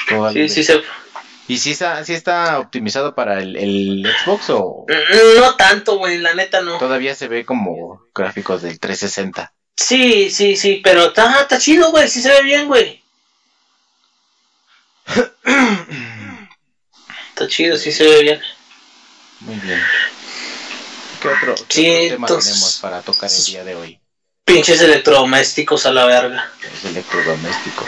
Toda 0.09 0.31
Sí, 0.33 0.35
libre. 0.39 0.49
sí 0.49 0.65
se... 0.65 0.83
¿Y 1.47 1.59
si 1.59 1.73
está, 1.73 2.05
sí 2.05 2.13
está 2.15 2.59
optimizado 2.59 3.15
para 3.15 3.39
el, 3.41 3.57
el 3.57 4.07
Xbox 4.25 4.51
o 4.51 4.87
Mm, 4.89 5.41
No 5.41 5.57
tanto, 5.57 5.97
güey, 5.99 6.19
la 6.19 6.35
neta 6.35 6.61
no. 6.61 6.79
todavía 6.79 7.15
se 7.15 7.29
ve 7.29 7.45
como 7.47 8.03
gráficos 8.15 8.63
del 8.63 8.79
360? 8.81 9.53
Sí, 9.77 10.31
sí, 10.31 10.57
sí, 10.57 10.81
pero 10.83 11.07
está, 11.07 11.41
está 11.41 11.59
chido, 11.59 11.91
güey, 11.91 12.09
sí 12.09 12.21
se 12.23 12.31
ve 12.31 12.43
bien, 12.43 12.67
güey. 12.67 13.03
Está 17.39 17.47
chido, 17.47 17.77
sí 17.77 17.93
se 17.93 18.03
ve 18.03 18.23
bien. 18.23 18.41
Muy 19.39 19.55
bien. 19.61 19.81
¿Qué 21.23 21.29
otro, 21.29 21.55
qué 21.55 21.65
Sí, 21.69 21.87
otro 21.89 22.09
tema 22.17 22.27
entonces- 22.27 22.53
tenemos 22.53 22.79
para 22.79 23.01
tocar 23.03 23.31
el 23.31 23.45
día 23.45 23.63
de 23.63 23.75
hoy? 23.77 24.01
Pinches 24.45 24.81
electrodomésticos 24.81 25.87
a 25.87 25.93
la 25.93 26.05
verga. 26.07 26.51
Los 26.65 26.85
electrodomésticos. 26.91 27.87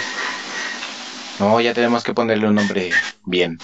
No, 1.41 1.61
ya 1.61 1.75
tenemos 1.75 2.05
que 2.05 2.15
ponerle 2.15 2.47
un 2.47 2.55
nombre 2.55 2.93
bien. 3.25 3.59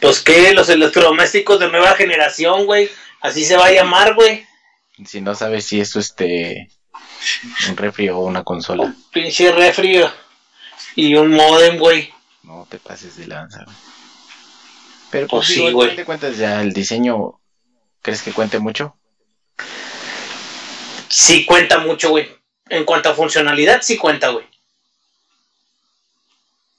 Pues 0.00 0.18
que 0.20 0.52
los 0.54 0.68
electrodomésticos 0.68 1.60
de 1.60 1.68
nueva 1.68 1.94
generación, 1.94 2.66
güey. 2.66 2.90
Así 3.20 3.44
se 3.44 3.56
va 3.56 3.66
a 3.66 3.70
llamar, 3.72 4.14
güey. 4.14 4.44
Si 5.06 5.20
no 5.20 5.36
sabes 5.36 5.66
si 5.66 5.80
es 5.80 5.94
este 5.94 6.68
un 7.68 7.76
refri 7.76 8.08
o 8.08 8.18
una 8.18 8.42
consola. 8.42 8.92
Pinche 9.12 9.52
refri 9.52 10.04
y 10.96 11.14
un 11.14 11.30
modem, 11.30 11.78
güey. 11.78 12.12
No 12.48 12.66
te 12.68 12.78
pases 12.78 13.16
de 13.16 13.26
lanza. 13.26 13.62
güey. 13.64 13.76
Pero 15.10 15.26
Pues 15.28 15.46
pues 15.46 15.58
sí, 15.58 15.70
güey. 15.70 15.94
de 15.96 16.04
cuentas 16.06 16.36
ya 16.38 16.62
el 16.62 16.72
diseño, 16.72 17.40
¿crees 18.00 18.22
que 18.22 18.32
cuente 18.32 18.58
mucho? 18.58 18.96
Sí 21.08 21.44
cuenta 21.44 21.78
mucho, 21.78 22.10
güey. 22.10 22.28
En 22.70 22.84
cuanto 22.84 23.10
a 23.10 23.14
funcionalidad, 23.14 23.80
sí 23.82 23.96
cuenta, 23.98 24.28
güey. 24.30 24.46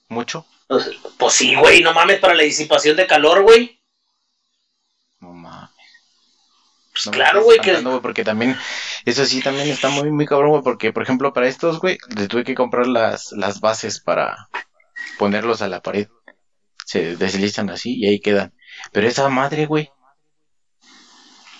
¿Mucho? 0.08 0.44
Pues 0.66 0.90
pues 1.18 1.34
sí, 1.34 1.54
güey, 1.54 1.82
no 1.82 1.92
mames 1.92 2.18
para 2.18 2.34
la 2.34 2.42
disipación 2.42 2.96
de 2.96 3.06
calor, 3.06 3.42
güey. 3.42 3.80
No 5.20 5.32
mames. 5.32 5.70
Pues 6.92 7.06
No 7.06 7.12
claro, 7.12 7.42
güey, 7.44 7.60
que... 7.60 7.80
güey, 7.80 8.00
porque 8.00 8.24
también, 8.24 8.56
eso 9.04 9.24
sí 9.24 9.40
también 9.40 9.68
está 9.68 9.88
muy, 9.88 10.10
muy 10.10 10.26
cabrón, 10.26 10.50
güey, 10.50 10.62
porque 10.62 10.92
por 10.92 11.02
ejemplo 11.04 11.32
para 11.32 11.46
estos, 11.48 11.78
güey, 11.80 11.98
le 12.16 12.26
tuve 12.28 12.42
que 12.44 12.54
comprar 12.56 12.86
las, 12.88 13.30
las 13.32 13.60
bases 13.60 14.00
para 14.00 14.48
ponerlos 15.18 15.62
a 15.62 15.68
la 15.68 15.80
pared. 15.80 16.08
Se 16.86 17.16
deslizan 17.16 17.70
así 17.70 17.94
y 17.96 18.06
ahí 18.08 18.20
quedan. 18.20 18.54
Pero 18.92 19.06
esa 19.06 19.28
madre, 19.28 19.66
güey, 19.66 19.90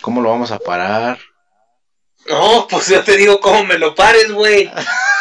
¿cómo 0.00 0.20
lo 0.20 0.30
vamos 0.30 0.50
a 0.50 0.58
parar? 0.58 1.18
No, 2.26 2.66
pues 2.68 2.88
yo 2.88 3.02
te 3.02 3.16
digo 3.16 3.40
cómo 3.40 3.64
me 3.64 3.78
lo 3.78 3.94
pares, 3.94 4.30
güey. 4.32 4.70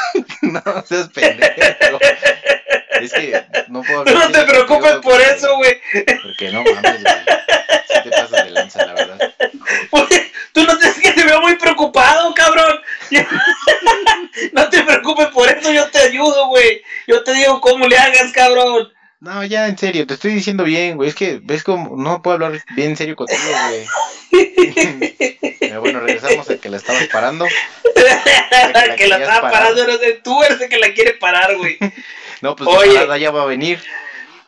no 0.42 0.62
seas 0.86 1.10
pendejo. 1.10 2.00
es 3.02 3.14
que 3.14 3.46
no 3.70 3.82
puedo 3.84 4.00
hablar 4.02 4.16
No 4.16 4.32
te 4.32 4.44
preocupes 4.44 4.92
por 4.94 5.02
porque- 5.04 5.30
eso, 5.30 5.56
güey. 5.58 5.82
Porque 6.24 6.52
no 6.52 6.64
mames, 6.64 7.04
güey. 7.04 7.16
Sí 7.88 8.04
te 8.04 8.10
pasas 8.10 8.44
de 8.46 8.50
lanza, 8.52 8.86
la 8.86 8.94
verdad. 8.94 9.34
Oye, 9.92 10.32
Tú 10.52 10.64
no 10.64 10.78
te 10.78 10.90
que 11.02 11.12
te 11.14 11.24
veo 11.24 11.42
muy 11.42 11.56
preocupado, 11.56 12.34
cabrón. 12.34 12.79
No 14.54 14.70
te 14.70 14.84
preocupes 14.84 15.28
por 15.28 15.50
eso, 15.50 15.72
yo 15.72 15.90
te 15.90 16.00
ayudo, 16.00 16.48
güey. 16.48 16.82
Yo 17.08 17.24
te 17.24 17.34
digo 17.34 17.60
cómo 17.62 17.88
le 17.88 17.98
hagas, 17.98 18.32
cabrón. 18.32 18.90
No, 19.20 19.44
ya 19.44 19.68
en 19.68 19.78
serio, 19.78 20.08
te 20.08 20.14
estoy 20.14 20.34
diciendo 20.34 20.64
bien, 20.64 20.96
güey. 20.96 21.10
Es 21.10 21.16
que 21.16 21.40
ves 21.44 21.64
como 21.64 22.02
no 22.02 22.22
puedo 22.22 22.36
hablar 22.36 22.64
bien 22.76 22.92
en 22.92 22.96
serio 22.98 23.16
contigo, 23.18 23.42
güey. 23.70 23.86
Pero 25.60 25.82
bueno, 25.82 26.00
regresamos 26.00 26.50
al 26.50 26.60
que 26.60 26.70
la 26.70 26.78
estabas 26.78 27.08
parando. 27.08 27.46
que 28.98 29.08
la 29.08 29.18
estaba 29.18 29.52
parando, 29.52 29.84
eres 29.84 30.00
de- 30.00 30.14
tú 30.24 30.42
eres 30.44 30.62
el 30.62 30.70
que 30.70 30.80
la 30.80 30.94
quiere 30.94 31.14
parar, 31.16 31.56
güey. 31.58 31.78
No, 32.42 32.56
pues 32.56 32.70
Oye. 32.70 32.94
parada 32.94 33.18
ya 33.18 33.32
va 33.32 33.42
a 33.44 33.46
venir. 33.46 33.80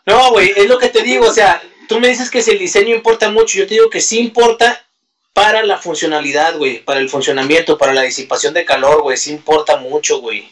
No, 0.06 0.32
güey, 0.32 0.54
es 0.56 0.68
lo 0.68 0.78
que 0.78 0.88
te 0.88 1.04
digo, 1.04 1.28
o 1.28 1.34
sea, 1.34 1.62
tú 1.90 2.00
me 2.00 2.08
dices 2.08 2.30
que 2.32 2.42
si 2.42 2.52
el 2.52 2.60
diseño 2.60 2.96
importa 2.96 3.30
mucho, 3.30 3.58
yo 3.58 3.68
te 3.68 3.74
digo 3.74 3.90
que 3.90 4.00
sí 4.02 4.20
importa 4.20 4.86
para 5.34 5.64
la 5.64 5.78
funcionalidad, 5.78 6.58
güey, 6.58 6.84
para 6.84 7.00
el 7.00 7.10
funcionamiento, 7.10 7.78
para 7.78 7.94
la 7.94 8.02
disipación 8.02 8.54
de 8.54 8.66
calor, 8.66 9.02
güey, 9.02 9.18
sí 9.18 9.32
importa 9.32 9.78
mucho, 9.78 10.20
güey. 10.20 10.52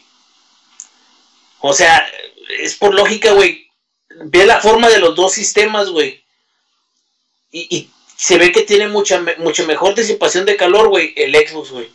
O 1.60 1.74
sea, 1.74 2.08
es 2.62 2.76
por 2.76 2.94
lógica, 2.94 3.32
güey, 3.34 3.70
ve 4.10 4.46
la 4.46 4.62
forma 4.62 4.90
de 4.90 5.00
los 5.00 5.16
dos 5.16 5.34
sistemas, 5.34 5.90
güey. 5.90 6.24
Y, 7.52 7.76
y 7.76 7.92
se 8.16 8.38
ve 8.38 8.52
que 8.52 8.62
tiene 8.62 8.88
mucha, 8.88 9.22
mucho 9.38 9.66
mejor 9.66 9.96
disipación 9.96 10.46
de 10.46 10.56
calor, 10.56 10.90
güey, 10.90 11.14
el 11.18 11.36
Xbox, 11.36 11.72
güey. 11.72 11.90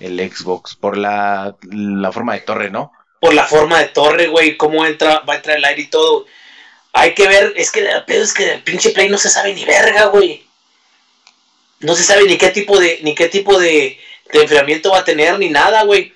El 0.00 0.18
Xbox, 0.30 0.74
por 0.76 0.96
la, 0.96 1.56
la 1.70 2.12
forma 2.12 2.34
de 2.34 2.40
torre, 2.40 2.70
¿no? 2.70 2.92
por 3.20 3.34
la 3.34 3.44
forma 3.44 3.78
de 3.80 3.88
torre, 3.88 4.28
güey, 4.28 4.56
cómo 4.56 4.86
entra, 4.86 5.20
va 5.28 5.34
a 5.34 5.36
entrar 5.36 5.56
el 5.56 5.64
aire 5.64 5.82
y 5.82 5.86
todo. 5.88 6.26
Hay 6.92 7.14
que 7.14 7.26
ver, 7.28 7.52
es 7.56 7.70
que 7.70 7.80
el 7.80 8.04
pedo 8.04 8.22
es 8.22 8.32
que 8.32 8.52
el 8.52 8.62
pinche 8.62 8.90
Play 8.90 9.08
no 9.08 9.18
se 9.18 9.30
sabe 9.30 9.52
ni 9.54 9.64
verga, 9.64 10.06
güey. 10.06 10.45
No 11.80 11.94
se 11.94 12.02
sabe 12.02 12.24
ni 12.24 12.38
qué 12.38 12.50
tipo 12.50 12.78
de, 12.78 13.00
ni 13.02 13.14
qué 13.14 13.28
tipo 13.28 13.58
de, 13.58 13.98
de 14.32 14.42
enfriamiento 14.42 14.90
va 14.90 15.00
a 15.00 15.04
tener, 15.04 15.38
ni 15.38 15.50
nada, 15.50 15.82
güey. 15.84 16.12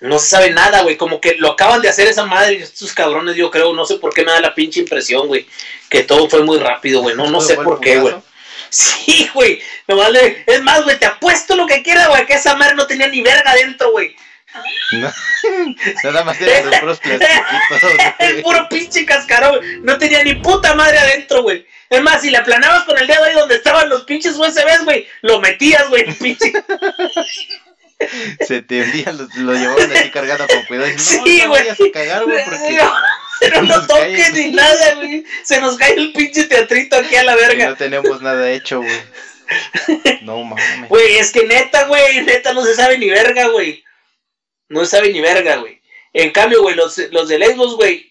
No 0.00 0.18
se 0.18 0.28
sabe 0.28 0.50
nada, 0.50 0.82
güey. 0.82 0.96
Como 0.96 1.20
que 1.20 1.36
lo 1.36 1.52
acaban 1.52 1.80
de 1.80 1.88
hacer 1.88 2.08
esa 2.08 2.26
madre, 2.26 2.56
estos 2.56 2.92
cabrones, 2.92 3.36
yo 3.36 3.50
creo. 3.50 3.72
No 3.72 3.86
sé 3.86 3.96
por 3.96 4.12
qué 4.12 4.24
me 4.24 4.32
da 4.32 4.40
la 4.40 4.54
pinche 4.54 4.80
impresión, 4.80 5.28
güey. 5.28 5.46
Que 5.88 6.02
todo 6.02 6.28
fue 6.28 6.42
muy 6.42 6.58
rápido, 6.58 7.02
güey. 7.02 7.14
No, 7.14 7.30
no 7.30 7.40
sé 7.40 7.54
por 7.54 7.80
qué, 7.80 7.98
güey. 7.98 8.14
Sí, 8.68 9.30
güey. 9.34 9.60
Es 10.46 10.62
más, 10.62 10.82
güey, 10.82 10.98
te 10.98 11.06
apuesto 11.06 11.54
lo 11.54 11.66
que 11.66 11.82
quieras, 11.82 12.08
güey, 12.08 12.24
que 12.26 12.34
esa 12.34 12.56
madre 12.56 12.74
no 12.74 12.86
tenía 12.86 13.06
ni 13.08 13.20
verga 13.20 13.50
adentro, 13.50 13.90
güey. 13.90 14.16
No, 14.92 15.12
nada 16.04 16.24
más 16.24 16.40
eran 16.40 16.66
los 16.66 16.80
puros 16.80 17.00
El 18.18 18.42
puro 18.42 18.68
pinche 18.68 19.06
cascarón. 19.06 19.60
No 19.82 19.98
tenía 19.98 20.22
ni 20.22 20.34
puta 20.34 20.74
madre 20.74 20.98
adentro, 20.98 21.42
güey. 21.42 21.66
Es 21.88 22.02
más, 22.02 22.22
si 22.22 22.30
le 22.30 22.38
aplanabas 22.38 22.84
con 22.84 22.98
el 22.98 23.06
dedo 23.06 23.24
ahí 23.24 23.34
donde 23.34 23.56
estaban 23.56 23.88
los 23.88 24.04
pinches 24.04 24.36
USBs, 24.36 24.84
güey, 24.84 25.06
lo 25.22 25.40
metías, 25.40 25.88
güey, 25.88 26.04
pinche. 26.14 26.52
Se 28.40 28.62
te 28.62 28.82
envía, 28.82 29.12
lo, 29.12 29.28
lo 29.36 29.54
llevaban 29.54 29.92
así 29.92 30.10
cargado 30.10 30.46
con 30.48 30.64
cuidado. 30.64 30.88
Y 30.88 30.94
no, 30.94 30.98
sí, 30.98 31.42
no 31.44 31.50
vayas 31.50 31.78
a 31.80 31.92
cagar, 31.92 32.24
güey, 32.24 32.44
porque. 32.44 32.80
Pero 33.40 33.62
no 33.62 33.86
toques 33.86 34.32
ni 34.32 34.50
nada, 34.50 34.94
güey. 34.94 35.24
Se 35.44 35.60
nos 35.60 35.76
cae 35.76 35.94
el 35.94 36.12
pinche 36.12 36.44
teatrito 36.44 36.96
aquí 36.96 37.14
a 37.16 37.24
la 37.24 37.36
verga. 37.36 37.68
No 37.68 37.76
tenemos 37.76 38.20
nada 38.22 38.50
hecho, 38.50 38.80
güey. 38.80 39.02
No 40.22 40.42
mames. 40.44 40.88
Güey, 40.88 41.18
es 41.18 41.30
que 41.30 41.46
neta, 41.46 41.84
güey, 41.84 42.22
neta 42.22 42.52
no 42.52 42.64
se 42.64 42.74
sabe 42.74 42.98
ni 42.98 43.10
verga, 43.10 43.48
güey. 43.48 43.84
No 44.72 44.86
sabe 44.86 45.12
ni 45.12 45.20
verga, 45.20 45.56
güey. 45.56 45.80
En 46.14 46.30
cambio, 46.30 46.62
güey, 46.62 46.74
los, 46.74 46.96
los 47.10 47.28
de 47.28 47.44
Xbox, 47.44 47.74
güey, 47.74 48.10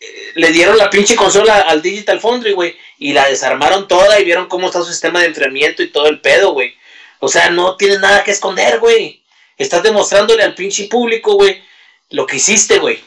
eh, 0.00 0.32
le 0.36 0.52
dieron 0.52 0.78
la 0.78 0.88
pinche 0.88 1.14
consola 1.16 1.60
al 1.60 1.82
Digital 1.82 2.18
Foundry, 2.18 2.52
güey, 2.52 2.76
y 2.98 3.12
la 3.12 3.28
desarmaron 3.28 3.86
toda 3.86 4.18
y 4.18 4.24
vieron 4.24 4.48
cómo 4.48 4.66
está 4.66 4.78
su 4.80 4.90
sistema 4.90 5.20
de 5.20 5.26
enfriamiento 5.26 5.82
y 5.82 5.92
todo 5.92 6.08
el 6.08 6.22
pedo, 6.22 6.52
güey. 6.52 6.74
O 7.20 7.28
sea, 7.28 7.50
no 7.50 7.76
tienes 7.76 8.00
nada 8.00 8.24
que 8.24 8.30
esconder, 8.30 8.78
güey. 8.78 9.22
Estás 9.58 9.82
demostrándole 9.82 10.42
al 10.42 10.54
pinche 10.54 10.84
público, 10.84 11.34
güey, 11.34 11.62
lo 12.08 12.26
que 12.26 12.36
hiciste, 12.36 12.78
güey. 12.78 13.04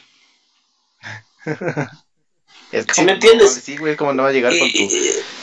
Es 2.70 2.86
¿Sí 2.90 3.02
me 3.02 3.12
entiendes? 3.12 3.60
sí, 3.62 3.76
güey, 3.76 3.96
como 3.96 4.14
no 4.14 4.22
va 4.22 4.30
a 4.30 4.32
llegar 4.32 4.58
con 4.58 4.72
tu 4.72 4.88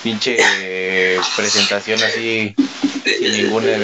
pinche 0.01 0.35
eh, 0.39 1.19
presentación 1.35 2.01
así 2.01 2.55
sin 3.03 3.31
ninguna. 3.31 3.77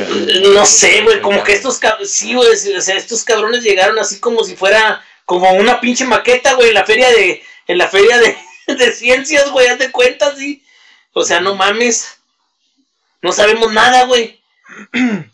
No 0.53 0.65
sé, 0.65 1.01
güey, 1.01 1.21
como 1.21 1.43
que 1.43 1.53
estos 1.53 1.77
cabrones, 1.79 2.11
sí, 2.11 2.33
güey, 2.33 2.49
o 2.49 2.81
sea, 2.81 2.95
estos 2.95 3.23
cabrones 3.23 3.63
llegaron 3.63 3.97
así 3.99 4.19
como 4.19 4.43
si 4.43 4.55
fuera 4.55 5.03
como 5.25 5.51
una 5.53 5.81
pinche 5.81 6.05
maqueta, 6.05 6.53
güey, 6.53 6.69
en 6.69 6.75
la 6.75 6.85
feria 6.85 7.09
de, 7.09 7.43
en 7.67 7.77
la 7.77 7.87
feria 7.87 8.17
de, 8.17 8.37
de 8.73 8.91
ciencias, 8.91 9.49
güey, 9.51 9.67
haz 9.67 9.79
de 9.79 9.91
cuenta, 9.91 10.35
sí. 10.35 10.63
O 11.13 11.23
sea, 11.23 11.39
no 11.39 11.55
mames. 11.55 12.17
No 13.21 13.31
sabemos 13.31 13.71
nada, 13.71 14.05
güey. 14.05 14.41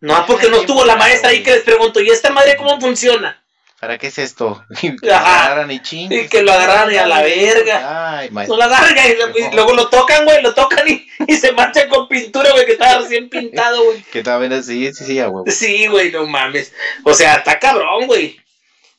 No, 0.00 0.24
porque 0.26 0.48
no 0.48 0.60
estuvo 0.60 0.84
la 0.84 0.94
maestra 0.94 1.30
ahí 1.30 1.42
que 1.42 1.50
les 1.50 1.64
pregunto, 1.64 2.00
¿y 2.00 2.08
esta 2.08 2.30
madre 2.30 2.56
cómo 2.56 2.80
funciona? 2.80 3.42
¿Para 3.80 3.96
qué 3.96 4.08
es 4.08 4.18
esto? 4.18 4.64
Y 4.82 4.96
que 4.96 5.06
lo 5.06 5.14
agarran 5.14 5.70
y 5.70 5.80
ching. 5.80 6.12
Y 6.12 6.28
que 6.28 6.42
lo 6.42 6.52
agarran 6.52 6.92
y 6.92 6.96
a 6.96 7.06
la 7.06 7.22
verga. 7.22 8.18
Ay, 8.18 8.30
No 8.30 8.56
la 8.56 8.68
y, 9.36 9.54
luego 9.54 9.72
lo 9.74 9.88
tocan, 9.88 10.24
güey, 10.24 10.42
lo 10.42 10.52
tocan 10.54 10.84
y, 10.88 11.36
se 11.36 11.52
marchan 11.52 11.88
con 11.88 12.08
pintura, 12.08 12.50
güey, 12.52 12.66
que 12.66 12.72
estaba 12.72 13.00
recién 13.02 13.28
pintado, 13.30 13.84
güey. 13.84 14.02
Que 14.02 14.18
estaba 14.18 14.38
bien 14.40 14.52
así, 14.52 14.92
sí, 14.92 15.04
sí, 15.04 15.22
güey. 15.22 15.52
Sí, 15.52 15.86
güey, 15.86 16.10
no 16.10 16.26
mames. 16.26 16.72
O 17.04 17.14
sea, 17.14 17.36
está 17.36 17.58
cabrón, 17.58 18.06
güey. 18.06 18.40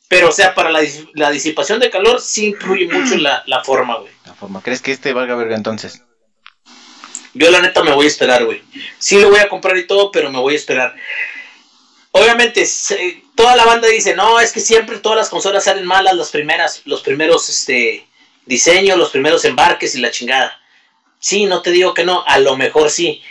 Pero, 0.08 0.30
o 0.30 0.32
sea, 0.32 0.54
para 0.54 0.70
la, 0.70 0.80
la 1.14 1.30
disipación 1.30 1.78
de 1.78 1.90
calor 1.90 2.20
sí 2.20 2.46
influye 2.46 2.88
mucho 2.88 3.16
la, 3.16 3.44
la 3.46 3.62
forma, 3.62 3.96
güey. 3.98 4.12
La 4.26 4.34
forma. 4.34 4.60
¿Crees 4.62 4.82
que 4.82 4.92
este 4.92 5.12
valga 5.12 5.36
verga 5.36 5.54
entonces? 5.54 6.02
Yo 7.32 7.50
la 7.50 7.60
neta 7.60 7.84
me 7.84 7.92
voy 7.92 8.06
a 8.06 8.08
esperar, 8.08 8.44
güey. 8.44 8.62
Sí 8.98 9.20
lo 9.20 9.30
voy 9.30 9.38
a 9.38 9.48
comprar 9.48 9.76
y 9.76 9.86
todo, 9.86 10.10
pero 10.10 10.30
me 10.30 10.40
voy 10.40 10.54
a 10.54 10.56
esperar. 10.56 10.96
Obviamente, 12.12 12.66
toda 13.34 13.54
la 13.56 13.64
banda 13.64 13.88
dice, 13.88 14.14
no, 14.14 14.40
es 14.40 14.52
que 14.52 14.60
siempre 14.60 14.98
todas 14.98 15.16
las 15.16 15.28
consolas 15.28 15.64
salen 15.64 15.86
malas, 15.86 16.14
las 16.14 16.30
primeras, 16.30 16.82
los 16.84 17.02
primeros 17.02 17.48
este, 17.48 18.06
diseños, 18.46 18.98
los 18.98 19.10
primeros 19.10 19.44
embarques 19.44 19.94
y 19.94 20.00
la 20.00 20.10
chingada. 20.10 20.60
Sí, 21.20 21.46
no 21.46 21.62
te 21.62 21.70
digo 21.70 21.94
que 21.94 22.04
no, 22.04 22.24
a 22.26 22.38
lo 22.38 22.56
mejor 22.56 22.90
sí. 22.90 23.22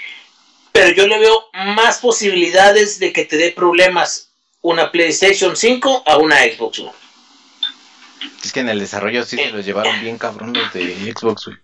Pero 0.72 0.92
yo 0.92 1.08
le 1.08 1.20
veo 1.20 1.50
más 1.54 1.98
posibilidades 1.98 3.00
de 3.00 3.12
que 3.12 3.26
te 3.26 3.38
dé 3.38 3.52
problemas 3.52 4.30
una 4.62 4.92
PlayStation 4.92 5.56
5 5.56 6.04
a 6.06 6.18
una 6.18 6.38
Xbox 6.38 6.80
One. 6.80 6.92
Es 8.44 8.52
que 8.52 8.62
en 8.62 8.70
el 8.70 8.80
desarrollo 8.80 9.24
sí 9.26 9.38
se 9.38 9.52
los 9.52 9.66
llevaron 9.66 10.00
bien 10.02 10.18
cabrón 10.18 10.54
los 10.54 10.74
de 10.74 11.14
Xbox, 11.14 11.46
güey. 11.46 11.58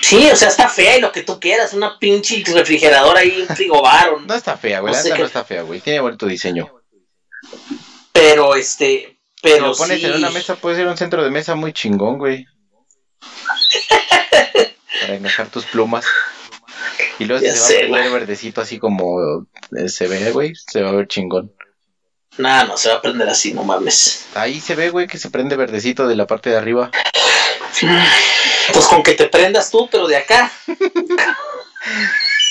Sí, 0.00 0.28
o 0.30 0.36
sea, 0.36 0.48
está 0.48 0.68
fea 0.68 0.98
y 0.98 1.00
lo 1.00 1.10
que 1.10 1.22
tú 1.22 1.40
quieras, 1.40 1.72
una 1.72 1.98
pinche 1.98 2.42
refrigeradora 2.46 3.20
ahí, 3.20 3.46
un 3.48 3.56
frigobar. 3.56 4.20
no 4.20 4.34
está 4.34 4.56
fea, 4.56 4.80
güey, 4.80 4.92
la 4.92 5.16
no 5.16 5.24
está 5.24 5.44
fea, 5.44 5.62
güey, 5.62 5.80
tiene 5.80 6.00
bonito 6.00 6.26
diseño. 6.26 6.70
Pero, 8.12 8.54
este, 8.54 9.18
pero 9.42 9.56
Si 9.56 9.62
lo 9.62 9.76
pones 9.76 10.04
en 10.04 10.14
una 10.14 10.30
mesa, 10.30 10.56
puede 10.56 10.76
ser 10.76 10.86
un 10.86 10.96
centro 10.96 11.22
de 11.24 11.30
mesa 11.30 11.54
muy 11.54 11.72
chingón, 11.72 12.18
güey. 12.18 12.46
Para 15.00 15.14
encajar 15.14 15.48
tus 15.48 15.64
plumas. 15.64 16.04
Y 17.18 17.24
luego 17.24 17.44
se 17.46 17.88
va 17.88 17.98
a 17.98 18.02
ver 18.02 18.12
verdecito 18.12 18.60
así 18.60 18.78
como 18.78 19.46
eh, 19.76 19.88
se 19.88 20.06
ve, 20.06 20.30
güey, 20.32 20.52
se 20.54 20.82
va 20.82 20.90
a 20.90 20.94
ver 20.94 21.08
chingón. 21.08 21.52
Nah, 22.38 22.64
no 22.64 22.76
se 22.76 22.88
va 22.88 22.96
a 22.96 23.02
prender 23.02 23.28
así, 23.28 23.54
no 23.54 23.62
mames. 23.62 24.26
Ahí 24.34 24.60
se 24.60 24.74
ve, 24.74 24.90
güey, 24.90 25.06
que 25.06 25.18
se 25.18 25.30
prende 25.30 25.56
verdecito 25.56 26.08
de 26.08 26.16
la 26.16 26.26
parte 26.26 26.50
de 26.50 26.56
arriba. 26.56 26.90
Pues 28.72 28.86
con 28.86 29.02
que 29.02 29.12
te 29.12 29.26
prendas 29.26 29.70
tú, 29.70 29.88
pero 29.90 30.06
de 30.06 30.16
acá. 30.16 30.50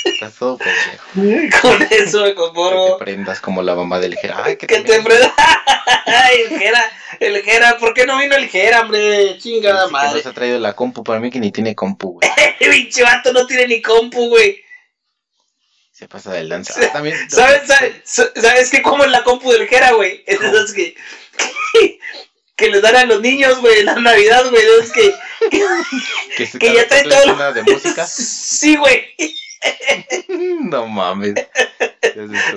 Estás 0.05 0.34
todo 0.36 0.57
pendejo. 0.57 1.61
Con 1.61 1.88
eso 1.89 2.23
me 2.23 2.36
conformo. 2.36 2.86
Que 2.86 2.91
te 2.91 3.05
prendas 3.05 3.41
como 3.41 3.61
la 3.61 3.75
mamá 3.75 3.99
del 3.99 4.15
Jera. 4.15 4.41
Ay, 4.43 4.57
que, 4.57 4.67
te 4.67 4.81
prendas. 4.81 5.31
Ay, 6.05 6.41
el 6.41 6.59
Jera, 6.59 6.91
el 7.19 7.41
Jera. 7.41 7.77
¿Por 7.77 7.93
qué 7.93 8.05
no 8.05 8.17
vino 8.17 8.36
el 8.36 8.49
Jera, 8.49 8.81
hombre? 8.81 9.38
Chingada 9.38 9.88
madre. 9.89 10.17
Que 10.17 10.23
se 10.23 10.29
ha 10.29 10.34
traído 10.34 10.59
la 10.59 10.73
compu. 10.73 11.03
Para 11.03 11.19
mí 11.19 11.29
que 11.29 11.39
ni 11.39 11.51
tiene 11.51 11.73
compu, 11.73 12.19
güey. 12.19 12.29
Pinche 12.59 13.03
vato 13.03 13.31
no 13.31 13.45
tiene 13.45 13.67
ni 13.67 13.81
compu, 13.81 14.29
güey. 14.29 14.63
Se 16.04 16.10
pasa 16.10 16.34
del 16.34 16.49
lanza. 16.49 16.74
Ah, 16.78 16.89
también, 16.93 17.18
¿Sabes, 17.30 17.62
sabes, 17.66 17.93
sabes 18.36 18.70
qué? 18.70 18.82
Como 18.82 19.06
en 19.06 19.14
la 19.14 19.24
compu 19.24 19.54
del 19.54 19.70
Jera, 19.70 19.93
güey. 19.93 20.22
Entonces 20.28 20.74
que 20.74 20.95
que 22.58 22.70
les 22.70 22.82
dan 22.82 22.97
a 22.97 23.06
los 23.06 23.22
niños, 23.22 23.60
güey, 23.62 23.80
en 23.80 23.86
la 23.86 23.95
Navidad, 23.95 24.49
güey. 24.49 24.66
Es 24.82 24.91
que, 24.91 26.60
que, 26.60 26.74
ya 26.74 26.86
trae 26.89 27.04
todo. 27.04 27.54
de 27.54 27.64
música? 27.64 28.06
Sí, 28.06 28.76
güey. 28.76 29.16
No 30.61 30.88
mames. 30.88 31.36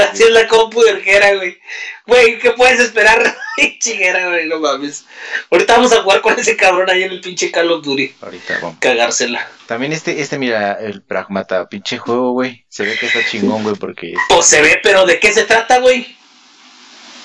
Así 0.00 0.22
es 0.22 0.30
la 0.30 0.46
compu 0.48 0.82
del 0.82 1.02
Jera, 1.02 1.34
güey. 1.34 1.58
Güey, 2.06 2.38
¿qué 2.38 2.50
puedes 2.52 2.80
esperar? 2.80 3.36
Chiguera, 3.80 4.28
güey, 4.28 4.46
no 4.46 4.60
mames. 4.60 5.06
Ahorita 5.50 5.74
vamos 5.74 5.92
a 5.92 6.02
jugar 6.02 6.20
con 6.20 6.38
ese 6.38 6.56
cabrón 6.56 6.90
ahí 6.90 7.02
en 7.02 7.12
el 7.12 7.20
pinche 7.20 7.50
Call 7.50 7.70
of 7.70 7.84
Duty. 7.84 8.14
Ahorita 8.20 8.58
vamos. 8.60 8.78
Cagársela. 8.80 9.48
También 9.66 9.92
este, 9.92 10.20
este, 10.20 10.38
mira, 10.38 10.74
el 10.74 11.02
Pragmata, 11.02 11.68
pinche 11.68 11.98
juego, 11.98 12.32
güey. 12.32 12.66
Se 12.68 12.84
ve 12.84 12.96
que 12.98 13.06
está 13.06 13.24
chingón, 13.24 13.62
güey, 13.62 13.76
porque. 13.76 14.14
Pues 14.28 14.46
se 14.46 14.60
ve, 14.60 14.80
pero 14.82 15.06
¿de 15.06 15.18
qué 15.18 15.32
se 15.32 15.44
trata, 15.44 15.78
güey? 15.78 16.16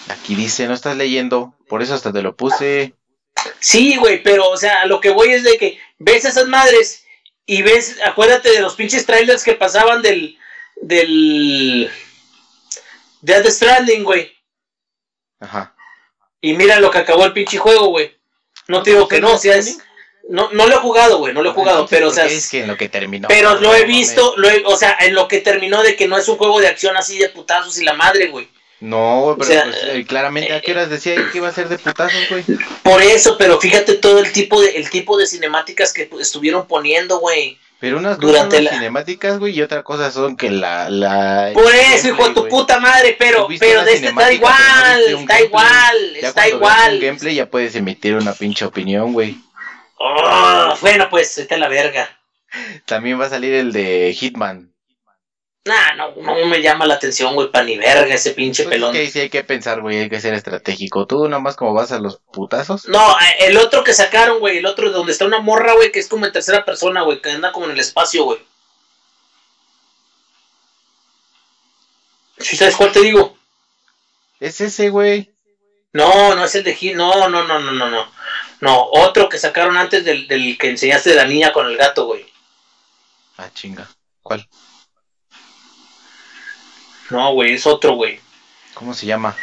Aquí 0.10 0.36
dice, 0.36 0.68
no 0.68 0.74
estás 0.74 0.98
leyendo, 0.98 1.56
por 1.68 1.82
eso 1.82 1.94
hasta 1.94 2.12
te 2.12 2.22
lo 2.22 2.36
puse. 2.36 2.96
Sí, 3.60 3.96
güey, 3.98 4.22
pero, 4.24 4.50
o 4.50 4.58
sea, 4.58 4.86
lo 4.86 5.00
que 5.00 5.10
voy 5.10 5.30
es 5.30 5.44
de 5.44 5.58
que 5.58 5.80
ves 6.00 6.26
a 6.26 6.30
esas 6.30 6.48
madres 6.48 7.01
y 7.52 7.64
ves, 7.64 7.98
acuérdate 8.06 8.50
de 8.50 8.62
los 8.62 8.76
pinches 8.76 9.06
trailers 9.06 9.44
que 9.44 9.56
pasaban 9.56 10.02
del, 10.02 10.40
del, 10.78 11.92
Death 13.20 13.48
Stranding, 13.48 14.06
güey. 14.06 14.32
Ajá. 15.42 15.76
Y 16.40 16.54
mira 16.54 16.80
lo 16.80 16.90
que 16.90 17.00
acabó 17.00 17.26
el 17.26 17.34
pinche 17.34 17.58
juego, 17.58 17.88
güey. 17.88 18.18
No 18.70 18.84
te 18.84 18.92
digo 18.92 19.06
que 19.10 19.20
no, 19.20 19.34
o 19.34 19.38
sea, 19.38 19.58
es, 19.58 19.80
no, 20.30 20.50
no 20.54 20.66
lo 20.66 20.76
he 20.76 20.80
jugado, 20.80 21.18
güey, 21.18 21.34
no 21.34 21.42
lo 21.42 21.50
he 21.50 21.54
jugado, 21.54 21.88
pero 21.88 22.08
o 22.08 22.12
sea... 22.12 22.26
Es 22.26 22.50
que 22.50 22.62
en 22.62 22.68
lo 22.70 22.78
que 22.78 22.88
terminó... 22.88 23.28
Pero 23.28 23.56
lo 23.56 23.76
he 23.76 23.84
visto, 23.84 24.34
lo 24.38 24.48
o 24.70 24.78
sea, 24.78 24.96
en 25.02 25.14
lo 25.14 25.28
que 25.28 25.42
terminó 25.42 25.84
de 25.84 25.98
que 25.98 26.08
no 26.08 26.18
es 26.18 26.30
un 26.30 26.38
juego 26.38 26.62
de 26.62 26.70
acción 26.70 26.96
así 26.96 27.18
de 27.18 27.28
putazos 27.28 27.78
y 27.78 27.84
la 27.84 27.96
madre, 27.96 28.28
güey. 28.28 28.48
No, 28.82 29.36
pero 29.38 29.64
pues, 29.64 29.78
eh, 29.84 30.06
claramente 30.08 30.54
a 30.54 30.60
qué 30.60 30.72
horas 30.72 30.90
decía 30.90 31.16
que 31.32 31.38
iba 31.38 31.48
a 31.48 31.54
ser 31.54 31.70
de 31.70 31.78
putazos, 31.78 32.28
güey. 32.30 32.44
Por 32.82 33.02
eso, 33.02 33.38
pero 33.38 33.60
fíjate 33.60 33.94
todo 33.94 34.18
el 34.20 34.32
tipo 34.32 34.60
de 34.60 34.72
el 34.72 34.90
tipo 34.90 35.18
de 35.18 35.28
cinemáticas 35.28 35.94
que 35.94 36.10
estuvieron 36.20 36.68
poniendo, 36.68 37.20
güey. 37.20 37.60
Pero 37.80 38.00
unas 38.00 38.18
durante 38.20 38.60
las 38.60 38.74
cinemáticas, 38.74 39.38
güey, 39.38 39.58
y 39.58 39.62
otra 39.62 39.84
cosa 39.84 40.12
son 40.12 40.36
que 40.36 40.50
la 40.50 40.90
la 40.90 41.52
Por 41.54 41.74
eso, 41.74 42.10
hijo 42.10 42.28
de 42.28 42.34
tu 42.34 42.48
puta 42.48 42.80
madre, 42.80 43.16
pero 43.20 43.48
pero 43.60 43.84
de 43.84 43.94
este 43.94 44.08
está 44.08 44.34
igual, 44.34 45.02
está 45.08 45.42
igual, 45.42 46.16
está 46.16 46.50
igual. 46.50 46.94
Un 46.96 47.02
gameplay 47.02 47.36
ya 47.36 47.50
puedes 47.50 47.76
emitir 47.76 48.16
una 48.16 48.34
pinche 48.34 48.66
opinión, 48.66 49.14
güey. 49.14 49.38
Oh, 49.98 50.76
bueno, 50.82 51.08
pues, 51.12 51.38
está 51.38 51.58
la 51.58 51.68
verga. 51.68 52.10
También 52.86 53.20
va 53.20 53.26
a 53.26 53.30
salir 53.30 53.54
el 53.54 53.72
de 53.72 54.16
Hitman. 54.18 54.71
Nah, 55.64 55.94
no, 55.94 56.16
no 56.16 56.48
me 56.48 56.60
llama 56.60 56.88
la 56.88 56.96
atención, 56.96 57.36
güey, 57.36 57.52
pa' 57.52 57.62
ni 57.62 57.78
verga 57.78 58.16
ese 58.16 58.32
pinche 58.32 58.64
pues 58.64 58.74
pelón. 58.74 58.96
Es 58.96 59.02
que 59.02 59.12
sí 59.12 59.20
hay 59.20 59.30
que 59.30 59.44
pensar, 59.44 59.82
güey, 59.82 60.00
hay 60.00 60.10
que 60.10 60.20
ser 60.20 60.34
estratégico. 60.34 61.06
¿Tú 61.06 61.30
nomás 61.30 61.56
como 61.56 61.74
vas 61.74 61.92
a 61.92 62.00
los 62.00 62.18
putazos? 62.18 62.88
No, 62.88 63.12
eh, 63.20 63.36
el 63.46 63.58
otro 63.58 63.84
que 63.84 63.94
sacaron, 63.94 64.40
güey, 64.40 64.58
el 64.58 64.66
otro 64.66 64.90
donde 64.90 65.12
está 65.12 65.26
una 65.26 65.40
morra, 65.40 65.74
güey, 65.74 65.92
que 65.92 66.00
es 66.00 66.08
como 66.08 66.26
en 66.26 66.32
tercera 66.32 66.66
persona, 66.66 67.04
güey, 67.04 67.22
que 67.22 67.30
anda 67.30 67.52
como 67.52 67.68
en 67.68 67.74
el 67.74 67.80
espacio, 67.80 68.24
güey. 68.24 68.40
¿Sí 72.40 72.58
sabes 72.58 72.76
cuál 72.76 72.92
te 72.92 73.02
digo? 73.02 73.38
Es 74.40 74.62
ese, 74.62 74.90
güey. 74.90 75.32
No, 75.94 76.34
no 76.34 76.46
es 76.46 76.56
el 76.56 76.64
de 76.64 76.74
Hit. 76.74 76.96
No, 76.96 77.30
no, 77.30 77.44
no, 77.44 77.60
no, 77.60 77.72
no, 77.72 77.90
no. 77.90 78.12
No, 78.62 78.84
otro 78.94 79.30
que 79.30 79.38
sacaron 79.38 79.78
antes 79.78 80.04
del, 80.04 80.28
del 80.28 80.58
que 80.58 80.70
enseñaste 80.70 81.12
de 81.12 81.18
la 81.18 81.26
niña 81.26 81.54
con 81.54 81.68
el 81.68 81.78
gato, 81.78 82.06
güey. 82.06 82.26
Ah, 83.38 83.50
chinga. 83.54 83.88
¿Cuál? 84.24 84.48
No, 87.12 87.34
güey, 87.34 87.56
es 87.56 87.68
otro, 87.68 87.96
güey. 87.96 88.22
¿Cómo 88.74 88.94
se 88.94 89.06
llama? 89.06 89.36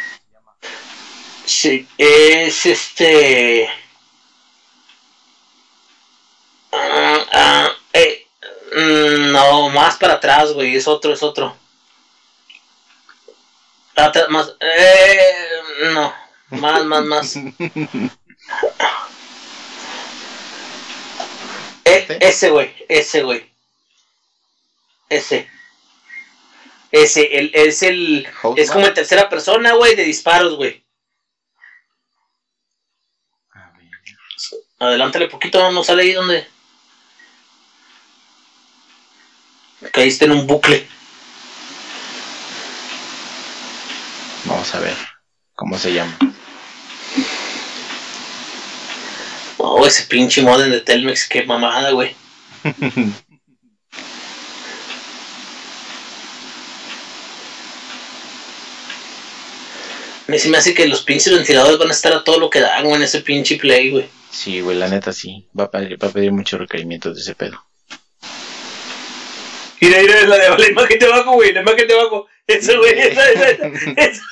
Sí, 1.45 1.87
es 1.99 2.65
este. 2.65 3.69
Ah, 6.73 7.19
ah, 7.33 7.69
eh, 7.93 8.27
mm, 8.73 9.33
no, 9.33 9.69
más 9.69 9.97
para 9.99 10.15
atrás, 10.15 10.53
güey. 10.55 10.77
Es 10.77 10.89
otro, 10.89 11.13
es 11.13 11.23
otro. 11.23 11.55
Atrás, 13.97 14.31
más. 14.31 14.55
Eh, 14.61 15.21
no, 15.93 16.15
más, 16.51 16.85
más, 16.85 17.05
más. 17.05 17.37
Eh, 21.85 22.19
ese, 22.21 22.51
güey, 22.51 22.75
ese, 22.89 23.23
güey. 23.23 23.51
Ese. 25.09 25.49
Ese, 26.91 27.39
el, 27.39 27.51
es 27.55 27.83
el. 27.83 28.27
Es 28.57 28.71
como 28.71 28.87
en 28.87 28.95
tercera 28.95 29.29
persona, 29.29 29.75
güey, 29.75 29.95
de 29.95 30.05
disparos, 30.05 30.57
güey. 30.57 30.85
Adelántale 34.79 35.29
poquito, 35.29 35.71
no 35.73 35.85
sale 35.85 36.03
ahí 36.03 36.13
donde. 36.13 36.47
Caíste 39.93 40.25
en 40.25 40.33
un 40.33 40.47
bucle. 40.47 40.87
Vamos 44.45 44.75
a 44.75 44.81
ver. 44.81 44.97
¿Cómo 45.55 45.77
se 45.77 45.93
llama? 45.93 46.17
Oh, 49.59 49.85
ese 49.85 50.05
pinche 50.05 50.41
modem 50.41 50.71
de 50.71 50.81
Telmex, 50.81 51.29
qué 51.29 51.45
mamada, 51.45 51.91
güey. 51.91 52.15
mí 60.31 60.39
se 60.39 60.49
me 60.49 60.59
hace 60.59 60.75
que 60.75 60.87
los 60.87 61.03
pinches 61.03 61.33
ventiladores 61.33 61.79
van 61.79 61.89
a 61.89 61.93
estar 61.93 62.13
a 62.13 62.23
todo 62.23 62.39
lo 62.39 62.51
que 62.51 62.61
dan, 62.61 62.85
güey, 62.85 62.97
en 62.97 63.03
ese 63.03 63.21
pinche 63.21 63.57
play, 63.57 63.91
güey. 63.91 64.09
Sí, 64.31 64.61
güey, 64.61 64.77
la 64.77 64.89
neta 64.89 65.13
sí. 65.13 65.49
Va 65.59 65.65
a 65.65 65.71
pedir, 65.71 66.03
va 66.03 66.09
a 66.09 66.13
pedir 66.13 66.33
muchos 66.33 66.61
requerimientos 66.61 67.15
de 67.15 67.23
ese 67.23 67.35
pedo. 67.35 67.65
Mira, 69.81 70.01
mira, 70.01 70.27
la, 70.27 70.37
de, 70.37 70.59
la 70.59 70.69
imagen 70.69 70.99
de 70.99 71.07
abajo, 71.07 71.33
güey, 71.33 71.53
la 71.53 71.63
imagen 71.63 71.89
de 71.89 71.95
abajo. 71.95 72.27
Eso, 72.47 72.77
güey, 72.79 72.99
esa, 72.99 73.29
esa, 73.31 73.49
esa, 73.51 73.67
esa. 73.97 74.23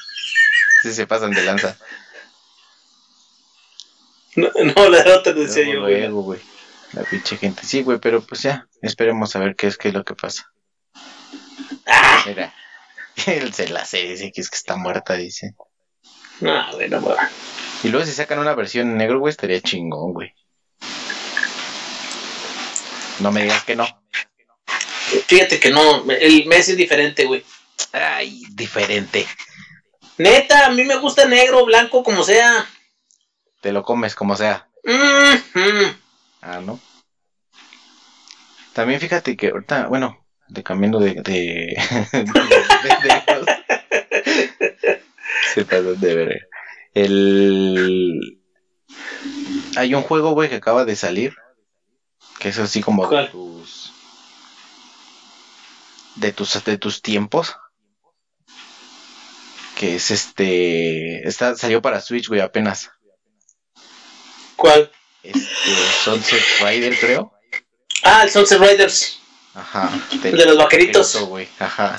Sí, 0.82 0.92
se 0.92 1.06
pasan 1.06 1.30
de 1.30 1.42
lanza. 1.42 1.78
No, 4.36 4.50
no, 4.54 4.88
la 4.90 5.02
de 5.02 5.12
otra 5.12 5.32
decía 5.32 5.64
yo, 5.64 5.80
Luego, 5.80 6.22
güey. 6.22 6.40
La 6.92 7.02
pinche 7.04 7.36
gente. 7.38 7.62
Sí, 7.64 7.82
güey, 7.82 7.98
pero 7.98 8.20
pues 8.20 8.42
ya. 8.42 8.68
Esperemos 8.82 9.34
a 9.34 9.38
ver 9.38 9.56
qué 9.56 9.66
es, 9.66 9.78
qué 9.78 9.88
es 9.88 9.94
lo 9.94 10.04
que 10.04 10.14
pasa. 10.14 10.52
Ah, 11.86 12.22
Mira. 12.26 12.54
Él 13.26 13.52
se 13.54 13.68
la 13.68 13.84
sé, 13.84 14.02
dice 14.02 14.30
que 14.32 14.40
es 14.42 14.50
que 14.50 14.56
está 14.56 14.76
muerta, 14.76 15.14
dice. 15.14 15.54
No, 16.40 16.72
güey, 16.72 16.88
no. 16.88 17.02
Y 17.82 17.88
luego 17.88 18.06
si 18.06 18.12
sacan 18.12 18.38
una 18.38 18.54
versión 18.54 18.90
en 18.90 18.96
negro, 18.96 19.18
güey, 19.20 19.30
estaría 19.30 19.60
chingón, 19.60 20.12
güey. 20.12 20.32
No 23.20 23.32
me 23.32 23.42
digas 23.42 23.64
que 23.64 23.76
no. 23.76 23.86
Fíjate 25.26 25.60
que 25.60 25.70
no, 25.70 26.04
el 26.10 26.46
mes 26.46 26.68
es 26.68 26.76
diferente, 26.76 27.24
güey. 27.24 27.44
Ay, 27.92 28.42
diferente. 28.50 29.26
Neta, 30.18 30.66
a 30.66 30.70
mí 30.70 30.84
me 30.84 30.96
gusta 30.96 31.26
negro, 31.26 31.64
blanco, 31.64 32.02
como 32.02 32.22
sea. 32.22 32.66
Te 33.60 33.72
lo 33.72 33.82
comes 33.82 34.14
como 34.14 34.36
sea. 34.36 34.68
Mm, 34.84 35.58
mm. 35.58 35.96
Ah, 36.42 36.60
¿no? 36.60 36.80
También 38.72 39.00
fíjate 39.00 39.36
que 39.36 39.48
ahorita, 39.48 39.86
bueno, 39.88 40.24
de 40.48 40.62
cambiando 40.62 40.98
de... 41.00 41.14
de, 41.14 41.76
de- 42.12 42.24
de- 43.02 45.02
se 45.54 45.64
pasó 45.64 45.94
de 45.94 46.14
ver. 46.14 46.48
El... 46.94 48.40
Hay 49.76 49.94
un 49.94 50.02
juego, 50.02 50.32
güey, 50.32 50.48
que 50.48 50.56
acaba 50.56 50.84
de 50.84 50.96
salir. 50.96 51.34
Que 52.38 52.48
es 52.50 52.58
así 52.58 52.82
como 52.82 53.08
de 53.08 53.28
tus... 53.28 53.92
De 56.16 56.32
tus, 56.32 56.64
de 56.64 56.78
tus 56.78 57.02
tiempos. 57.02 57.56
Que 59.76 59.96
es 59.96 60.10
este... 60.10 61.26
Está, 61.28 61.54
salió 61.56 61.82
para 61.82 62.00
Switch, 62.00 62.28
güey, 62.28 62.40
apenas. 62.40 62.90
¿Cuál? 64.56 64.90
Este, 65.22 65.40
Sunset 66.02 66.42
Rider, 66.60 66.98
creo. 66.98 67.32
Ah, 68.02 68.22
el 68.22 68.30
Sunset 68.30 68.60
Riders. 68.60 69.20
Ajá. 69.54 69.90
De 70.22 70.32
los 70.46 70.56
vaqueritos. 70.56 71.12
vaquerito, 71.12 71.26
güey. 71.26 71.48
Ajá. 71.58 71.96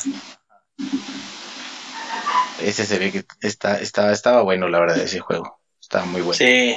Ese 2.62 2.86
se 2.86 2.98
ve 3.00 3.12
que 3.12 3.26
está, 3.42 3.80
está, 3.80 4.12
estaba 4.12 4.42
bueno, 4.42 4.68
la 4.68 4.80
verdad, 4.80 4.98
ese 4.98 5.20
juego. 5.20 5.60
Estaba 5.82 6.06
muy 6.06 6.22
bueno. 6.22 6.38
Sí. 6.38 6.76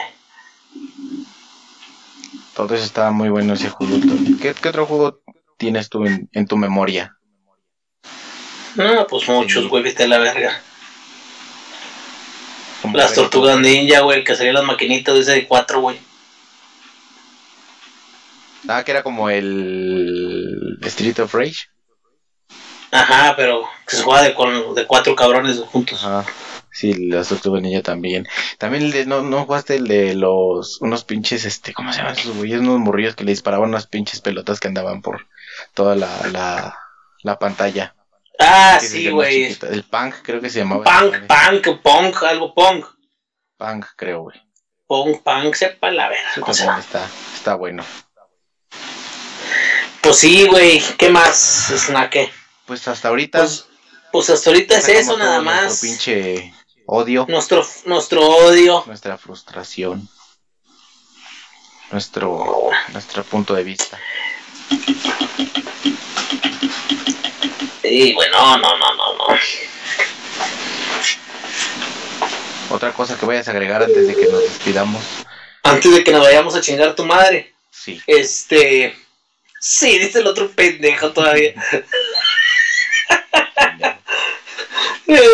Todo 2.55 2.75
eso 2.75 2.85
estaba 2.85 3.11
muy 3.11 3.29
bueno 3.31 3.55
ese 3.55 3.71
juego. 3.71 3.97
¿Qué, 4.41 4.55
qué 4.55 4.69
otro 4.69 4.87
juego 4.87 5.21
tienes 5.57 5.89
tú 5.89 6.05
en, 6.05 6.29
en 6.33 6.47
tu 6.47 6.57
memoria? 6.57 7.17
No, 8.77 9.07
pues 9.07 9.27
muchos, 9.29 9.65
Sí. 9.65 9.69
güey, 9.69 9.83
vete 9.83 10.05
a 10.05 10.09
la 10.09 10.19
verga. 10.19 10.61
Las 12.95 13.15
tortugas 13.15 13.59
ninja, 13.59 14.01
güey, 14.01 14.19
el 14.21 14.25
que 14.25 14.37
salía 14.37 14.53
las 14.53 14.65
maquinitas 14.65 15.15
de 15.15 15.21
ese 15.21 15.33
de 15.33 15.47
cuatro, 15.47 15.81
güey. 15.81 15.99
Ah, 18.69 18.83
que 18.85 18.91
era 18.93 19.03
como 19.03 19.29
el 19.31 20.79
Street 20.83 21.19
of 21.21 21.35
Rage. 21.35 21.69
Ajá, 22.93 23.35
pero 23.37 23.69
que 23.87 23.97
se 23.97 24.03
juega 24.03 24.23
de, 24.23 24.35
con, 24.35 24.75
de 24.75 24.87
cuatro 24.87 25.15
cabrones 25.15 25.59
juntos. 25.61 26.05
Ajá. 26.05 26.25
Sí, 26.73 26.95
las 27.09 27.29
tortugas 27.29 27.63
ninja 27.63 27.83
también. 27.83 28.27
También 28.59 28.85
el 28.85 28.93
de, 28.93 29.07
no, 29.07 29.23
no 29.23 29.45
jugaste 29.45 29.77
el 29.77 29.89
de 29.89 30.15
los, 30.15 30.81
unos 30.81 31.05
pinches, 31.05 31.45
este, 31.45 31.73
¿cómo 31.73 31.93
se 31.93 31.99
llaman 31.99 32.17
esos 32.17 32.37
güeyes? 32.37 32.61
Unos 32.61 32.79
morrillos 32.79 33.17
que 33.17 33.25
le 33.25 33.33
disparaban 33.33 33.69
unas 33.69 33.87
pinches 33.87 34.21
pelotas 34.21 34.61
que 34.61 34.69
andaban 34.69 35.03
por 35.03 35.27
toda 35.75 35.97
la, 35.97 36.09
la, 36.33 36.79
la 37.23 37.39
pantalla. 37.39 37.95
Ah, 38.39 38.77
Que 38.79 38.87
es 38.87 38.93
sí, 38.93 39.11
güey. 39.11 39.59
El 39.69 39.83
punk 39.85 40.15
creo 40.23 40.41
que 40.41 40.49
se 40.49 40.61
llamaba. 40.61 40.85
Punk, 40.85 41.27
punk, 41.27 41.83
punk, 41.83 42.23
algo 42.23 42.55
punk. 42.55 42.87
Punk, 43.57 43.87
creo, 43.97 44.23
güey. 44.23 44.41
Punk, 44.87 45.23
punk, 45.23 45.55
sepa 45.55 45.91
la 45.91 46.09
verga. 46.09 46.31
Eso 46.33 46.41
también 46.65 46.79
está, 46.81 47.07
está 47.35 47.55
bueno. 47.55 47.85
Pues 50.01 50.17
sí, 50.17 50.47
güey. 50.47 50.81
¿Qué 50.97 51.11
más, 51.11 51.73
Snaque? 51.77 52.31
Pues 52.71 52.87
hasta 52.87 53.09
ahorita. 53.09 53.41
Pues, 53.41 53.67
pues 54.13 54.31
hasta 54.31 54.51
ahorita 54.51 54.79
es 54.79 54.89
eso, 54.89 55.19
nada 55.19 55.39
todo 55.39 55.43
nuestro 55.43 55.65
más. 55.71 55.81
pinche 55.81 56.55
odio, 56.87 57.27
Nuestro, 57.29 57.67
nuestro 57.87 58.25
odio. 58.29 58.85
nuestra 58.87 59.19
frustración, 59.19 60.09
nuestro, 61.91 62.71
nuestro 62.93 63.25
punto 63.25 63.55
de 63.55 63.65
vista. 63.65 63.99
Y 67.83 68.13
bueno, 68.13 68.57
no, 68.59 68.79
no, 68.79 68.95
no, 68.95 69.15
no. 69.17 69.25
Otra 72.71 72.93
cosa 72.93 73.19
que 73.19 73.27
vayas 73.27 73.49
a 73.49 73.51
agregar 73.51 73.83
antes 73.83 74.07
de 74.07 74.15
que 74.15 74.29
nos 74.29 74.45
despidamos. 74.45 75.03
Antes 75.65 75.93
de 75.93 76.05
que 76.05 76.13
nos 76.13 76.21
vayamos 76.21 76.55
a 76.55 76.61
chingar 76.61 76.95
tu 76.95 77.05
madre. 77.05 77.53
Sí. 77.73 78.01
Este. 78.07 78.97
Sí, 79.61 79.99
dice 79.99 80.21
el 80.21 80.29
otro 80.29 80.53
pendejo 80.53 81.11
todavía. 81.13 81.55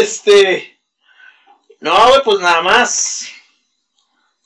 Este. 0.01 0.79
No, 1.81 2.09
güey, 2.09 2.23
pues 2.25 2.41
nada 2.41 2.63
más. 2.63 3.29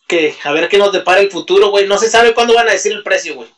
Que 0.07 0.37
a 0.43 0.53
ver 0.53 0.69
qué 0.69 0.77
nos 0.79 0.93
depara 0.93 1.21
el 1.21 1.31
futuro, 1.31 1.69
güey. 1.71 1.87
No 1.87 1.97
se 1.99 2.11
sabe 2.11 2.35
cuándo 2.35 2.55
van 2.55 2.69
a 2.69 2.73
decir 2.73 2.93
el 2.93 3.03
precio, 3.03 3.35
güey. 3.37 3.49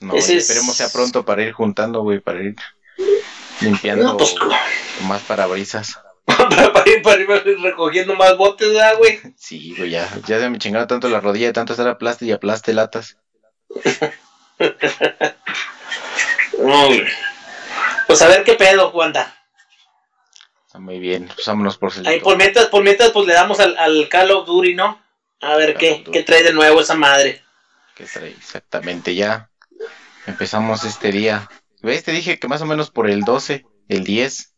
No, 0.00 0.14
Ese 0.14 0.34
y 0.34 0.36
es- 0.36 0.42
esperemos 0.44 0.76
sea 0.76 0.90
pronto 0.90 1.24
para 1.24 1.42
ir 1.42 1.52
juntando, 1.52 2.02
güey, 2.02 2.20
para 2.20 2.42
ir 2.42 2.54
limpiando 3.60 4.04
No, 4.04 4.16
pues. 4.18 4.34
más 5.08 5.22
parabrisas. 5.22 5.98
para, 6.26 6.72
para 6.72 6.90
ir, 6.90 7.02
para 7.02 7.22
ir 7.22 7.60
recogiendo 7.62 8.14
más 8.14 8.36
botes, 8.36 8.68
¿verdad, 8.68 8.98
güey? 8.98 9.20
Sí, 9.38 9.74
güey, 9.78 9.90
ya, 9.90 10.06
ya 10.26 10.38
se 10.38 10.50
me 10.50 10.58
chingaron 10.58 10.86
tanto 10.88 11.08
la 11.08 11.20
rodilla 11.20 11.46
de 11.46 11.52
tanto 11.54 11.72
estar 11.72 11.88
aplaste 11.88 12.26
y 12.26 12.32
aplaste 12.32 12.74
latas. 12.74 13.16
No, 16.58 16.86
güey. 16.86 17.04
Pues 18.06 18.22
a 18.22 18.28
ver 18.28 18.44
qué 18.44 18.54
pedo, 18.54 18.90
Wanda. 18.92 19.35
Muy 20.78 20.98
bien, 20.98 21.28
pues 21.34 21.46
vámonos 21.46 21.78
por 21.78 21.92
Ahí 22.06 22.20
por 22.20 22.36
mientras, 22.36 22.66
por 22.66 22.82
mientras, 22.82 23.10
pues 23.10 23.26
le 23.26 23.34
damos 23.34 23.60
al, 23.60 23.76
al 23.78 24.08
Call 24.08 24.30
of 24.30 24.46
Duty, 24.46 24.74
¿no? 24.74 25.00
A 25.40 25.56
ver 25.56 25.74
Call 25.74 25.80
qué, 25.80 26.04
qué 26.12 26.22
trae 26.22 26.42
de 26.42 26.52
nuevo 26.52 26.80
esa 26.80 26.94
madre. 26.94 27.42
que 27.94 28.04
trae 28.04 28.30
exactamente 28.30 29.14
ya. 29.14 29.48
Empezamos 30.26 30.84
este 30.84 31.12
día. 31.12 31.48
¿Ves? 31.82 32.02
Te 32.04 32.12
dije 32.12 32.38
que 32.38 32.48
más 32.48 32.60
o 32.62 32.66
menos 32.66 32.90
por 32.90 33.08
el 33.08 33.20
12, 33.22 33.64
el 33.88 34.04
10 34.04 34.52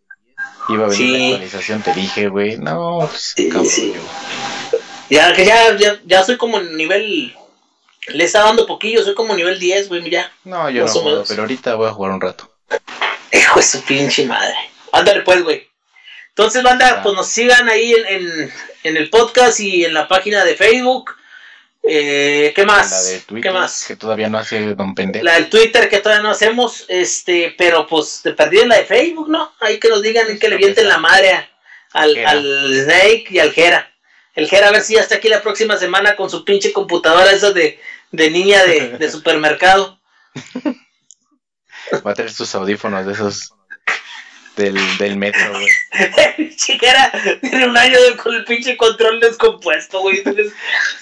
iba 0.71 0.85
a 0.87 0.89
venir 0.89 0.97
Sí. 1.07 1.19
la 1.19 1.27
actualización. 1.35 1.83
Te 1.83 1.93
dije, 1.95 2.29
güey, 2.29 2.57
no, 2.59 2.99
pues, 3.01 3.35
Sí, 3.37 3.49
cabrón, 3.49 3.67
sí. 3.71 3.95
Ya 5.11 5.33
que 5.33 5.45
ya, 5.45 5.77
ya, 5.77 6.01
ya 6.05 6.25
soy 6.25 6.37
como 6.37 6.59
en 6.59 6.77
nivel. 6.77 7.35
Le 8.09 8.25
está 8.25 8.41
dando 8.45 8.67
poquillo, 8.67 9.05
soy 9.05 9.15
como 9.15 9.35
nivel 9.35 9.59
10, 9.59 9.89
güey, 9.89 10.09
ya. 10.11 10.33
No, 10.45 10.71
yo 10.71 10.87
no 10.87 10.91
juego, 10.93 11.25
pero 11.29 11.43
ahorita 11.43 11.75
voy 11.75 11.89
a 11.89 11.93
jugar 11.93 12.13
un 12.13 12.21
rato. 12.21 12.51
Hijo 13.33 13.61
de 13.61 13.67
su 13.67 13.83
pinche 13.85 14.25
madre. 14.25 14.55
Ándale 14.93 15.21
pues, 15.23 15.43
güey. 15.43 15.68
Entonces, 16.39 16.63
banda, 16.63 16.99
Ah. 16.99 17.03
pues 17.03 17.17
nos 17.17 17.27
sigan 17.27 17.69
ahí 17.69 17.93
en, 17.95 18.07
en, 18.07 18.53
en 18.85 18.97
el 18.97 19.11
podcast 19.11 19.59
y 19.59 19.85
en 19.85 19.93
la 19.93 20.07
página 20.07 20.45
de 20.45 20.55
Facebook. 20.55 21.17
Eh, 21.83 22.53
¿Qué 22.55 22.65
más? 22.65 22.91
La 22.93 23.11
de 23.11 23.21
Twitter, 23.23 23.43
¿Qué 23.43 23.59
más? 23.59 23.85
que 23.89 23.97
todavía 23.97 24.29
no 24.29 24.39
hace 24.39 24.75
Don 24.77 24.95
Pendejo. 24.95 25.25
La 25.25 25.35
del 25.35 25.49
Twitter 25.51 25.89
que 25.89 25.99
todavía 25.99 26.23
no 26.23 26.31
hacemos, 26.31 26.85
este, 26.87 27.57
pero 27.59 27.89
pues 27.89 28.21
te 28.23 28.35
perdí 28.35 28.61
en 28.61 28.69
la 28.69 28.77
de 28.77 28.85
Facebook, 28.85 29.29
¿no? 29.29 29.53
Ahí 29.59 29.81
que 29.81 29.89
nos 29.89 30.01
digan 30.01 30.33
y 30.33 30.39
que 30.39 30.49
le 30.49 30.59
vienten 30.59 30.87
la 30.87 30.99
madre 30.99 31.33
a- 31.33 31.49
al, 31.95 32.15
Jera. 32.15 32.31
al 32.31 32.73
Snake 32.85 33.25
y 33.31 33.39
al 33.41 33.53
Jera. 33.53 33.91
El 34.37 34.49
Jera 34.49 34.69
a 34.69 34.71
ver 34.73 34.83
si 34.83 34.95
ya 34.95 35.01
está 35.01 35.17
aquí 35.17 35.29
la 35.29 35.43
próxima 35.43 35.77
semana 35.77 36.15
con 36.15 36.31
su 36.31 36.45
pinche 36.45 36.73
computadora 36.73 37.33
esa 37.33 37.51
de, 37.51 37.81
de 38.13 38.31
niña 38.31 38.63
de, 38.65 38.91
de 38.97 39.11
supermercado. 39.11 39.99
Va 42.07 42.13
a 42.13 42.15
traer 42.15 42.31
sus 42.33 42.55
audífonos 42.55 43.07
de 43.07 43.13
esos 43.15 43.55
del, 44.59 44.77
del 44.99 45.17
metro, 45.17 45.41
güey. 45.53 45.69
Chiquera 46.57 47.11
tiene 47.41 47.67
un 47.67 47.77
año 47.77 47.99
de- 48.03 48.17
con 48.17 48.35
el 48.35 48.45
pinche 48.45 48.77
control 48.77 49.21
descompuesto, 49.21 50.01
güey. 50.01 50.23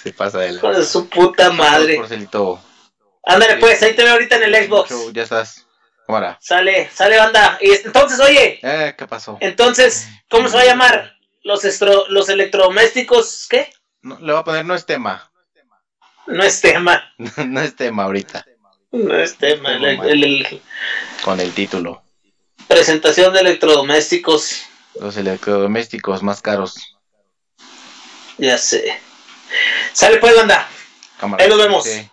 Se 0.02 0.12
pasa 0.12 0.38
de 0.38 0.52
la... 0.52 0.60
Con 0.60 0.84
su 0.86 1.08
puta 1.08 1.50
madre. 1.50 2.00
Ándale 3.24 3.56
pues, 3.56 3.82
ahí 3.82 3.94
te 3.94 4.04
veo 4.04 4.12
ahorita 4.12 4.36
en 4.36 4.42
el 4.44 4.66
Xbox. 4.66 4.94
Ya 5.12 5.22
estás. 5.24 5.66
Cámara. 6.06 6.38
Sale, 6.40 6.88
sale 6.94 7.18
banda. 7.18 7.58
Y 7.60 7.72
entonces, 7.72 8.20
oye, 8.20 8.60
Eh, 8.62 8.94
¿qué 8.96 9.06
pasó? 9.08 9.36
entonces, 9.40 10.06
¿cómo 10.30 10.48
se 10.48 10.56
va 10.56 10.62
a 10.62 10.66
llamar? 10.66 11.16
Los, 11.42 11.64
estro, 11.64 12.06
los 12.08 12.28
electrodomésticos, 12.28 13.46
¿qué? 13.50 13.72
No, 14.02 14.16
le 14.20 14.32
voy 14.32 14.40
a 14.40 14.44
poner 14.44 14.64
no 14.64 14.74
es 14.76 14.86
tema. 14.86 15.28
No 16.28 16.44
es 16.44 16.60
tema. 16.60 17.12
no 17.18 17.60
es 17.60 17.74
tema 17.74 18.04
ahorita. 18.04 18.46
No 18.92 19.16
es 19.18 19.36
tema. 19.36 19.74
El, 19.74 19.84
el- 19.84 20.24
el- 20.24 20.62
Con 21.24 21.40
el 21.40 21.52
título. 21.52 22.04
Presentación 22.68 23.32
de 23.32 23.40
electrodomésticos. 23.40 24.62
Los 25.00 25.16
electrodomésticos 25.16 26.22
más 26.22 26.40
caros. 26.42 26.96
Ya 28.38 28.58
sé. 28.58 28.98
Sale 29.92 30.18
pues, 30.18 30.34
banda. 30.36 30.68
Ahí 31.38 31.48
nos 31.48 31.58
vemos. 31.58 31.84
Sí. 31.84 32.10